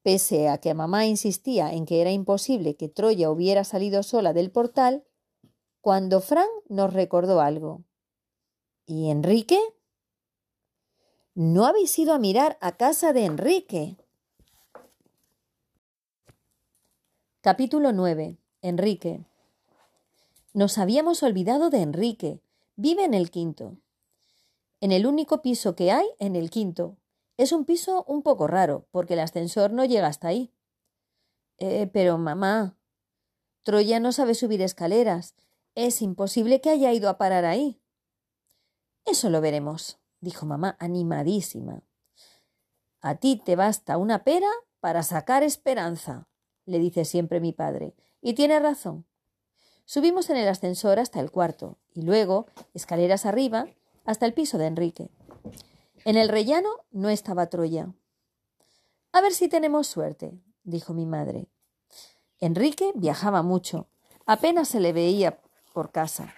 pese 0.03 0.49
a 0.49 0.57
que 0.57 0.73
mamá 0.73 1.05
insistía 1.05 1.73
en 1.73 1.85
que 1.85 2.01
era 2.01 2.11
imposible 2.11 2.75
que 2.75 2.89
Troya 2.89 3.29
hubiera 3.29 3.63
salido 3.63 4.03
sola 4.03 4.33
del 4.33 4.51
portal, 4.51 5.03
cuando 5.81 6.21
Fran 6.21 6.47
nos 6.69 6.93
recordó 6.93 7.41
algo. 7.41 7.83
¿Y 8.85 9.09
Enrique? 9.09 9.59
No 11.33 11.65
habéis 11.65 11.97
ido 11.97 12.13
a 12.13 12.19
mirar 12.19 12.57
a 12.61 12.73
casa 12.77 13.13
de 13.13 13.25
Enrique. 13.25 13.95
Capítulo 17.41 17.91
9. 17.91 18.37
Enrique. 18.61 19.25
Nos 20.53 20.77
habíamos 20.77 21.23
olvidado 21.23 21.69
de 21.69 21.81
Enrique. 21.81 22.41
Vive 22.75 23.05
en 23.05 23.13
el 23.13 23.31
quinto. 23.31 23.77
En 24.81 24.91
el 24.91 25.07
único 25.07 25.41
piso 25.41 25.75
que 25.75 25.91
hay, 25.91 26.05
en 26.19 26.35
el 26.35 26.49
quinto. 26.49 26.97
Es 27.41 27.51
un 27.51 27.65
piso 27.65 28.03
un 28.07 28.21
poco 28.21 28.45
raro, 28.45 28.87
porque 28.91 29.15
el 29.15 29.19
ascensor 29.21 29.71
no 29.71 29.85
llega 29.85 30.07
hasta 30.07 30.27
ahí. 30.27 30.53
Eh, 31.57 31.89
pero 31.91 32.17
mamá, 32.17 32.77
Troya 33.63 33.99
no 33.99 34.11
sabe 34.11 34.35
subir 34.35 34.61
escaleras. 34.61 35.33
Es 35.73 36.01
imposible 36.01 36.61
que 36.61 36.69
haya 36.69 36.93
ido 36.93 37.09
a 37.09 37.17
parar 37.17 37.45
ahí. 37.45 37.81
Eso 39.05 39.29
lo 39.29 39.41
veremos 39.41 40.01
dijo 40.21 40.45
mamá 40.45 40.77
animadísima. 40.79 41.81
A 43.01 43.15
ti 43.15 43.41
te 43.43 43.55
basta 43.55 43.97
una 43.97 44.23
pera 44.23 44.49
para 44.79 45.03
sacar 45.03 45.43
esperanza, 45.43 46.27
le 46.65 46.79
dice 46.79 47.03
siempre 47.03 47.41
mi 47.41 47.51
padre. 47.51 47.95
Y 48.21 48.33
tiene 48.33 48.59
razón. 48.59 49.05
Subimos 49.85 50.29
en 50.29 50.37
el 50.37 50.47
ascensor 50.47 50.99
hasta 50.99 51.19
el 51.19 51.31
cuarto 51.31 51.79
y 51.93 52.03
luego, 52.03 52.45
escaleras 52.73 53.25
arriba, 53.25 53.67
hasta 54.05 54.25
el 54.25 54.33
piso 54.33 54.57
de 54.57 54.67
Enrique. 54.67 55.09
En 56.03 56.17
el 56.17 56.29
rellano 56.29 56.69
no 56.91 57.09
estaba 57.09 57.47
Troya. 57.47 57.93
A 59.11 59.21
ver 59.21 59.33
si 59.33 59.47
tenemos 59.47 59.87
suerte, 59.87 60.33
dijo 60.63 60.93
mi 60.93 61.05
madre. 61.05 61.47
Enrique 62.39 62.91
viajaba 62.95 63.43
mucho. 63.43 63.87
Apenas 64.25 64.67
se 64.67 64.79
le 64.79 64.93
veía 64.93 65.39
por 65.73 65.91
casa. 65.91 66.33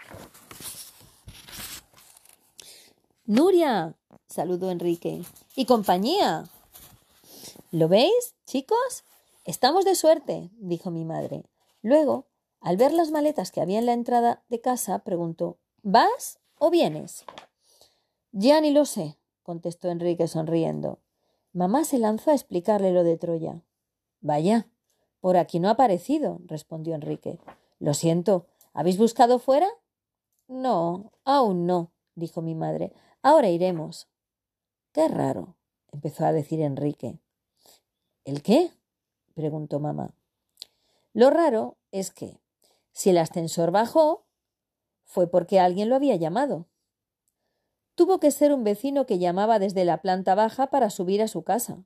Nuria, 3.26 3.96
saludó 4.28 4.70
Enrique. 4.70 5.24
¿Y 5.56 5.66
compañía? 5.66 6.44
¿Lo 7.72 7.88
veis, 7.88 8.36
chicos? 8.46 9.06
Estamos 9.46 9.86
de 9.86 9.96
suerte, 9.96 10.50
dijo 10.58 10.92
mi 10.92 11.06
madre. 11.06 11.46
Luego, 11.82 12.28
al 12.60 12.76
ver 12.76 12.92
las 12.92 13.12
maletas 13.12 13.52
que 13.52 13.62
había 13.62 13.80
en 13.80 13.86
la 13.86 13.94
entrada 13.94 14.44
de 14.50 14.60
casa, 14.60 15.00
preguntó 15.00 15.58
¿Vas 15.84 16.40
o 16.58 16.70
vienes? 16.70 17.24
Ya 18.32 18.60
ni 18.62 18.72
lo 18.72 18.86
sé, 18.86 19.18
contestó 19.44 19.90
Enrique 19.90 20.28
sonriendo. 20.28 21.00
Mamá 21.52 21.86
se 21.86 22.00
lanzó 22.00 22.32
a 22.32 22.34
explicarle 22.34 22.92
lo 22.92 23.04
de 23.04 23.18
Troya. 23.18 23.62
Vaya, 24.22 24.68
por 25.20 25.38
aquí 25.38 25.60
no 25.60 25.68
ha 25.68 25.72
aparecido, 25.72 26.40
respondió 26.46 26.96
Enrique. 26.96 27.40
Lo 27.80 27.94
siento. 27.94 28.48
¿Habéis 28.74 28.98
buscado 28.98 29.38
fuera? 29.40 29.68
No, 30.48 31.12
aún 31.24 31.68
no, 31.68 31.92
dijo 32.16 32.42
mi 32.42 32.56
madre. 32.56 32.94
Ahora 33.22 33.50
iremos. 33.50 34.08
Qué 34.92 35.08
raro, 35.08 35.56
empezó 35.92 36.26
a 36.26 36.34
decir 36.34 36.60
Enrique. 36.62 37.20
¿El 38.26 38.42
qué? 38.42 38.72
preguntó 39.34 39.80
mamá. 39.80 40.14
Lo 41.14 41.30
raro 41.30 41.78
es 41.92 42.12
que, 42.12 42.40
si 42.92 43.12
el 43.12 43.18
ascensor 43.18 43.72
bajó, 43.72 44.26
fue 45.04 45.28
porque 45.28 45.60
alguien 45.60 45.90
lo 45.90 45.96
había 45.96 46.16
llamado. 46.16 46.68
Tuvo 47.96 48.20
que 48.20 48.32
ser 48.32 48.54
un 48.54 48.64
vecino 48.64 49.06
que 49.06 49.20
llamaba 49.20 49.60
desde 49.60 49.86
la 49.86 50.02
planta 50.02 50.36
baja 50.36 50.68
para 50.68 50.90
subir 50.90 51.22
a 51.22 51.28
su 51.28 51.44
casa. 51.44 51.84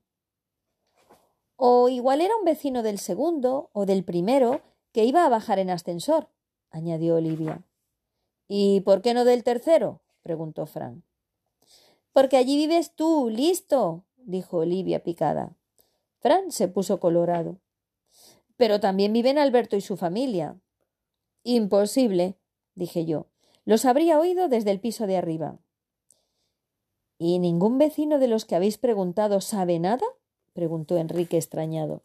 O 1.57 1.89
igual 1.89 2.21
era 2.21 2.35
un 2.37 2.45
vecino 2.45 2.83
del 2.83 2.99
segundo 2.99 3.69
o 3.73 3.85
del 3.85 4.03
primero 4.03 4.61
que 4.93 5.03
iba 5.03 5.25
a 5.25 5.29
bajar 5.29 5.59
en 5.59 5.69
ascensor, 5.69 6.29
añadió 6.69 7.15
Olivia. 7.15 7.63
¿Y 8.47 8.81
por 8.81 9.01
qué 9.01 9.13
no 9.13 9.25
del 9.25 9.43
tercero? 9.43 10.01
preguntó 10.21 10.65
Frank. 10.65 11.03
Porque 12.13 12.37
allí 12.37 12.55
vives 12.55 12.95
tú, 12.95 13.29
listo, 13.29 14.05
dijo 14.17 14.57
Olivia 14.57 15.03
picada. 15.03 15.55
Fran 16.19 16.51
se 16.51 16.67
puso 16.67 16.99
colorado. 16.99 17.59
Pero 18.55 18.79
también 18.79 19.13
viven 19.13 19.37
Alberto 19.37 19.75
y 19.75 19.81
su 19.81 19.97
familia. 19.97 20.57
Imposible, 21.43 22.37
dije 22.75 23.05
yo. 23.05 23.27
Los 23.65 23.85
habría 23.85 24.19
oído 24.19 24.47
desde 24.47 24.71
el 24.71 24.79
piso 24.79 25.07
de 25.07 25.17
arriba. 25.17 25.59
¿Y 27.19 27.39
ningún 27.39 27.77
vecino 27.77 28.19
de 28.19 28.27
los 28.27 28.45
que 28.45 28.55
habéis 28.55 28.77
preguntado 28.77 29.41
sabe 29.41 29.79
nada? 29.79 30.05
preguntó 30.53 30.97
Enrique 30.97 31.37
extrañado. 31.37 32.03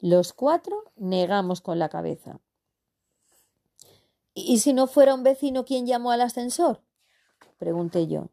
Los 0.00 0.32
cuatro 0.32 0.84
negamos 0.96 1.60
con 1.60 1.78
la 1.78 1.88
cabeza. 1.88 2.40
¿Y 4.34 4.58
si 4.58 4.72
no 4.72 4.86
fuera 4.86 5.14
un 5.14 5.22
vecino 5.22 5.64
quien 5.64 5.86
llamó 5.86 6.10
al 6.10 6.20
ascensor? 6.20 6.82
pregunté 7.58 8.06
yo. 8.06 8.28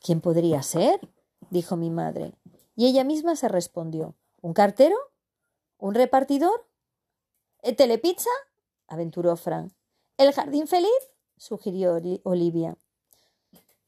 ¿Quién 0.00 0.20
podría 0.20 0.62
ser? 0.62 1.00
dijo 1.50 1.76
mi 1.76 1.90
madre. 1.90 2.34
Y 2.76 2.86
ella 2.86 3.04
misma 3.04 3.36
se 3.36 3.48
respondió. 3.48 4.14
¿Un 4.40 4.52
cartero? 4.52 4.96
¿Un 5.78 5.94
repartidor? 5.94 6.66
¿El 7.62 7.76
¿Telepizza? 7.76 8.30
aventuró 8.88 9.36
Frank. 9.36 9.72
¿El 10.16 10.32
jardín 10.32 10.66
feliz? 10.66 10.90
sugirió 11.36 11.98
Olivia. 12.24 12.76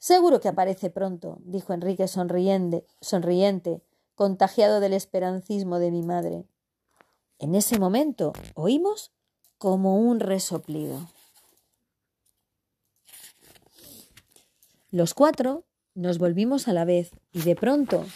Seguro 0.00 0.40
que 0.40 0.48
aparece 0.48 0.88
pronto, 0.88 1.36
dijo 1.44 1.74
Enrique 1.74 2.08
sonriente, 2.08 2.86
sonriente, 3.02 3.82
contagiado 4.14 4.80
del 4.80 4.94
esperancismo 4.94 5.78
de 5.78 5.90
mi 5.90 6.02
madre. 6.02 6.46
En 7.38 7.54
ese 7.54 7.78
momento 7.78 8.32
oímos 8.54 9.12
como 9.58 9.98
un 9.98 10.20
resoplido. 10.20 11.06
Los 14.90 15.12
cuatro 15.12 15.64
nos 15.94 16.16
volvimos 16.16 16.66
a 16.66 16.72
la 16.72 16.86
vez 16.86 17.10
y 17.32 17.42
de 17.42 17.54
pronto 17.54 18.06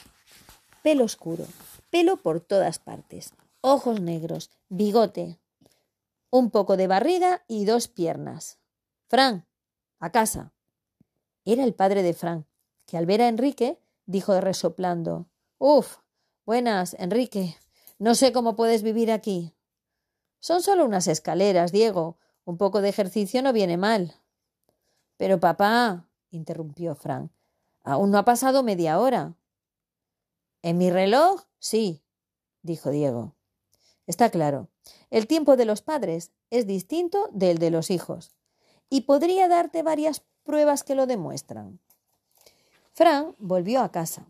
pelo 0.82 1.04
oscuro, 1.04 1.44
pelo 1.90 2.16
por 2.16 2.40
todas 2.40 2.78
partes, 2.78 3.34
ojos 3.60 4.00
negros, 4.00 4.50
bigote, 4.70 5.38
un 6.30 6.50
poco 6.50 6.78
de 6.78 6.86
barriga 6.86 7.44
y 7.46 7.66
dos 7.66 7.88
piernas. 7.88 8.58
Fran, 9.06 9.46
a 10.00 10.10
casa. 10.10 10.53
Era 11.44 11.64
el 11.64 11.74
padre 11.74 12.02
de 12.02 12.14
Fran, 12.14 12.46
que 12.86 12.96
al 12.96 13.06
ver 13.06 13.22
a 13.22 13.28
Enrique 13.28 13.80
dijo 14.06 14.40
resoplando 14.40 15.28
Uf, 15.58 15.98
buenas, 16.46 16.94
Enrique. 16.98 17.56
No 17.98 18.14
sé 18.14 18.32
cómo 18.32 18.56
puedes 18.56 18.82
vivir 18.82 19.10
aquí. 19.12 19.54
Son 20.40 20.62
solo 20.62 20.84
unas 20.84 21.06
escaleras, 21.06 21.72
Diego. 21.72 22.18
Un 22.44 22.58
poco 22.58 22.80
de 22.80 22.90
ejercicio 22.90 23.42
no 23.42 23.52
viene 23.52 23.76
mal. 23.76 24.14
Pero 25.16 25.40
papá, 25.40 26.08
interrumpió 26.30 26.94
Fran, 26.94 27.30
Aún 27.82 28.10
no 28.10 28.18
ha 28.18 28.24
pasado 28.24 28.62
media 28.62 28.98
hora. 28.98 29.36
En 30.62 30.78
mi 30.78 30.90
reloj, 30.90 31.42
sí, 31.58 32.02
dijo 32.62 32.90
Diego. 32.90 33.36
Está 34.06 34.30
claro. 34.30 34.70
El 35.10 35.26
tiempo 35.26 35.56
de 35.56 35.66
los 35.66 35.82
padres 35.82 36.32
es 36.50 36.66
distinto 36.66 37.28
del 37.32 37.58
de 37.58 37.70
los 37.70 37.90
hijos. 37.90 38.34
Y 38.88 39.02
podría 39.02 39.48
darte 39.48 39.82
varias 39.82 40.24
pruebas 40.44 40.84
que 40.84 40.94
lo 40.94 41.06
demuestran. 41.06 41.80
Fran 42.92 43.34
volvió 43.38 43.80
a 43.80 43.90
casa. 43.90 44.26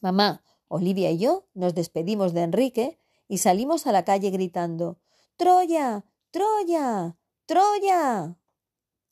Mamá, 0.00 0.42
Olivia 0.66 1.10
y 1.10 1.18
yo 1.18 1.46
nos 1.54 1.74
despedimos 1.74 2.32
de 2.32 2.42
Enrique 2.42 2.98
y 3.28 3.38
salimos 3.38 3.86
a 3.86 3.92
la 3.92 4.04
calle 4.04 4.30
gritando 4.30 4.98
Troya. 5.36 6.04
Troya. 6.30 7.16
Troya. 7.46 8.36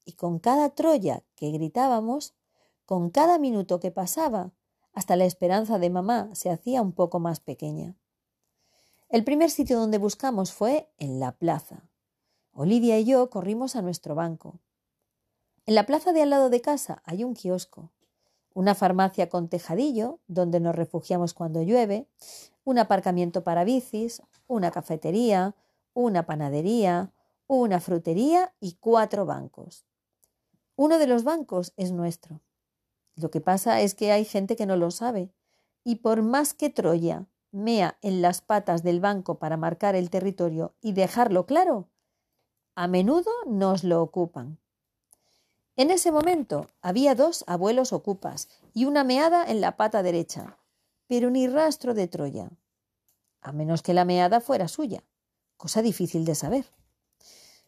Y 0.04 0.12
con 0.14 0.38
cada 0.38 0.70
Troya 0.70 1.22
que 1.36 1.50
gritábamos, 1.50 2.34
con 2.86 3.10
cada 3.10 3.38
minuto 3.38 3.78
que 3.78 3.90
pasaba, 3.90 4.52
hasta 4.92 5.16
la 5.16 5.24
esperanza 5.24 5.78
de 5.78 5.90
mamá 5.90 6.30
se 6.34 6.50
hacía 6.50 6.82
un 6.82 6.92
poco 6.92 7.20
más 7.20 7.38
pequeña. 7.40 7.96
El 9.08 9.24
primer 9.24 9.50
sitio 9.50 9.78
donde 9.78 9.98
buscamos 9.98 10.52
fue 10.52 10.90
en 10.98 11.20
la 11.20 11.32
plaza. 11.32 11.88
Olivia 12.52 12.98
y 12.98 13.04
yo 13.04 13.30
corrimos 13.30 13.76
a 13.76 13.82
nuestro 13.82 14.14
banco. 14.14 14.60
En 15.70 15.76
la 15.76 15.86
plaza 15.86 16.12
de 16.12 16.20
al 16.20 16.30
lado 16.30 16.50
de 16.50 16.60
casa 16.60 17.00
hay 17.04 17.22
un 17.22 17.32
kiosco, 17.32 17.92
una 18.54 18.74
farmacia 18.74 19.28
con 19.28 19.48
tejadillo 19.48 20.18
donde 20.26 20.58
nos 20.58 20.74
refugiamos 20.74 21.32
cuando 21.32 21.62
llueve, 21.62 22.08
un 22.64 22.80
aparcamiento 22.80 23.44
para 23.44 23.62
bicis, 23.62 24.20
una 24.48 24.72
cafetería, 24.72 25.54
una 25.94 26.26
panadería, 26.26 27.12
una 27.46 27.78
frutería 27.78 28.52
y 28.58 28.78
cuatro 28.80 29.26
bancos. 29.26 29.84
Uno 30.74 30.98
de 30.98 31.06
los 31.06 31.22
bancos 31.22 31.72
es 31.76 31.92
nuestro. 31.92 32.40
Lo 33.14 33.30
que 33.30 33.40
pasa 33.40 33.80
es 33.80 33.94
que 33.94 34.10
hay 34.10 34.24
gente 34.24 34.56
que 34.56 34.66
no 34.66 34.74
lo 34.74 34.90
sabe, 34.90 35.30
y 35.84 36.00
por 36.02 36.22
más 36.22 36.52
que 36.52 36.70
Troya 36.70 37.28
mea 37.52 37.96
en 38.02 38.22
las 38.22 38.40
patas 38.40 38.82
del 38.82 38.98
banco 38.98 39.38
para 39.38 39.56
marcar 39.56 39.94
el 39.94 40.10
territorio 40.10 40.74
y 40.80 40.94
dejarlo 40.94 41.46
claro, 41.46 41.86
a 42.74 42.88
menudo 42.88 43.30
nos 43.46 43.84
lo 43.84 44.02
ocupan. 44.02 44.58
En 45.76 45.90
ese 45.90 46.12
momento 46.12 46.68
había 46.82 47.14
dos 47.14 47.44
abuelos 47.46 47.92
ocupas 47.92 48.48
y 48.74 48.84
una 48.84 49.04
meada 49.04 49.44
en 49.50 49.60
la 49.60 49.76
pata 49.76 50.02
derecha, 50.02 50.58
pero 51.06 51.30
ni 51.30 51.46
rastro 51.48 51.94
de 51.94 52.08
Troya, 52.08 52.50
a 53.40 53.52
menos 53.52 53.82
que 53.82 53.94
la 53.94 54.04
meada 54.04 54.40
fuera 54.40 54.68
suya, 54.68 55.04
cosa 55.56 55.82
difícil 55.82 56.24
de 56.24 56.34
saber. 56.34 56.66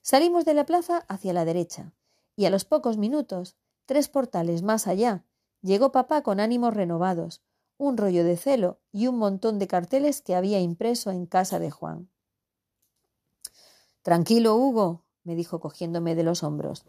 Salimos 0.02 0.44
de 0.44 0.54
la 0.54 0.66
plaza 0.66 1.04
hacia 1.08 1.32
la 1.32 1.44
derecha, 1.44 1.92
y 2.36 2.44
a 2.46 2.50
los 2.50 2.64
pocos 2.64 2.98
minutos, 2.98 3.56
tres 3.86 4.08
portales 4.08 4.62
más 4.62 4.86
allá, 4.86 5.24
llegó 5.60 5.92
papá 5.92 6.22
con 6.22 6.40
ánimos 6.40 6.74
renovados, 6.74 7.42
un 7.78 7.96
rollo 7.96 8.24
de 8.24 8.36
celo 8.36 8.80
y 8.92 9.06
un 9.06 9.18
montón 9.18 9.58
de 9.58 9.66
carteles 9.66 10.22
que 10.22 10.34
había 10.34 10.60
impreso 10.60 11.10
en 11.10 11.26
casa 11.26 11.58
de 11.58 11.70
Juan. 11.70 12.10
Tranquilo, 14.02 14.56
Hugo, 14.56 15.04
me 15.24 15.34
dijo 15.34 15.60
cogiéndome 15.60 16.14
de 16.14 16.24
los 16.24 16.42
hombros. 16.42 16.84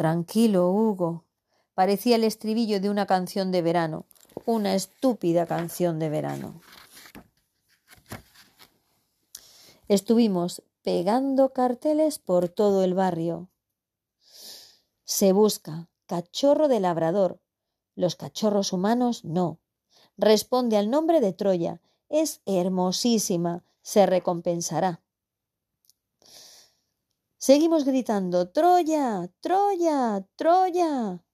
Tranquilo, 0.00 0.70
Hugo. 0.70 1.26
Parecía 1.74 2.16
el 2.16 2.24
estribillo 2.24 2.80
de 2.80 2.88
una 2.88 3.04
canción 3.04 3.52
de 3.52 3.60
verano, 3.60 4.06
una 4.46 4.74
estúpida 4.74 5.44
canción 5.44 5.98
de 5.98 6.08
verano. 6.08 6.62
Estuvimos 9.88 10.62
pegando 10.80 11.52
carteles 11.52 12.18
por 12.18 12.48
todo 12.48 12.82
el 12.82 12.94
barrio. 12.94 13.50
Se 15.04 15.34
busca 15.34 15.90
cachorro 16.06 16.68
de 16.68 16.80
labrador. 16.80 17.38
Los 17.94 18.16
cachorros 18.16 18.72
humanos 18.72 19.26
no. 19.26 19.58
Responde 20.16 20.78
al 20.78 20.88
nombre 20.88 21.20
de 21.20 21.34
Troya. 21.34 21.82
Es 22.08 22.40
hermosísima. 22.46 23.64
Se 23.82 24.06
recompensará. 24.06 25.02
Seguimos 27.42 27.86
gritando 27.86 28.50
Troya, 28.50 29.26
Troya, 29.40 30.26
Troya. 30.36 31.24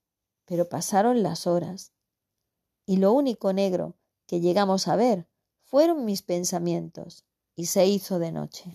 Pero 0.44 0.68
pasaron 0.68 1.24
las 1.24 1.48
horas. 1.48 1.92
Y 2.86 2.98
lo 2.98 3.10
único 3.10 3.52
negro 3.52 3.96
que 4.28 4.40
llegamos 4.40 4.86
a 4.86 4.94
ver 4.94 5.26
fueron 5.64 6.04
mis 6.04 6.22
pensamientos. 6.22 7.24
Y 7.56 7.66
se 7.66 7.88
hizo 7.88 8.20
de 8.20 8.30
noche. 8.30 8.72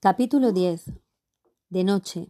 Capítulo 0.00 0.52
10. 0.52 0.84
De 1.68 1.84
noche. 1.84 2.28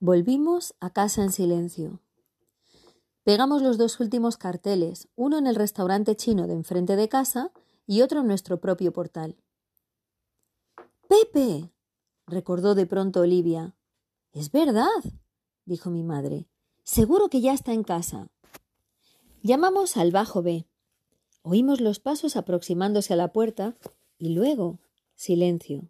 Volvimos 0.00 0.74
a 0.80 0.90
casa 0.90 1.22
en 1.22 1.30
silencio. 1.30 2.00
Pegamos 3.22 3.62
los 3.62 3.78
dos 3.78 4.00
últimos 4.00 4.36
carteles, 4.38 5.06
uno 5.14 5.38
en 5.38 5.46
el 5.46 5.54
restaurante 5.54 6.16
chino 6.16 6.48
de 6.48 6.54
enfrente 6.54 6.96
de 6.96 7.08
casa 7.08 7.52
y 7.86 8.02
otro 8.02 8.22
en 8.22 8.26
nuestro 8.26 8.60
propio 8.60 8.92
portal. 8.92 9.36
Pepe. 11.08 11.70
recordó 12.26 12.74
de 12.74 12.86
pronto 12.86 13.20
Olivia. 13.20 13.76
Es 14.32 14.50
verdad, 14.50 14.86
dijo 15.64 15.90
mi 15.90 16.02
madre. 16.02 16.46
Seguro 16.82 17.28
que 17.28 17.40
ya 17.40 17.52
está 17.52 17.72
en 17.72 17.84
casa. 17.84 18.28
Llamamos 19.42 19.96
al 19.96 20.10
bajo 20.10 20.42
B. 20.42 20.66
Oímos 21.42 21.80
los 21.80 22.00
pasos 22.00 22.36
aproximándose 22.36 23.12
a 23.12 23.16
la 23.16 23.32
puerta 23.32 23.76
y 24.18 24.30
luego 24.30 24.80
silencio. 25.14 25.88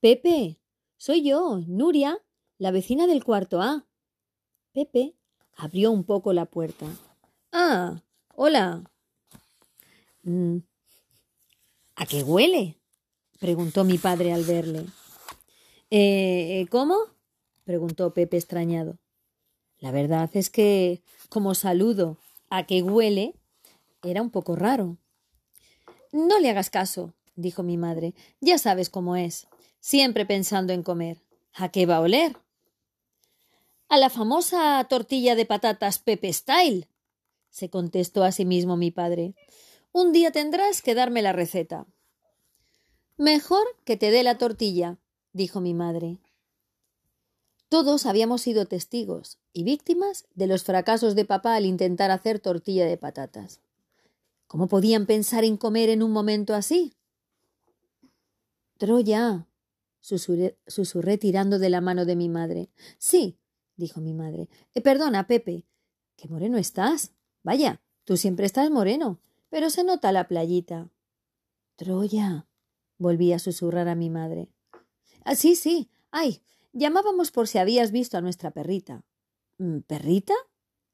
Pepe, 0.00 0.58
soy 0.96 1.22
yo, 1.22 1.60
Nuria, 1.66 2.18
la 2.56 2.70
vecina 2.70 3.06
del 3.06 3.22
cuarto 3.22 3.60
A. 3.60 3.86
Pepe 4.72 5.14
abrió 5.54 5.90
un 5.90 6.04
poco 6.04 6.32
la 6.32 6.46
puerta. 6.46 6.86
Ah, 7.52 8.02
hola. 8.34 8.90
Mm, 10.22 10.58
¿A 11.96 12.06
qué 12.06 12.22
huele? 12.22 12.79
Preguntó 13.40 13.82
mi 13.82 13.98
padre 13.98 14.32
al 14.32 14.44
verle. 14.44 14.86
¿Eh, 15.90 16.66
¿Cómo? 16.70 16.96
preguntó 17.64 18.14
Pepe 18.14 18.36
extrañado. 18.36 18.98
La 19.78 19.90
verdad 19.90 20.30
es 20.34 20.50
que, 20.50 21.02
como 21.30 21.54
saludo 21.54 22.18
a 22.50 22.66
qué 22.66 22.82
huele, 22.82 23.34
era 24.04 24.22
un 24.22 24.30
poco 24.30 24.54
raro. 24.54 24.98
No 26.12 26.38
le 26.38 26.50
hagas 26.50 26.70
caso, 26.70 27.14
dijo 27.34 27.62
mi 27.62 27.76
madre. 27.76 28.14
Ya 28.40 28.58
sabes 28.58 28.90
cómo 28.90 29.16
es, 29.16 29.48
siempre 29.80 30.26
pensando 30.26 30.72
en 30.72 30.82
comer. 30.82 31.18
¿A 31.54 31.70
qué 31.70 31.86
va 31.86 31.96
a 31.96 32.00
oler? 32.00 32.36
A 33.88 33.96
la 33.96 34.10
famosa 34.10 34.86
tortilla 34.88 35.34
de 35.34 35.46
patatas 35.46 35.98
Pepe 35.98 36.32
Style, 36.32 36.88
se 37.48 37.70
contestó 37.70 38.22
a 38.22 38.32
sí 38.32 38.44
mismo 38.44 38.76
mi 38.76 38.90
padre. 38.90 39.34
Un 39.92 40.12
día 40.12 40.30
tendrás 40.30 40.82
que 40.82 40.94
darme 40.94 41.22
la 41.22 41.32
receta. 41.32 41.86
Mejor 43.20 43.66
que 43.84 43.98
te 43.98 44.10
dé 44.10 44.22
la 44.22 44.38
tortilla, 44.38 44.96
dijo 45.34 45.60
mi 45.60 45.74
madre. 45.74 46.16
Todos 47.68 48.06
habíamos 48.06 48.40
sido 48.40 48.64
testigos 48.64 49.38
y 49.52 49.62
víctimas 49.62 50.26
de 50.34 50.46
los 50.46 50.64
fracasos 50.64 51.14
de 51.14 51.26
papá 51.26 51.54
al 51.54 51.66
intentar 51.66 52.10
hacer 52.10 52.40
tortilla 52.40 52.86
de 52.86 52.96
patatas. 52.96 53.60
¿Cómo 54.46 54.68
podían 54.68 55.04
pensar 55.04 55.44
en 55.44 55.58
comer 55.58 55.90
en 55.90 56.02
un 56.02 56.12
momento 56.12 56.54
así? 56.54 56.94
Troya, 58.78 59.46
susurré, 60.00 60.56
susurré 60.66 61.18
tirando 61.18 61.58
de 61.58 61.68
la 61.68 61.82
mano 61.82 62.06
de 62.06 62.16
mi 62.16 62.30
madre. 62.30 62.70
Sí, 62.96 63.36
dijo 63.76 64.00
mi 64.00 64.14
madre. 64.14 64.48
Eh, 64.72 64.80
perdona, 64.80 65.26
Pepe. 65.26 65.66
Qué 66.16 66.26
moreno 66.26 66.56
estás. 66.56 67.12
Vaya, 67.42 67.82
tú 68.04 68.16
siempre 68.16 68.46
estás 68.46 68.70
moreno, 68.70 69.20
pero 69.50 69.68
se 69.68 69.84
nota 69.84 70.10
la 70.10 70.26
playita. 70.26 70.88
Troya, 71.76 72.46
volví 73.00 73.32
a 73.32 73.38
susurrar 73.38 73.88
a 73.88 73.96
mi 73.96 74.10
madre. 74.10 74.48
Ah, 75.24 75.34
sí, 75.34 75.56
sí. 75.56 75.90
Ay, 76.10 76.42
llamábamos 76.72 77.30
por 77.30 77.48
si 77.48 77.58
habías 77.58 77.90
visto 77.90 78.16
a 78.16 78.20
nuestra 78.20 78.52
perrita. 78.52 79.04
Mm, 79.58 79.80
¿Perrita? 79.80 80.34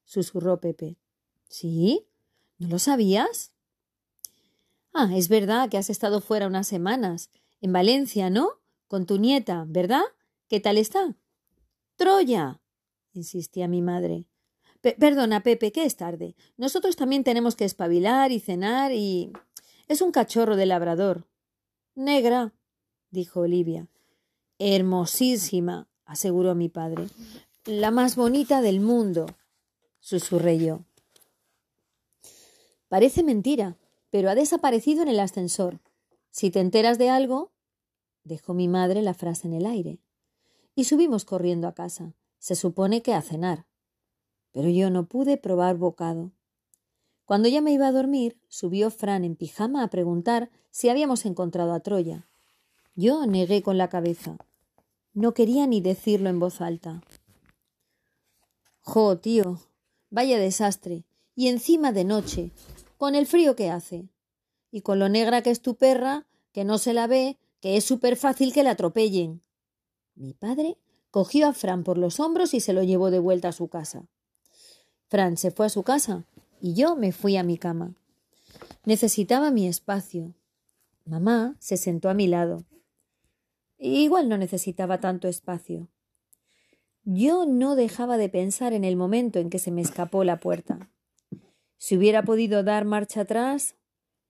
susurró 0.04 0.60
Pepe. 0.60 0.96
¿Sí? 1.48 2.06
¿No 2.58 2.68
lo 2.68 2.78
sabías? 2.78 3.52
Ah, 4.94 5.10
es 5.14 5.28
verdad 5.28 5.68
que 5.68 5.78
has 5.78 5.90
estado 5.90 6.20
fuera 6.20 6.46
unas 6.46 6.68
semanas. 6.68 7.30
En 7.60 7.72
Valencia, 7.72 8.30
¿no? 8.30 8.60
Con 8.86 9.04
tu 9.04 9.18
nieta, 9.18 9.64
¿verdad? 9.68 10.04
¿Qué 10.48 10.60
tal 10.60 10.78
está? 10.78 11.16
Troya. 11.96 12.60
insistía 13.14 13.66
mi 13.66 13.82
madre. 13.82 14.26
perdona, 14.80 15.42
Pepe, 15.42 15.72
que 15.72 15.84
es 15.84 15.96
tarde. 15.96 16.36
Nosotros 16.56 16.94
también 16.94 17.24
tenemos 17.24 17.56
que 17.56 17.64
espabilar 17.64 18.30
y 18.30 18.38
cenar 18.38 18.92
y. 18.92 19.32
Es 19.88 20.02
un 20.02 20.12
cachorro 20.12 20.56
de 20.56 20.66
labrador. 20.66 21.26
Negra, 21.96 22.52
dijo 23.10 23.40
Olivia. 23.40 23.88
Hermosísima, 24.58 25.88
aseguró 26.04 26.54
mi 26.54 26.68
padre. 26.68 27.08
La 27.64 27.90
más 27.90 28.16
bonita 28.16 28.60
del 28.60 28.80
mundo, 28.80 29.24
susurré 29.98 30.58
yo. 30.58 30.84
Parece 32.88 33.22
mentira, 33.22 33.78
pero 34.10 34.28
ha 34.28 34.34
desaparecido 34.34 35.02
en 35.02 35.08
el 35.08 35.20
ascensor. 35.20 35.80
Si 36.30 36.50
te 36.50 36.60
enteras 36.60 36.98
de 36.98 37.08
algo, 37.08 37.54
dejó 38.24 38.52
mi 38.52 38.68
madre 38.68 39.00
la 39.00 39.14
frase 39.14 39.48
en 39.48 39.54
el 39.54 39.64
aire. 39.64 39.98
Y 40.74 40.84
subimos 40.84 41.24
corriendo 41.24 41.66
a 41.66 41.72
casa. 41.72 42.12
Se 42.38 42.56
supone 42.56 43.00
que 43.00 43.14
a 43.14 43.22
cenar. 43.22 43.64
Pero 44.52 44.68
yo 44.68 44.90
no 44.90 45.06
pude 45.06 45.38
probar 45.38 45.78
bocado. 45.78 46.32
Cuando 47.26 47.48
ya 47.48 47.60
me 47.60 47.72
iba 47.72 47.88
a 47.88 47.92
dormir, 47.92 48.38
subió 48.48 48.88
Fran 48.88 49.24
en 49.24 49.34
pijama 49.34 49.82
a 49.82 49.90
preguntar 49.90 50.48
si 50.70 50.88
habíamos 50.88 51.26
encontrado 51.26 51.72
a 51.72 51.80
Troya. 51.80 52.28
Yo 52.94 53.26
negué 53.26 53.62
con 53.62 53.76
la 53.78 53.88
cabeza. 53.88 54.38
No 55.12 55.34
quería 55.34 55.66
ni 55.66 55.80
decirlo 55.80 56.30
en 56.30 56.38
voz 56.38 56.60
alta. 56.60 57.02
Jo, 58.78 59.18
tío, 59.18 59.58
vaya 60.08 60.38
desastre. 60.38 61.02
Y 61.34 61.48
encima 61.48 61.90
de 61.90 62.04
noche, 62.04 62.52
con 62.96 63.16
el 63.16 63.26
frío 63.26 63.56
que 63.56 63.70
hace. 63.70 64.08
Y 64.70 64.82
con 64.82 65.00
lo 65.00 65.08
negra 65.08 65.42
que 65.42 65.50
es 65.50 65.60
tu 65.60 65.74
perra, 65.74 66.26
que 66.52 66.64
no 66.64 66.78
se 66.78 66.94
la 66.94 67.08
ve, 67.08 67.38
que 67.60 67.76
es 67.76 67.84
súper 67.84 68.16
fácil 68.16 68.52
que 68.52 68.62
la 68.62 68.70
atropellen. 68.70 69.42
Mi 70.14 70.32
padre 70.32 70.78
cogió 71.10 71.48
a 71.48 71.52
Fran 71.52 71.82
por 71.82 71.98
los 71.98 72.20
hombros 72.20 72.54
y 72.54 72.60
se 72.60 72.72
lo 72.72 72.84
llevó 72.84 73.10
de 73.10 73.18
vuelta 73.18 73.48
a 73.48 73.52
su 73.52 73.66
casa. 73.66 74.06
Fran 75.08 75.36
se 75.36 75.50
fue 75.50 75.66
a 75.66 75.70
su 75.70 75.82
casa 75.82 76.24
y 76.60 76.74
yo 76.74 76.96
me 76.96 77.12
fui 77.12 77.36
a 77.36 77.42
mi 77.42 77.58
cama. 77.58 77.94
Necesitaba 78.84 79.50
mi 79.50 79.66
espacio. 79.66 80.34
Mamá 81.04 81.56
se 81.58 81.76
sentó 81.76 82.08
a 82.08 82.14
mi 82.14 82.26
lado. 82.26 82.64
Igual 83.78 84.28
no 84.28 84.38
necesitaba 84.38 85.00
tanto 85.00 85.28
espacio. 85.28 85.88
Yo 87.04 87.46
no 87.46 87.76
dejaba 87.76 88.16
de 88.16 88.28
pensar 88.28 88.72
en 88.72 88.84
el 88.84 88.96
momento 88.96 89.38
en 89.38 89.50
que 89.50 89.58
se 89.58 89.70
me 89.70 89.82
escapó 89.82 90.24
la 90.24 90.40
puerta. 90.40 90.90
Si 91.78 91.96
hubiera 91.96 92.24
podido 92.24 92.64
dar 92.64 92.84
marcha 92.84 93.20
atrás, 93.20 93.76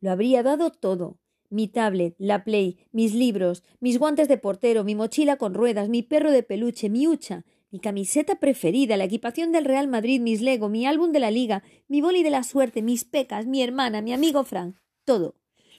lo 0.00 0.10
habría 0.10 0.42
dado 0.42 0.70
todo. 0.70 1.18
Mi 1.48 1.68
tablet, 1.68 2.14
la 2.18 2.44
play, 2.44 2.78
mis 2.92 3.14
libros, 3.14 3.62
mis 3.80 3.98
guantes 3.98 4.28
de 4.28 4.36
portero, 4.36 4.84
mi 4.84 4.94
mochila 4.94 5.36
con 5.36 5.54
ruedas, 5.54 5.88
mi 5.88 6.02
perro 6.02 6.32
de 6.32 6.42
peluche, 6.42 6.90
mi 6.90 7.06
hucha, 7.06 7.44
mi 7.70 7.80
camiseta 7.80 8.38
preferida, 8.38 8.96
la 8.96 9.04
equipación 9.04 9.52
del 9.52 9.64
Real 9.64 9.88
Madrid, 9.88 10.20
mis 10.20 10.40
Lego, 10.40 10.68
mi 10.68 10.86
álbum 10.86 11.12
de 11.12 11.20
la 11.20 11.30
liga, 11.30 11.62
mi 11.88 12.00
boli 12.00 12.22
de 12.22 12.30
la 12.30 12.42
suerte, 12.42 12.82
mis 12.82 13.04
pecas, 13.04 13.46
mi 13.46 13.62
hermana, 13.62 14.02
mi 14.02 14.12
amigo 14.12 14.44
Frank, 14.44 14.76
todo. 15.04 15.34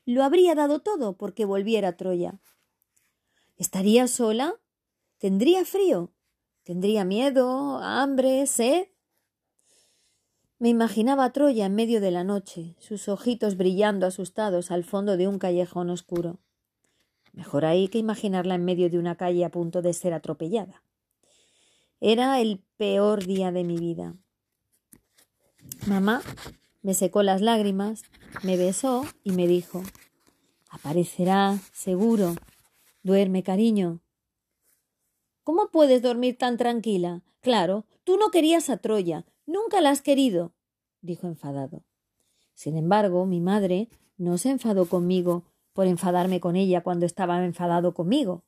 Lo 0.05 0.23
habría 0.23 0.55
dado 0.55 0.79
todo 0.79 1.17
porque 1.17 1.45
volviera 1.45 1.89
a 1.89 1.97
Troya. 1.97 2.39
¿Estaría 3.57 4.07
sola? 4.07 4.55
¿Tendría 5.17 5.65
frío? 5.65 6.13
¿Tendría 6.63 7.05
miedo, 7.05 7.79
hambre, 7.79 8.45
sed? 8.47 8.87
Me 10.59 10.69
imaginaba 10.69 11.25
a 11.25 11.31
Troya 11.31 11.65
en 11.65 11.75
medio 11.75 12.01
de 12.01 12.11
la 12.11 12.23
noche, 12.23 12.75
sus 12.79 13.07
ojitos 13.07 13.57
brillando 13.57 14.05
asustados 14.05 14.71
al 14.71 14.83
fondo 14.83 15.15
de 15.15 15.27
un 15.27 15.39
callejón 15.39 15.89
oscuro. 15.89 16.39
Mejor 17.31 17.65
ahí 17.65 17.87
que 17.87 17.99
imaginarla 17.99 18.55
en 18.55 18.65
medio 18.65 18.89
de 18.89 18.97
una 18.97 19.15
calle 19.15 19.45
a 19.45 19.51
punto 19.51 19.81
de 19.81 19.93
ser 19.93 20.13
atropellada. 20.13 20.83
Era 21.99 22.39
el 22.39 22.63
peor 22.77 23.25
día 23.25 23.51
de 23.51 23.63
mi 23.63 23.77
vida. 23.77 24.15
Mamá 25.87 26.21
me 26.83 26.93
secó 26.93 27.23
las 27.23 27.41
lágrimas, 27.41 28.03
me 28.43 28.55
besó 28.55 29.03
y 29.23 29.31
me 29.31 29.47
dijo 29.47 29.81
Aparecerá, 30.69 31.57
seguro. 31.73 32.35
Duerme, 33.01 33.41
cariño. 33.41 34.01
¿Cómo 35.43 35.69
puedes 35.71 36.01
dormir 36.01 36.37
tan 36.37 36.57
tranquila? 36.57 37.23
Claro, 37.41 37.85
tú 38.03 38.17
no 38.17 38.29
querías 38.29 38.69
a 38.69 38.77
Troya, 38.77 39.25
nunca 39.45 39.81
la 39.81 39.89
has 39.89 40.01
querido, 40.01 40.53
dijo 41.01 41.25
enfadado. 41.25 41.83
Sin 42.53 42.77
embargo, 42.77 43.25
mi 43.25 43.39
madre 43.39 43.89
no 44.17 44.37
se 44.37 44.49
enfadó 44.49 44.85
conmigo 44.87 45.45
por 45.73 45.87
enfadarme 45.87 46.39
con 46.39 46.55
ella 46.55 46.83
cuando 46.83 47.05
estaba 47.05 47.43
enfadado 47.43 47.93
conmigo. 47.93 48.43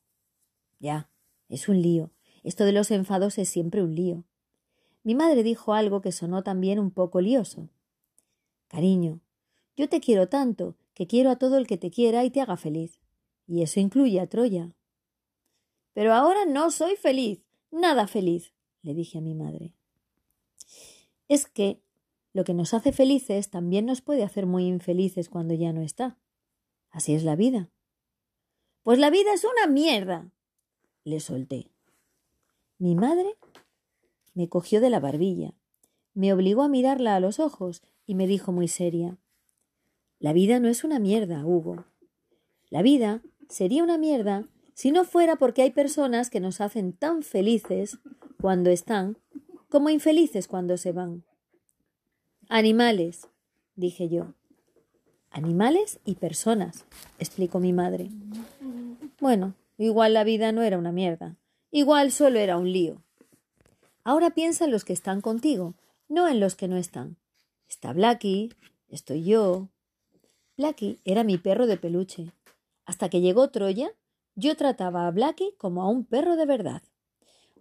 Ya, 0.78 1.10
es 1.48 1.68
un 1.68 1.80
lío. 1.80 2.12
Esto 2.42 2.64
de 2.64 2.72
los 2.72 2.90
enfados 2.90 3.38
es 3.38 3.48
siempre 3.48 3.82
un 3.82 3.94
lío. 3.94 4.24
Mi 5.02 5.14
madre 5.14 5.42
dijo 5.42 5.74
algo 5.74 6.00
que 6.00 6.12
sonó 6.12 6.42
también 6.42 6.78
un 6.78 6.90
poco 6.90 7.20
lioso. 7.20 7.68
Cariño, 8.68 9.20
yo 9.76 9.88
te 9.88 10.00
quiero 10.00 10.28
tanto 10.28 10.76
que 10.94 11.06
quiero 11.06 11.30
a 11.30 11.36
todo 11.36 11.56
el 11.56 11.66
que 11.66 11.78
te 11.78 11.90
quiera 11.90 12.24
y 12.24 12.30
te 12.30 12.40
haga 12.40 12.56
feliz. 12.56 13.00
Y 13.46 13.62
eso 13.62 13.80
incluye 13.80 14.20
a 14.20 14.26
Troya. 14.26 14.74
Pero 15.92 16.14
ahora 16.14 16.44
no 16.44 16.70
soy 16.70 16.96
feliz, 16.96 17.42
nada 17.70 18.06
feliz, 18.06 18.52
le 18.82 18.94
dije 18.94 19.18
a 19.18 19.20
mi 19.20 19.34
madre. 19.34 19.74
Es 21.28 21.46
que 21.46 21.80
lo 22.32 22.44
que 22.44 22.54
nos 22.54 22.74
hace 22.74 22.92
felices 22.92 23.50
también 23.50 23.86
nos 23.86 24.02
puede 24.02 24.22
hacer 24.22 24.46
muy 24.46 24.66
infelices 24.66 25.28
cuando 25.28 25.54
ya 25.54 25.72
no 25.72 25.82
está. 25.82 26.18
Así 26.90 27.14
es 27.14 27.24
la 27.24 27.36
vida. 27.36 27.70
Pues 28.82 28.98
la 28.98 29.10
vida 29.10 29.32
es 29.34 29.44
una 29.44 29.66
mierda, 29.66 30.30
le 31.04 31.20
solté. 31.20 31.70
Mi 32.80 32.94
madre 32.94 33.36
me 34.32 34.48
cogió 34.48 34.80
de 34.80 34.88
la 34.88 35.00
barbilla, 35.00 35.52
me 36.14 36.32
obligó 36.32 36.62
a 36.62 36.68
mirarla 36.68 37.14
a 37.14 37.20
los 37.20 37.38
ojos 37.38 37.82
y 38.06 38.14
me 38.14 38.26
dijo 38.26 38.52
muy 38.52 38.68
seria 38.68 39.18
La 40.18 40.32
vida 40.32 40.60
no 40.60 40.68
es 40.68 40.82
una 40.82 40.98
mierda, 40.98 41.44
Hugo. 41.44 41.84
La 42.70 42.80
vida 42.80 43.20
sería 43.50 43.84
una 43.84 43.98
mierda 43.98 44.48
si 44.72 44.92
no 44.92 45.04
fuera 45.04 45.36
porque 45.36 45.60
hay 45.60 45.72
personas 45.72 46.30
que 46.30 46.40
nos 46.40 46.62
hacen 46.62 46.94
tan 46.94 47.22
felices 47.22 47.98
cuando 48.40 48.70
están 48.70 49.18
como 49.68 49.90
infelices 49.90 50.48
cuando 50.48 50.78
se 50.78 50.92
van. 50.92 51.22
Animales, 52.48 53.28
dije 53.76 54.08
yo. 54.08 54.32
Animales 55.28 56.00
y 56.06 56.14
personas, 56.14 56.86
explicó 57.18 57.60
mi 57.60 57.74
madre. 57.74 58.08
Bueno, 59.20 59.52
igual 59.76 60.14
la 60.14 60.24
vida 60.24 60.50
no 60.50 60.62
era 60.62 60.78
una 60.78 60.92
mierda, 60.92 61.36
igual 61.70 62.12
solo 62.12 62.38
era 62.38 62.56
un 62.56 62.72
lío. 62.72 63.02
Ahora 64.04 64.30
piensa 64.30 64.64
en 64.64 64.70
los 64.70 64.84
que 64.84 64.92
están 64.92 65.20
contigo, 65.20 65.74
no 66.08 66.28
en 66.28 66.40
los 66.40 66.54
que 66.54 66.68
no 66.68 66.76
están. 66.76 67.16
Está 67.68 67.92
Blacky, 67.92 68.52
estoy 68.88 69.24
yo. 69.24 69.68
Blacky 70.56 71.00
era 71.04 71.24
mi 71.24 71.38
perro 71.38 71.66
de 71.66 71.76
peluche. 71.76 72.32
Hasta 72.84 73.08
que 73.08 73.20
llegó 73.20 73.50
Troya 73.50 73.92
yo 74.40 74.56
trataba 74.56 75.06
a 75.06 75.10
Blacky 75.10 75.54
como 75.58 75.82
a 75.82 75.88
un 75.88 76.04
perro 76.04 76.36
de 76.36 76.46
verdad. 76.46 76.82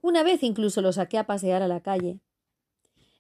Una 0.02 0.24
vez 0.24 0.44
incluso 0.44 0.82
lo 0.82 0.94
saqué 0.94 1.18
a 1.18 1.28
pasear 1.28 1.62
a 1.62 1.68
la 1.68 1.82
calle. 1.82 2.20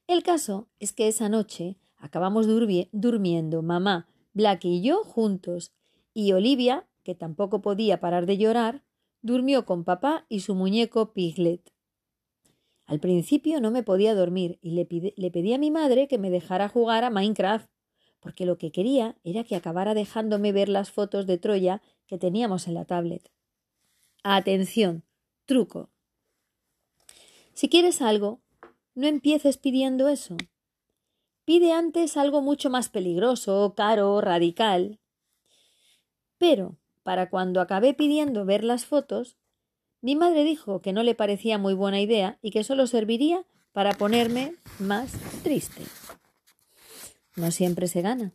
El 0.07 0.23
caso 0.23 0.69
es 0.79 0.93
que 0.93 1.07
esa 1.07 1.29
noche 1.29 1.77
acabamos 1.97 2.47
durmiendo 2.47 3.61
mamá, 3.61 4.07
Blacky 4.33 4.77
y 4.77 4.81
yo 4.81 5.03
juntos, 5.03 5.73
y 6.13 6.31
Olivia, 6.31 6.87
que 7.03 7.15
tampoco 7.15 7.61
podía 7.61 7.99
parar 7.99 8.25
de 8.25 8.37
llorar, 8.37 8.83
durmió 9.21 9.65
con 9.65 9.83
papá 9.83 10.25
y 10.29 10.41
su 10.41 10.55
muñeco 10.55 11.13
Piglet. 11.13 11.73
Al 12.89 12.99
principio 12.99 13.61
no 13.61 13.69
me 13.69 13.83
podía 13.83 14.15
dormir 14.15 14.57
y 14.61 14.71
le, 14.71 14.85
pedí 14.85 15.53
a 15.53 15.59
mi 15.59 15.69
madre 15.69 16.07
que 16.07 16.17
me 16.17 16.31
dejara 16.31 16.69
jugar 16.69 17.03
a 17.03 17.11
Minecraft, 17.11 17.69
porque 18.19 18.47
lo 18.47 18.57
que 18.57 18.71
quería 18.71 19.15
era 19.23 19.43
que 19.43 19.55
acabara 19.55 19.93
dejándome 19.93 20.51
ver 20.51 20.69
las 20.69 20.89
fotos 20.89 21.27
de 21.27 21.37
Troya 21.37 21.83
que 22.07 22.17
teníamos 22.17 22.67
en 22.67 22.73
la 22.73 22.85
tablet. 22.85 23.31
Atención, 24.23 25.03
truco. 25.45 25.91
Si 27.53 27.69
quieres 27.69 28.01
algo, 28.01 28.41
no 28.95 29.05
empieces 29.05 29.57
pidiendo 29.57 30.07
eso. 30.07 30.35
Pide 31.45 31.73
antes 31.73 32.17
algo 32.17 32.41
mucho 32.41 32.71
más 32.71 32.89
peligroso, 32.89 33.75
caro, 33.77 34.19
radical. 34.19 34.99
Pero, 36.39 36.78
para 37.09 37.31
cuando 37.31 37.59
acabé 37.59 37.95
pidiendo 37.95 38.45
ver 38.45 38.63
las 38.63 38.85
fotos, 38.85 39.35
mi 39.99 40.15
madre 40.15 40.43
dijo 40.43 40.79
que 40.79 40.93
no 40.93 41.01
le 41.01 41.15
parecía 41.15 41.57
muy 41.57 41.73
buena 41.73 41.99
idea 41.99 42.37
y 42.43 42.51
que 42.51 42.63
solo 42.63 42.85
serviría 42.85 43.47
para 43.71 43.93
ponerme 43.93 44.53
más 44.77 45.13
triste. 45.41 45.81
No 47.35 47.49
siempre 47.49 47.87
se 47.87 48.03
gana. 48.03 48.31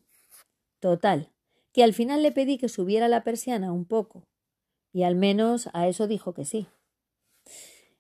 Total, 0.81 1.31
que 1.71 1.85
al 1.85 1.95
final 1.95 2.25
le 2.25 2.33
pedí 2.33 2.59
que 2.59 2.69
subiera 2.69 3.07
la 3.07 3.23
persiana 3.23 3.71
un 3.71 3.85
poco 3.85 4.27
y 4.93 5.05
al 5.05 5.15
menos 5.15 5.71
a 5.73 5.87
eso 5.87 6.09
dijo 6.09 6.35
que 6.35 6.45
sí. 6.45 6.67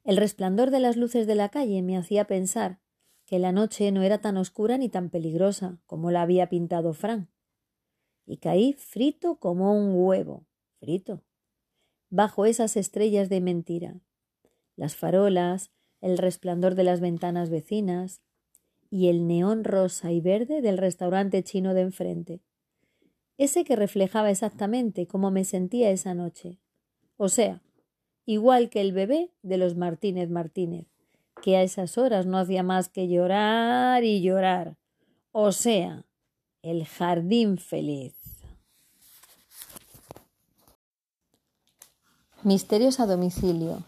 El 0.02 0.16
resplandor 0.16 0.72
de 0.72 0.80
las 0.80 0.96
luces 0.96 1.28
de 1.28 1.36
la 1.36 1.50
calle 1.50 1.82
me 1.82 1.96
hacía 1.96 2.24
pensar 2.24 2.80
que 3.26 3.38
la 3.38 3.52
noche 3.52 3.92
no 3.92 4.02
era 4.02 4.18
tan 4.18 4.36
oscura 4.36 4.76
ni 4.76 4.88
tan 4.88 5.08
peligrosa 5.08 5.78
como 5.86 6.10
la 6.10 6.22
había 6.22 6.48
pintado 6.48 6.94
Fran. 6.94 7.30
Y 8.26 8.38
caí 8.38 8.72
frito 8.72 9.36
como 9.36 9.72
un 9.72 9.92
huevo, 9.94 10.48
bajo 12.10 12.46
esas 12.46 12.76
estrellas 12.76 13.28
de 13.28 13.40
mentira, 13.40 14.00
las 14.76 14.96
farolas, 14.96 15.70
el 16.00 16.18
resplandor 16.18 16.74
de 16.74 16.84
las 16.84 17.00
ventanas 17.00 17.50
vecinas 17.50 18.20
y 18.90 19.08
el 19.08 19.26
neón 19.26 19.64
rosa 19.64 20.12
y 20.12 20.20
verde 20.20 20.60
del 20.62 20.78
restaurante 20.78 21.42
chino 21.42 21.74
de 21.74 21.80
enfrente, 21.80 22.40
ese 23.36 23.64
que 23.64 23.74
reflejaba 23.74 24.30
exactamente 24.30 25.06
cómo 25.06 25.30
me 25.30 25.44
sentía 25.44 25.90
esa 25.90 26.14
noche, 26.14 26.60
o 27.16 27.28
sea, 27.28 27.62
igual 28.26 28.70
que 28.70 28.80
el 28.80 28.92
bebé 28.92 29.32
de 29.42 29.58
los 29.58 29.76
Martínez 29.76 30.30
Martínez, 30.30 30.86
que 31.42 31.56
a 31.56 31.62
esas 31.62 31.98
horas 31.98 32.26
no 32.26 32.38
hacía 32.38 32.62
más 32.62 32.88
que 32.88 33.08
llorar 33.08 34.04
y 34.04 34.22
llorar. 34.22 34.76
O 35.32 35.52
sea, 35.52 36.06
el 36.62 36.86
jardín 36.86 37.58
feliz. 37.58 38.23
Misterios 42.44 43.00
a 43.00 43.06
domicilio. 43.06 43.84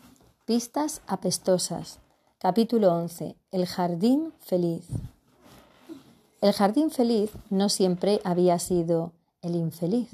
Pistas 0.46 1.02
apestosas. 1.06 1.98
Capítulo 2.38 2.94
11. 2.94 3.36
El 3.50 3.66
jardín 3.66 4.32
feliz. 4.40 4.86
El 6.40 6.54
jardín 6.54 6.90
feliz 6.90 7.32
no 7.50 7.68
siempre 7.68 8.18
había 8.24 8.58
sido 8.58 9.12
el 9.42 9.56
infeliz. 9.56 10.08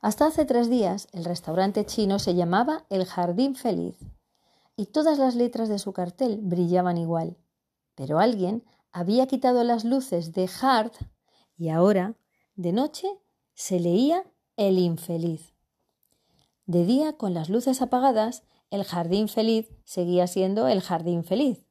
Hasta 0.00 0.26
hace 0.26 0.44
tres 0.44 0.70
días 0.70 1.08
el 1.10 1.24
restaurante 1.24 1.84
chino 1.84 2.20
se 2.20 2.36
llamaba 2.36 2.84
El 2.88 3.04
Jardín 3.04 3.56
Feliz 3.56 3.96
y 4.76 4.86
todas 4.86 5.18
las 5.18 5.34
letras 5.34 5.68
de 5.68 5.80
su 5.80 5.92
cartel 5.92 6.38
brillaban 6.40 6.98
igual. 6.98 7.36
Pero 7.96 8.20
alguien 8.20 8.62
había 8.92 9.26
quitado 9.26 9.64
las 9.64 9.84
luces 9.84 10.34
de 10.34 10.48
Hard 10.62 10.92
y 11.56 11.70
ahora, 11.70 12.14
de 12.54 12.72
noche, 12.72 13.08
se 13.54 13.80
leía 13.80 14.22
El 14.56 14.78
Infeliz. 14.78 15.57
De 16.68 16.84
día, 16.84 17.14
con 17.14 17.32
las 17.32 17.48
luces 17.48 17.80
apagadas, 17.80 18.42
el 18.70 18.84
Jardín 18.84 19.28
Feliz 19.28 19.70
seguía 19.84 20.26
siendo 20.26 20.68
el 20.68 20.82
Jardín 20.82 21.24
Feliz. 21.24 21.64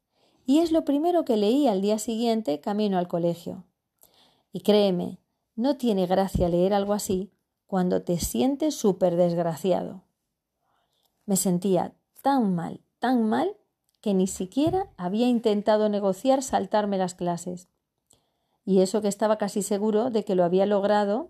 Y 0.47 0.57
es 0.57 0.71
lo 0.71 0.85
primero 0.85 1.23
que 1.23 1.37
leí 1.37 1.67
al 1.67 1.81
día 1.81 1.99
siguiente 1.99 2.59
camino 2.61 2.97
al 2.97 3.07
colegio. 3.07 3.63
Y 4.51 4.61
créeme, 4.61 5.19
no 5.55 5.77
tiene 5.77 6.07
gracia 6.07 6.49
leer 6.49 6.73
algo 6.73 6.93
así 6.93 7.31
cuando 7.67 8.01
te 8.01 8.17
sientes 8.17 8.73
súper 8.73 9.17
desgraciado. 9.17 10.01
Me 11.27 11.35
sentía 11.35 11.93
tan 12.23 12.55
mal, 12.55 12.81
tan 12.97 13.29
mal, 13.29 13.55
que 14.01 14.15
ni 14.15 14.25
siquiera 14.25 14.89
había 14.97 15.27
intentado 15.27 15.89
negociar 15.89 16.41
saltarme 16.41 16.97
las 16.97 17.13
clases. 17.13 17.67
Y 18.65 18.81
eso 18.81 19.03
que 19.03 19.09
estaba 19.09 19.37
casi 19.37 19.61
seguro 19.61 20.09
de 20.09 20.25
que 20.25 20.33
lo 20.33 20.43
había 20.43 20.65
logrado, 20.65 21.29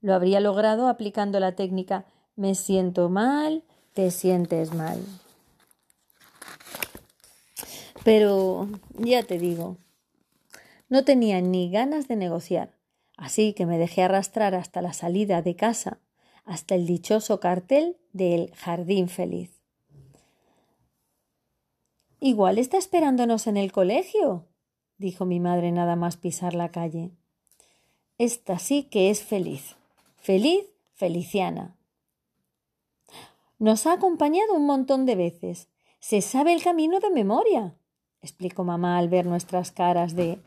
lo 0.00 0.14
habría 0.14 0.40
logrado 0.40 0.88
aplicando 0.88 1.40
la 1.40 1.54
técnica 1.54 2.06
me 2.40 2.54
siento 2.54 3.10
mal, 3.10 3.64
te 3.92 4.10
sientes 4.10 4.72
mal. 4.72 5.04
Pero 8.02 8.66
ya 8.96 9.22
te 9.22 9.38
digo, 9.38 9.76
no 10.88 11.04
tenía 11.04 11.42
ni 11.42 11.70
ganas 11.70 12.08
de 12.08 12.16
negociar. 12.16 12.72
Así 13.18 13.52
que 13.52 13.66
me 13.66 13.76
dejé 13.76 14.04
arrastrar 14.04 14.54
hasta 14.54 14.80
la 14.80 14.94
salida 14.94 15.42
de 15.42 15.54
casa, 15.54 15.98
hasta 16.46 16.74
el 16.74 16.86
dichoso 16.86 17.40
cartel 17.40 17.98
del 18.14 18.54
Jardín 18.54 19.10
Feliz. 19.10 19.50
Igual 22.20 22.56
está 22.56 22.78
esperándonos 22.78 23.46
en 23.48 23.58
el 23.58 23.70
colegio, 23.70 24.46
dijo 24.96 25.26
mi 25.26 25.40
madre 25.40 25.72
nada 25.72 25.94
más 25.94 26.16
pisar 26.16 26.54
la 26.54 26.70
calle. 26.70 27.10
Esta 28.16 28.58
sí 28.58 28.84
que 28.84 29.10
es 29.10 29.22
feliz. 29.22 29.76
Feliz, 30.16 30.64
Feliciana. 30.94 31.76
Nos 33.60 33.86
ha 33.86 33.92
acompañado 33.92 34.54
un 34.54 34.64
montón 34.64 35.04
de 35.04 35.16
veces. 35.16 35.68
Se 36.00 36.22
sabe 36.22 36.54
el 36.54 36.62
camino 36.62 36.98
de 36.98 37.10
memoria, 37.10 37.76
explicó 38.22 38.64
mamá 38.64 38.96
al 38.96 39.10
ver 39.10 39.26
nuestras 39.26 39.70
caras 39.70 40.16
de 40.16 40.40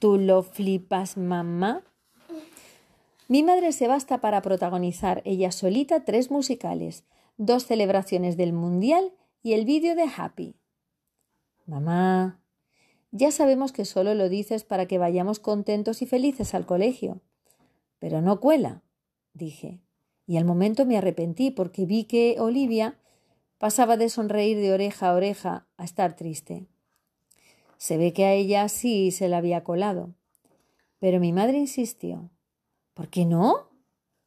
¿Tú 0.00 0.18
lo 0.18 0.42
flipas, 0.42 1.16
mamá? 1.16 1.84
Mi 3.28 3.44
madre 3.44 3.70
se 3.70 3.86
basta 3.86 4.20
para 4.20 4.42
protagonizar 4.42 5.22
ella 5.24 5.52
solita 5.52 6.04
tres 6.04 6.32
musicales, 6.32 7.04
dos 7.36 7.64
celebraciones 7.64 8.36
del 8.36 8.52
Mundial 8.52 9.12
y 9.40 9.52
el 9.52 9.64
vídeo 9.64 9.94
de 9.94 10.10
Happy. 10.16 10.56
Mamá, 11.64 12.40
ya 13.12 13.30
sabemos 13.30 13.70
que 13.70 13.84
solo 13.84 14.14
lo 14.14 14.28
dices 14.28 14.64
para 14.64 14.86
que 14.86 14.98
vayamos 14.98 15.38
contentos 15.38 16.02
y 16.02 16.06
felices 16.06 16.54
al 16.54 16.66
colegio. 16.66 17.20
Pero 18.00 18.20
no 18.20 18.40
cuela, 18.40 18.82
dije. 19.32 19.80
Y 20.28 20.36
al 20.36 20.44
momento 20.44 20.84
me 20.84 20.98
arrepentí 20.98 21.50
porque 21.50 21.86
vi 21.86 22.04
que 22.04 22.36
Olivia 22.38 22.98
pasaba 23.56 23.96
de 23.96 24.10
sonreír 24.10 24.58
de 24.58 24.74
oreja 24.74 25.08
a 25.08 25.14
oreja 25.14 25.66
a 25.78 25.84
estar 25.84 26.16
triste. 26.16 26.66
Se 27.78 27.96
ve 27.96 28.12
que 28.12 28.26
a 28.26 28.34
ella 28.34 28.68
sí 28.68 29.10
se 29.10 29.30
la 29.30 29.38
había 29.38 29.64
colado. 29.64 30.14
Pero 30.98 31.18
mi 31.18 31.32
madre 31.32 31.56
insistió. 31.56 32.28
¿Por 32.92 33.08
qué 33.08 33.24
no? 33.24 33.70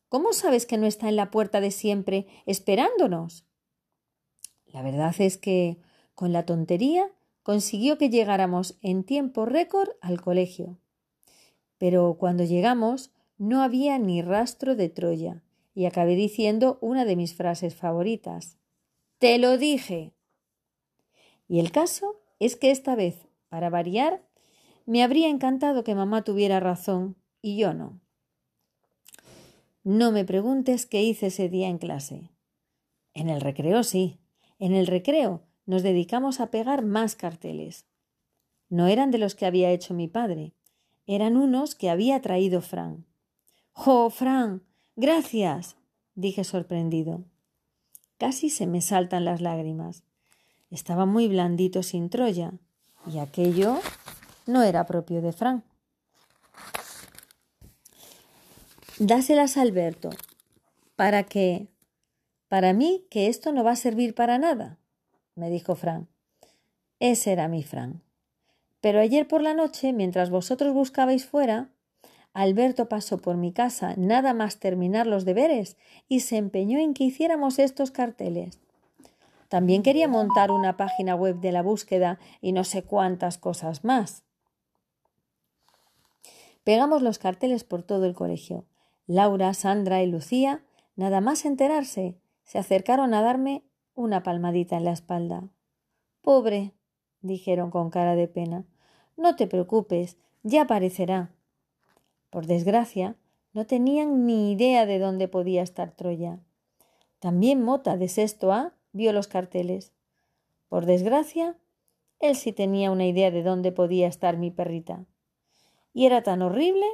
¿Cómo 0.09 0.33
sabes 0.33 0.65
que 0.65 0.79
no 0.79 0.87
está 0.87 1.07
en 1.07 1.17
la 1.17 1.29
puerta 1.29 1.61
de 1.61 1.69
siempre 1.69 2.25
esperándonos? 2.47 3.45
La 4.65 4.81
verdad 4.81 5.13
es 5.19 5.37
que, 5.37 5.77
con 6.15 6.33
la 6.33 6.47
tontería, 6.47 7.11
consiguió 7.43 7.99
que 7.99 8.09
llegáramos 8.09 8.75
en 8.81 9.03
tiempo 9.03 9.45
récord 9.45 9.89
al 10.01 10.19
colegio. 10.19 10.79
Pero 11.77 12.15
cuando 12.19 12.43
llegamos 12.43 13.11
no 13.37 13.61
había 13.61 13.99
ni 13.99 14.23
rastro 14.23 14.75
de 14.75 14.89
Troya, 14.89 15.43
y 15.73 15.85
acabé 15.85 16.15
diciendo 16.15 16.77
una 16.81 17.05
de 17.05 17.15
mis 17.15 17.35
frases 17.35 17.75
favoritas. 17.75 18.57
Te 19.17 19.37
lo 19.37 19.57
dije. 19.57 20.13
Y 21.47 21.59
el 21.59 21.71
caso 21.71 22.21
es 22.39 22.55
que 22.55 22.71
esta 22.71 22.95
vez, 22.95 23.27
para 23.49 23.69
variar, 23.69 24.23
me 24.85 25.03
habría 25.03 25.29
encantado 25.29 25.83
que 25.83 25.95
mamá 25.95 26.23
tuviera 26.23 26.59
razón 26.59 27.15
y 27.41 27.57
yo 27.57 27.73
no. 27.73 27.99
No 29.83 30.11
me 30.11 30.25
preguntes 30.25 30.85
qué 30.85 31.01
hice 31.01 31.27
ese 31.27 31.49
día 31.49 31.67
en 31.67 31.77
clase. 31.77 32.29
En 33.13 33.29
el 33.29 33.41
recreo 33.41 33.83
sí. 33.83 34.19
En 34.59 34.73
el 34.73 34.87
recreo 34.87 35.43
nos 35.65 35.83
dedicamos 35.83 36.39
a 36.39 36.51
pegar 36.51 36.83
más 36.83 37.15
carteles. 37.15 37.85
No 38.69 38.87
eran 38.87 39.11
de 39.11 39.17
los 39.17 39.35
que 39.35 39.45
había 39.45 39.71
hecho 39.71 39.93
mi 39.93 40.07
padre, 40.07 40.53
eran 41.07 41.35
unos 41.35 41.75
que 41.75 41.89
había 41.89 42.21
traído 42.21 42.61
Fran. 42.61 43.05
¡Oh, 43.73 44.09
Fran! 44.09 44.63
Gracias. 45.01 45.77
dije 46.13 46.43
sorprendido. 46.43 47.23
Casi 48.19 48.51
se 48.51 48.67
me 48.67 48.81
saltan 48.81 49.25
las 49.25 49.41
lágrimas. 49.41 50.03
Estaba 50.69 51.07
muy 51.07 51.27
blandito 51.27 51.81
sin 51.81 52.11
Troya, 52.11 52.53
y 53.11 53.17
aquello 53.17 53.79
no 54.45 54.61
era 54.61 54.85
propio 54.85 55.23
de 55.23 55.33
Fran. 55.33 55.63
Dáselas 58.99 59.57
a 59.57 59.61
Alberto. 59.61 60.11
¿Para 60.95 61.23
qué? 61.23 61.67
Para 62.47 62.73
mí 62.73 63.07
que 63.09 63.25
esto 63.25 63.51
no 63.51 63.63
va 63.63 63.71
a 63.71 63.75
servir 63.75 64.13
para 64.13 64.37
nada 64.37 64.77
me 65.33 65.49
dijo 65.49 65.73
Fran. 65.73 66.07
Ese 66.99 67.31
era 67.31 67.47
mi 67.47 67.63
Fran. 67.63 68.03
Pero 68.79 68.99
ayer 68.99 69.27
por 69.27 69.41
la 69.41 69.55
noche, 69.55 69.93
mientras 69.93 70.29
vosotros 70.29 70.75
buscabais 70.75 71.25
fuera, 71.25 71.69
Alberto 72.33 72.87
pasó 72.87 73.17
por 73.17 73.35
mi 73.35 73.51
casa 73.51 73.93
nada 73.97 74.33
más 74.33 74.59
terminar 74.59 75.05
los 75.05 75.25
deberes 75.25 75.77
y 76.07 76.21
se 76.21 76.37
empeñó 76.37 76.79
en 76.79 76.93
que 76.93 77.03
hiciéramos 77.03 77.59
estos 77.59 77.91
carteles. 77.91 78.59
También 79.49 79.83
quería 79.83 80.07
montar 80.07 80.49
una 80.49 80.77
página 80.77 81.13
web 81.13 81.41
de 81.41 81.51
la 81.51 81.61
búsqueda 81.61 82.19
y 82.39 82.53
no 82.53 82.63
sé 82.63 82.83
cuántas 82.83 83.37
cosas 83.37 83.83
más. 83.83 84.23
Pegamos 86.63 87.01
los 87.01 87.19
carteles 87.19 87.65
por 87.65 87.83
todo 87.83 88.05
el 88.05 88.13
colegio. 88.13 88.65
Laura, 89.07 89.53
Sandra 89.53 90.01
y 90.03 90.07
Lucía, 90.07 90.63
nada 90.95 91.19
más 91.19 91.43
enterarse, 91.43 92.15
se 92.43 92.59
acercaron 92.59 93.13
a 93.13 93.21
darme 93.21 93.65
una 93.93 94.23
palmadita 94.23 94.77
en 94.77 94.85
la 94.85 94.93
espalda. 94.93 95.49
Pobre, 96.21 96.73
dijeron 97.21 97.71
con 97.71 97.89
cara 97.89 98.15
de 98.15 98.27
pena. 98.27 98.63
No 99.17 99.35
te 99.35 99.47
preocupes, 99.47 100.17
ya 100.43 100.61
aparecerá. 100.61 101.31
Por 102.31 102.47
desgracia, 102.47 103.15
no 103.53 103.67
tenían 103.67 104.25
ni 104.25 104.51
idea 104.51 104.87
de 104.87 104.97
dónde 104.97 105.27
podía 105.27 105.61
estar 105.61 105.91
Troya. 105.91 106.39
También 107.19 107.61
Mota, 107.61 107.95
de 107.97 108.07
sexto 108.07 108.51
A, 108.51 108.73
vio 108.91 109.13
los 109.13 109.27
carteles. 109.27 109.93
Por 110.67 110.87
desgracia, 110.87 111.55
él 112.19 112.35
sí 112.35 112.53
tenía 112.53 112.89
una 112.89 113.05
idea 113.05 113.29
de 113.29 113.43
dónde 113.43 113.71
podía 113.71 114.07
estar 114.07 114.37
mi 114.37 114.49
perrita. 114.49 115.05
Y 115.93 116.07
era 116.07 116.23
tan 116.23 116.41
horrible 116.41 116.87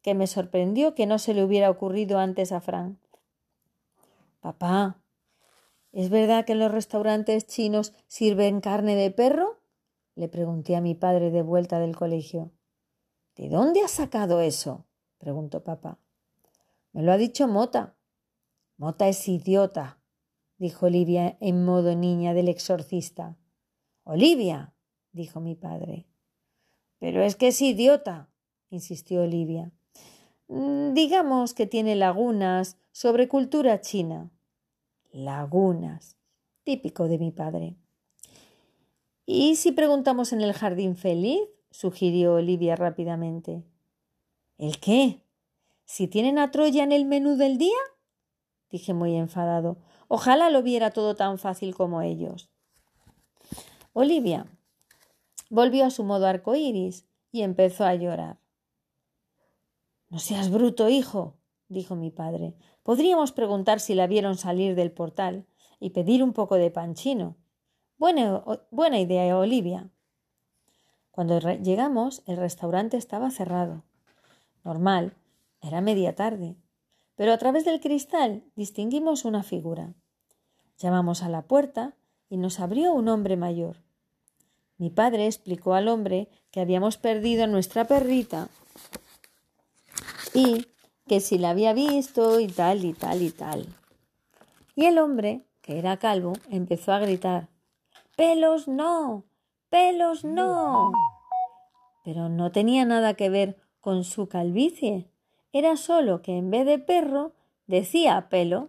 que 0.00 0.14
me 0.14 0.26
sorprendió 0.26 0.94
que 0.94 1.04
no 1.04 1.18
se 1.18 1.34
le 1.34 1.44
hubiera 1.44 1.68
ocurrido 1.68 2.18
antes 2.18 2.52
a 2.52 2.62
Fran. 2.62 2.98
Papá, 4.40 5.04
¿Es 5.94 6.10
verdad 6.10 6.44
que 6.44 6.52
en 6.52 6.58
los 6.58 6.72
restaurantes 6.72 7.46
chinos 7.46 7.92
sirven 8.08 8.60
carne 8.60 8.96
de 8.96 9.12
perro? 9.12 9.60
le 10.16 10.28
pregunté 10.28 10.74
a 10.74 10.80
mi 10.80 10.96
padre 10.96 11.30
de 11.30 11.42
vuelta 11.42 11.78
del 11.78 11.94
colegio. 11.94 12.50
¿De 13.36 13.48
dónde 13.48 13.82
has 13.82 13.90
sacado 13.90 14.40
eso? 14.40 14.86
preguntó 15.18 15.64
papá. 15.64 15.98
Me 16.92 17.02
lo 17.02 17.12
ha 17.12 17.16
dicho 17.16 17.48
Mota. 17.48 17.96
Mota 18.76 19.08
es 19.08 19.28
idiota, 19.28 19.98
dijo 20.58 20.86
Olivia 20.86 21.36
en 21.40 21.64
modo 21.64 21.94
niña 21.94 22.34
del 22.34 22.48
exorcista. 22.48 23.36
Olivia, 24.04 24.74
dijo 25.12 25.40
mi 25.40 25.54
padre. 25.54 26.06
Pero 26.98 27.22
es 27.22 27.36
que 27.36 27.48
es 27.48 27.60
idiota, 27.62 28.28
insistió 28.70 29.22
Olivia. 29.22 29.72
Mm, 30.48 30.94
digamos 30.94 31.54
que 31.54 31.66
tiene 31.66 31.94
lagunas 31.96 32.76
sobre 32.92 33.28
cultura 33.28 33.80
china 33.80 34.30
lagunas, 35.14 36.18
típico 36.64 37.08
de 37.08 37.18
mi 37.18 37.30
padre. 37.30 37.76
¿Y 39.24 39.56
si 39.56 39.72
preguntamos 39.72 40.32
en 40.32 40.42
el 40.42 40.52
jardín 40.52 40.96
feliz? 40.96 41.40
Sugirió 41.74 42.34
Olivia 42.34 42.76
rápidamente. 42.76 43.64
¿El 44.58 44.78
qué? 44.78 45.24
¿Si 45.84 46.06
tienen 46.06 46.38
a 46.38 46.52
Troya 46.52 46.84
en 46.84 46.92
el 46.92 47.04
menú 47.04 47.36
del 47.36 47.58
día? 47.58 47.76
dije 48.70 48.94
muy 48.94 49.16
enfadado. 49.16 49.78
Ojalá 50.06 50.50
lo 50.50 50.62
viera 50.62 50.92
todo 50.92 51.16
tan 51.16 51.36
fácil 51.36 51.74
como 51.74 52.00
ellos. 52.00 52.48
Olivia 53.92 54.46
volvió 55.50 55.84
a 55.84 55.90
su 55.90 56.04
modo 56.04 56.28
arcoíris 56.28 57.08
y 57.32 57.42
empezó 57.42 57.84
a 57.84 57.96
llorar. 57.96 58.38
No 60.10 60.20
seas 60.20 60.50
bruto, 60.50 60.88
hijo, 60.88 61.38
dijo 61.68 61.96
mi 61.96 62.12
padre. 62.12 62.54
Podríamos 62.84 63.32
preguntar 63.32 63.80
si 63.80 63.96
la 63.96 64.06
vieron 64.06 64.36
salir 64.36 64.76
del 64.76 64.92
portal 64.92 65.48
y 65.80 65.90
pedir 65.90 66.22
un 66.22 66.34
poco 66.34 66.54
de 66.54 66.70
panchino. 66.70 67.36
Buena, 67.98 68.44
buena 68.70 69.00
idea, 69.00 69.36
Olivia. 69.36 69.90
Cuando 71.14 71.38
llegamos, 71.38 72.24
el 72.26 72.38
restaurante 72.38 72.96
estaba 72.96 73.30
cerrado. 73.30 73.84
Normal, 74.64 75.14
era 75.60 75.80
media 75.80 76.16
tarde. 76.16 76.56
Pero 77.14 77.32
a 77.32 77.38
través 77.38 77.64
del 77.64 77.80
cristal 77.80 78.42
distinguimos 78.56 79.24
una 79.24 79.44
figura. 79.44 79.94
Llamamos 80.76 81.22
a 81.22 81.28
la 81.28 81.42
puerta 81.42 81.94
y 82.28 82.36
nos 82.36 82.58
abrió 82.58 82.92
un 82.92 83.06
hombre 83.06 83.36
mayor. 83.36 83.76
Mi 84.76 84.90
padre 84.90 85.26
explicó 85.26 85.74
al 85.74 85.86
hombre 85.86 86.28
que 86.50 86.60
habíamos 86.60 86.96
perdido 86.96 87.44
a 87.44 87.46
nuestra 87.46 87.84
perrita 87.84 88.48
y 90.34 90.66
que 91.06 91.20
si 91.20 91.38
la 91.38 91.50
había 91.50 91.74
visto 91.74 92.40
y 92.40 92.48
tal 92.48 92.84
y 92.84 92.92
tal 92.92 93.22
y 93.22 93.30
tal. 93.30 93.68
Y 94.74 94.86
el 94.86 94.98
hombre, 94.98 95.46
que 95.60 95.78
era 95.78 95.96
calvo, 95.98 96.32
empezó 96.50 96.92
a 96.92 96.98
gritar 96.98 97.46
Pelos 98.16 98.66
no. 98.66 99.22
Pelos 99.74 100.24
no. 100.24 100.92
Pero 102.04 102.28
no 102.28 102.52
tenía 102.52 102.84
nada 102.84 103.14
que 103.14 103.28
ver 103.28 103.56
con 103.80 104.04
su 104.04 104.28
calvicie. 104.28 105.08
Era 105.52 105.76
solo 105.76 106.22
que 106.22 106.38
en 106.38 106.48
vez 106.48 106.64
de 106.64 106.78
perro 106.78 107.32
decía 107.66 108.28
pelo. 108.28 108.68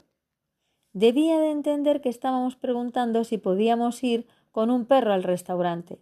Debía 0.93 1.39
de 1.39 1.51
entender 1.51 2.01
que 2.01 2.09
estábamos 2.09 2.55
preguntando 2.55 3.23
si 3.23 3.37
podíamos 3.37 4.03
ir 4.03 4.25
con 4.51 4.71
un 4.71 4.85
perro 4.85 5.13
al 5.13 5.21
restaurante. 5.21 5.99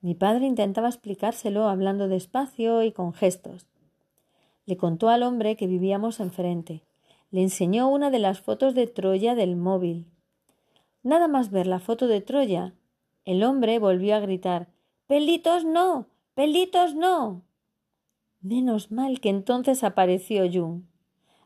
Mi 0.00 0.14
padre 0.14 0.46
intentaba 0.46 0.86
explicárselo 0.86 1.68
hablando 1.68 2.06
despacio 2.06 2.84
y 2.84 2.92
con 2.92 3.12
gestos. 3.12 3.66
Le 4.64 4.76
contó 4.76 5.08
al 5.08 5.24
hombre 5.24 5.56
que 5.56 5.66
vivíamos 5.66 6.20
enfrente. 6.20 6.84
le 7.32 7.42
enseñó 7.42 7.88
una 7.88 8.12
de 8.12 8.20
las 8.20 8.42
fotos 8.42 8.76
de 8.76 8.86
Troya 8.86 9.34
del 9.34 9.56
móvil. 9.56 10.06
Nada 11.02 11.26
más 11.26 11.50
ver 11.50 11.66
la 11.66 11.80
foto 11.80 12.06
de 12.06 12.20
Troya, 12.20 12.74
el 13.28 13.42
hombre 13.42 13.78
volvió 13.78 14.16
a 14.16 14.20
gritar 14.20 14.68
Pelitos 15.06 15.62
no. 15.62 16.06
Pelitos 16.34 16.94
no. 16.94 17.42
Menos 18.40 18.90
mal 18.90 19.20
que 19.20 19.28
entonces 19.28 19.84
apareció 19.84 20.50
Jung. 20.50 20.84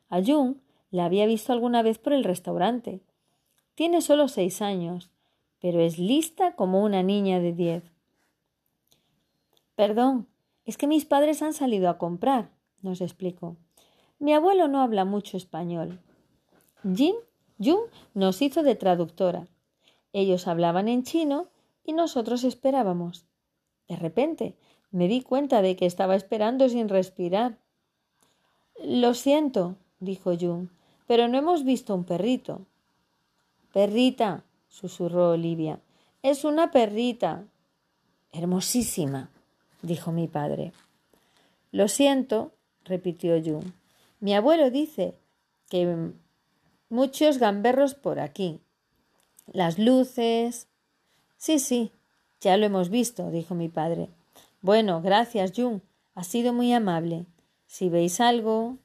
A 0.08 0.22
Jung 0.22 0.58
la 0.92 1.06
había 1.06 1.26
visto 1.26 1.52
alguna 1.52 1.82
vez 1.82 1.98
por 1.98 2.12
el 2.12 2.22
restaurante. 2.22 3.00
Tiene 3.74 4.00
solo 4.00 4.28
seis 4.28 4.62
años, 4.62 5.10
pero 5.60 5.80
es 5.80 5.98
lista 5.98 6.54
como 6.54 6.84
una 6.84 7.02
niña 7.02 7.40
de 7.40 7.52
diez. 7.52 7.82
Perdón, 9.74 10.28
es 10.64 10.76
que 10.76 10.86
mis 10.86 11.04
padres 11.04 11.42
han 11.42 11.52
salido 11.52 11.88
a 11.88 11.98
comprar, 11.98 12.52
nos 12.82 13.00
explicó. 13.00 13.56
Mi 14.20 14.34
abuelo 14.34 14.68
no 14.68 14.82
habla 14.82 15.04
mucho 15.04 15.36
español. 15.36 15.98
Jin, 16.84 17.16
Jung 17.58 17.90
nos 18.14 18.40
hizo 18.40 18.62
de 18.62 18.76
traductora. 18.76 19.48
Ellos 20.12 20.46
hablaban 20.46 20.86
en 20.86 21.02
chino 21.02 21.48
y 21.84 21.92
nosotros 21.92 22.44
esperábamos. 22.44 23.24
De 23.88 23.96
repente 23.96 24.56
me 24.90 25.08
di 25.08 25.22
cuenta 25.22 25.62
de 25.62 25.74
que 25.76 25.86
estaba 25.86 26.14
esperando 26.14 26.68
sin 26.68 26.88
respirar. 26.88 27.58
Lo 28.84 29.14
siento, 29.14 29.76
dijo 30.00 30.36
Jung, 30.38 30.68
pero 31.06 31.28
no 31.28 31.38
hemos 31.38 31.64
visto 31.64 31.94
un 31.94 32.04
perrito. 32.04 32.66
Perrita, 33.72 34.44
susurró 34.68 35.30
Olivia. 35.30 35.80
Es 36.22 36.44
una 36.44 36.70
perrita. 36.70 37.44
Hermosísima, 38.32 39.30
dijo 39.82 40.12
mi 40.12 40.28
padre. 40.28 40.72
Lo 41.70 41.88
siento, 41.88 42.52
repitió 42.84 43.42
Jung. 43.42 43.72
Mi 44.20 44.34
abuelo 44.34 44.70
dice 44.70 45.14
que 45.68 46.12
muchos 46.90 47.38
gamberros 47.38 47.94
por 47.94 48.20
aquí. 48.20 48.60
Las 49.46 49.78
luces. 49.78 50.68
Sí, 51.42 51.58
sí, 51.58 51.90
ya 52.40 52.56
lo 52.56 52.66
hemos 52.66 52.88
visto, 52.88 53.32
dijo 53.32 53.56
mi 53.56 53.68
padre. 53.68 54.08
Bueno, 54.60 55.02
gracias, 55.02 55.50
Jung. 55.56 55.80
Ha 56.14 56.22
sido 56.22 56.52
muy 56.52 56.72
amable. 56.72 57.26
Si 57.66 57.88
veis 57.88 58.20
algo. 58.20 58.76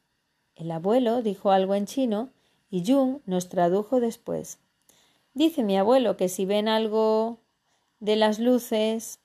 El 0.56 0.72
abuelo 0.72 1.22
dijo 1.22 1.52
algo 1.52 1.76
en 1.76 1.86
chino 1.86 2.32
y 2.72 2.84
Jung 2.84 3.20
nos 3.28 3.50
tradujo 3.50 4.00
después. 4.00 4.58
Dice 5.36 5.62
mi 5.62 5.78
abuelo 5.78 6.18
que 6.18 6.30
si 6.30 6.48
ven 6.48 6.68
algo 6.68 7.38
de 8.00 8.16
las 8.16 8.40
luces. 8.40 9.20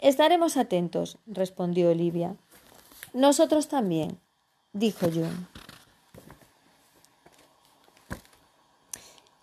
Estaremos 0.00 0.56
atentos, 0.56 1.18
respondió 1.26 1.90
Olivia. 1.90 2.36
Nosotros 3.14 3.66
también, 3.66 4.20
dijo 4.72 5.10
Jung. 5.10 5.63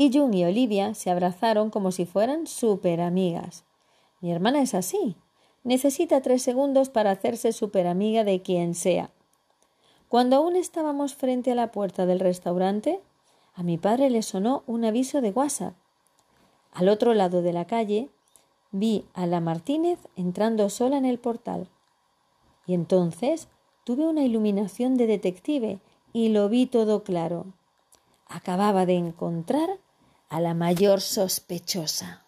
Y 0.01 0.11
Jung 0.11 0.33
y 0.33 0.43
Olivia 0.43 0.95
se 0.95 1.11
abrazaron 1.11 1.69
como 1.69 1.91
si 1.91 2.07
fueran 2.07 2.47
súper 2.47 3.01
amigas. 3.01 3.65
Mi 4.19 4.31
hermana 4.31 4.59
es 4.59 4.73
así. 4.73 5.15
Necesita 5.63 6.21
tres 6.21 6.41
segundos 6.41 6.89
para 6.89 7.11
hacerse 7.11 7.53
súper 7.53 7.85
amiga 7.85 8.23
de 8.23 8.41
quien 8.41 8.73
sea. 8.73 9.11
Cuando 10.09 10.37
aún 10.37 10.55
estábamos 10.55 11.13
frente 11.13 11.51
a 11.51 11.55
la 11.55 11.71
puerta 11.71 12.07
del 12.07 12.19
restaurante, 12.19 12.99
a 13.53 13.61
mi 13.61 13.77
padre 13.77 14.09
le 14.09 14.23
sonó 14.23 14.63
un 14.65 14.85
aviso 14.85 15.21
de 15.21 15.29
WhatsApp. 15.29 15.75
Al 16.73 16.89
otro 16.89 17.13
lado 17.13 17.43
de 17.43 17.53
la 17.53 17.65
calle 17.65 18.09
vi 18.71 19.05
a 19.13 19.27
la 19.27 19.39
Martínez 19.39 19.99
entrando 20.15 20.71
sola 20.71 20.97
en 20.97 21.05
el 21.05 21.19
portal. 21.19 21.67
Y 22.65 22.73
entonces 22.73 23.49
tuve 23.83 24.07
una 24.07 24.23
iluminación 24.23 24.97
de 24.97 25.05
detective 25.05 25.79
y 26.11 26.29
lo 26.29 26.49
vi 26.49 26.65
todo 26.65 27.03
claro. 27.03 27.45
Acababa 28.27 28.87
de 28.87 28.95
encontrar 28.95 29.69
a 30.31 30.39
la 30.39 30.53
mayor 30.53 31.01
sospechosa. 31.01 32.20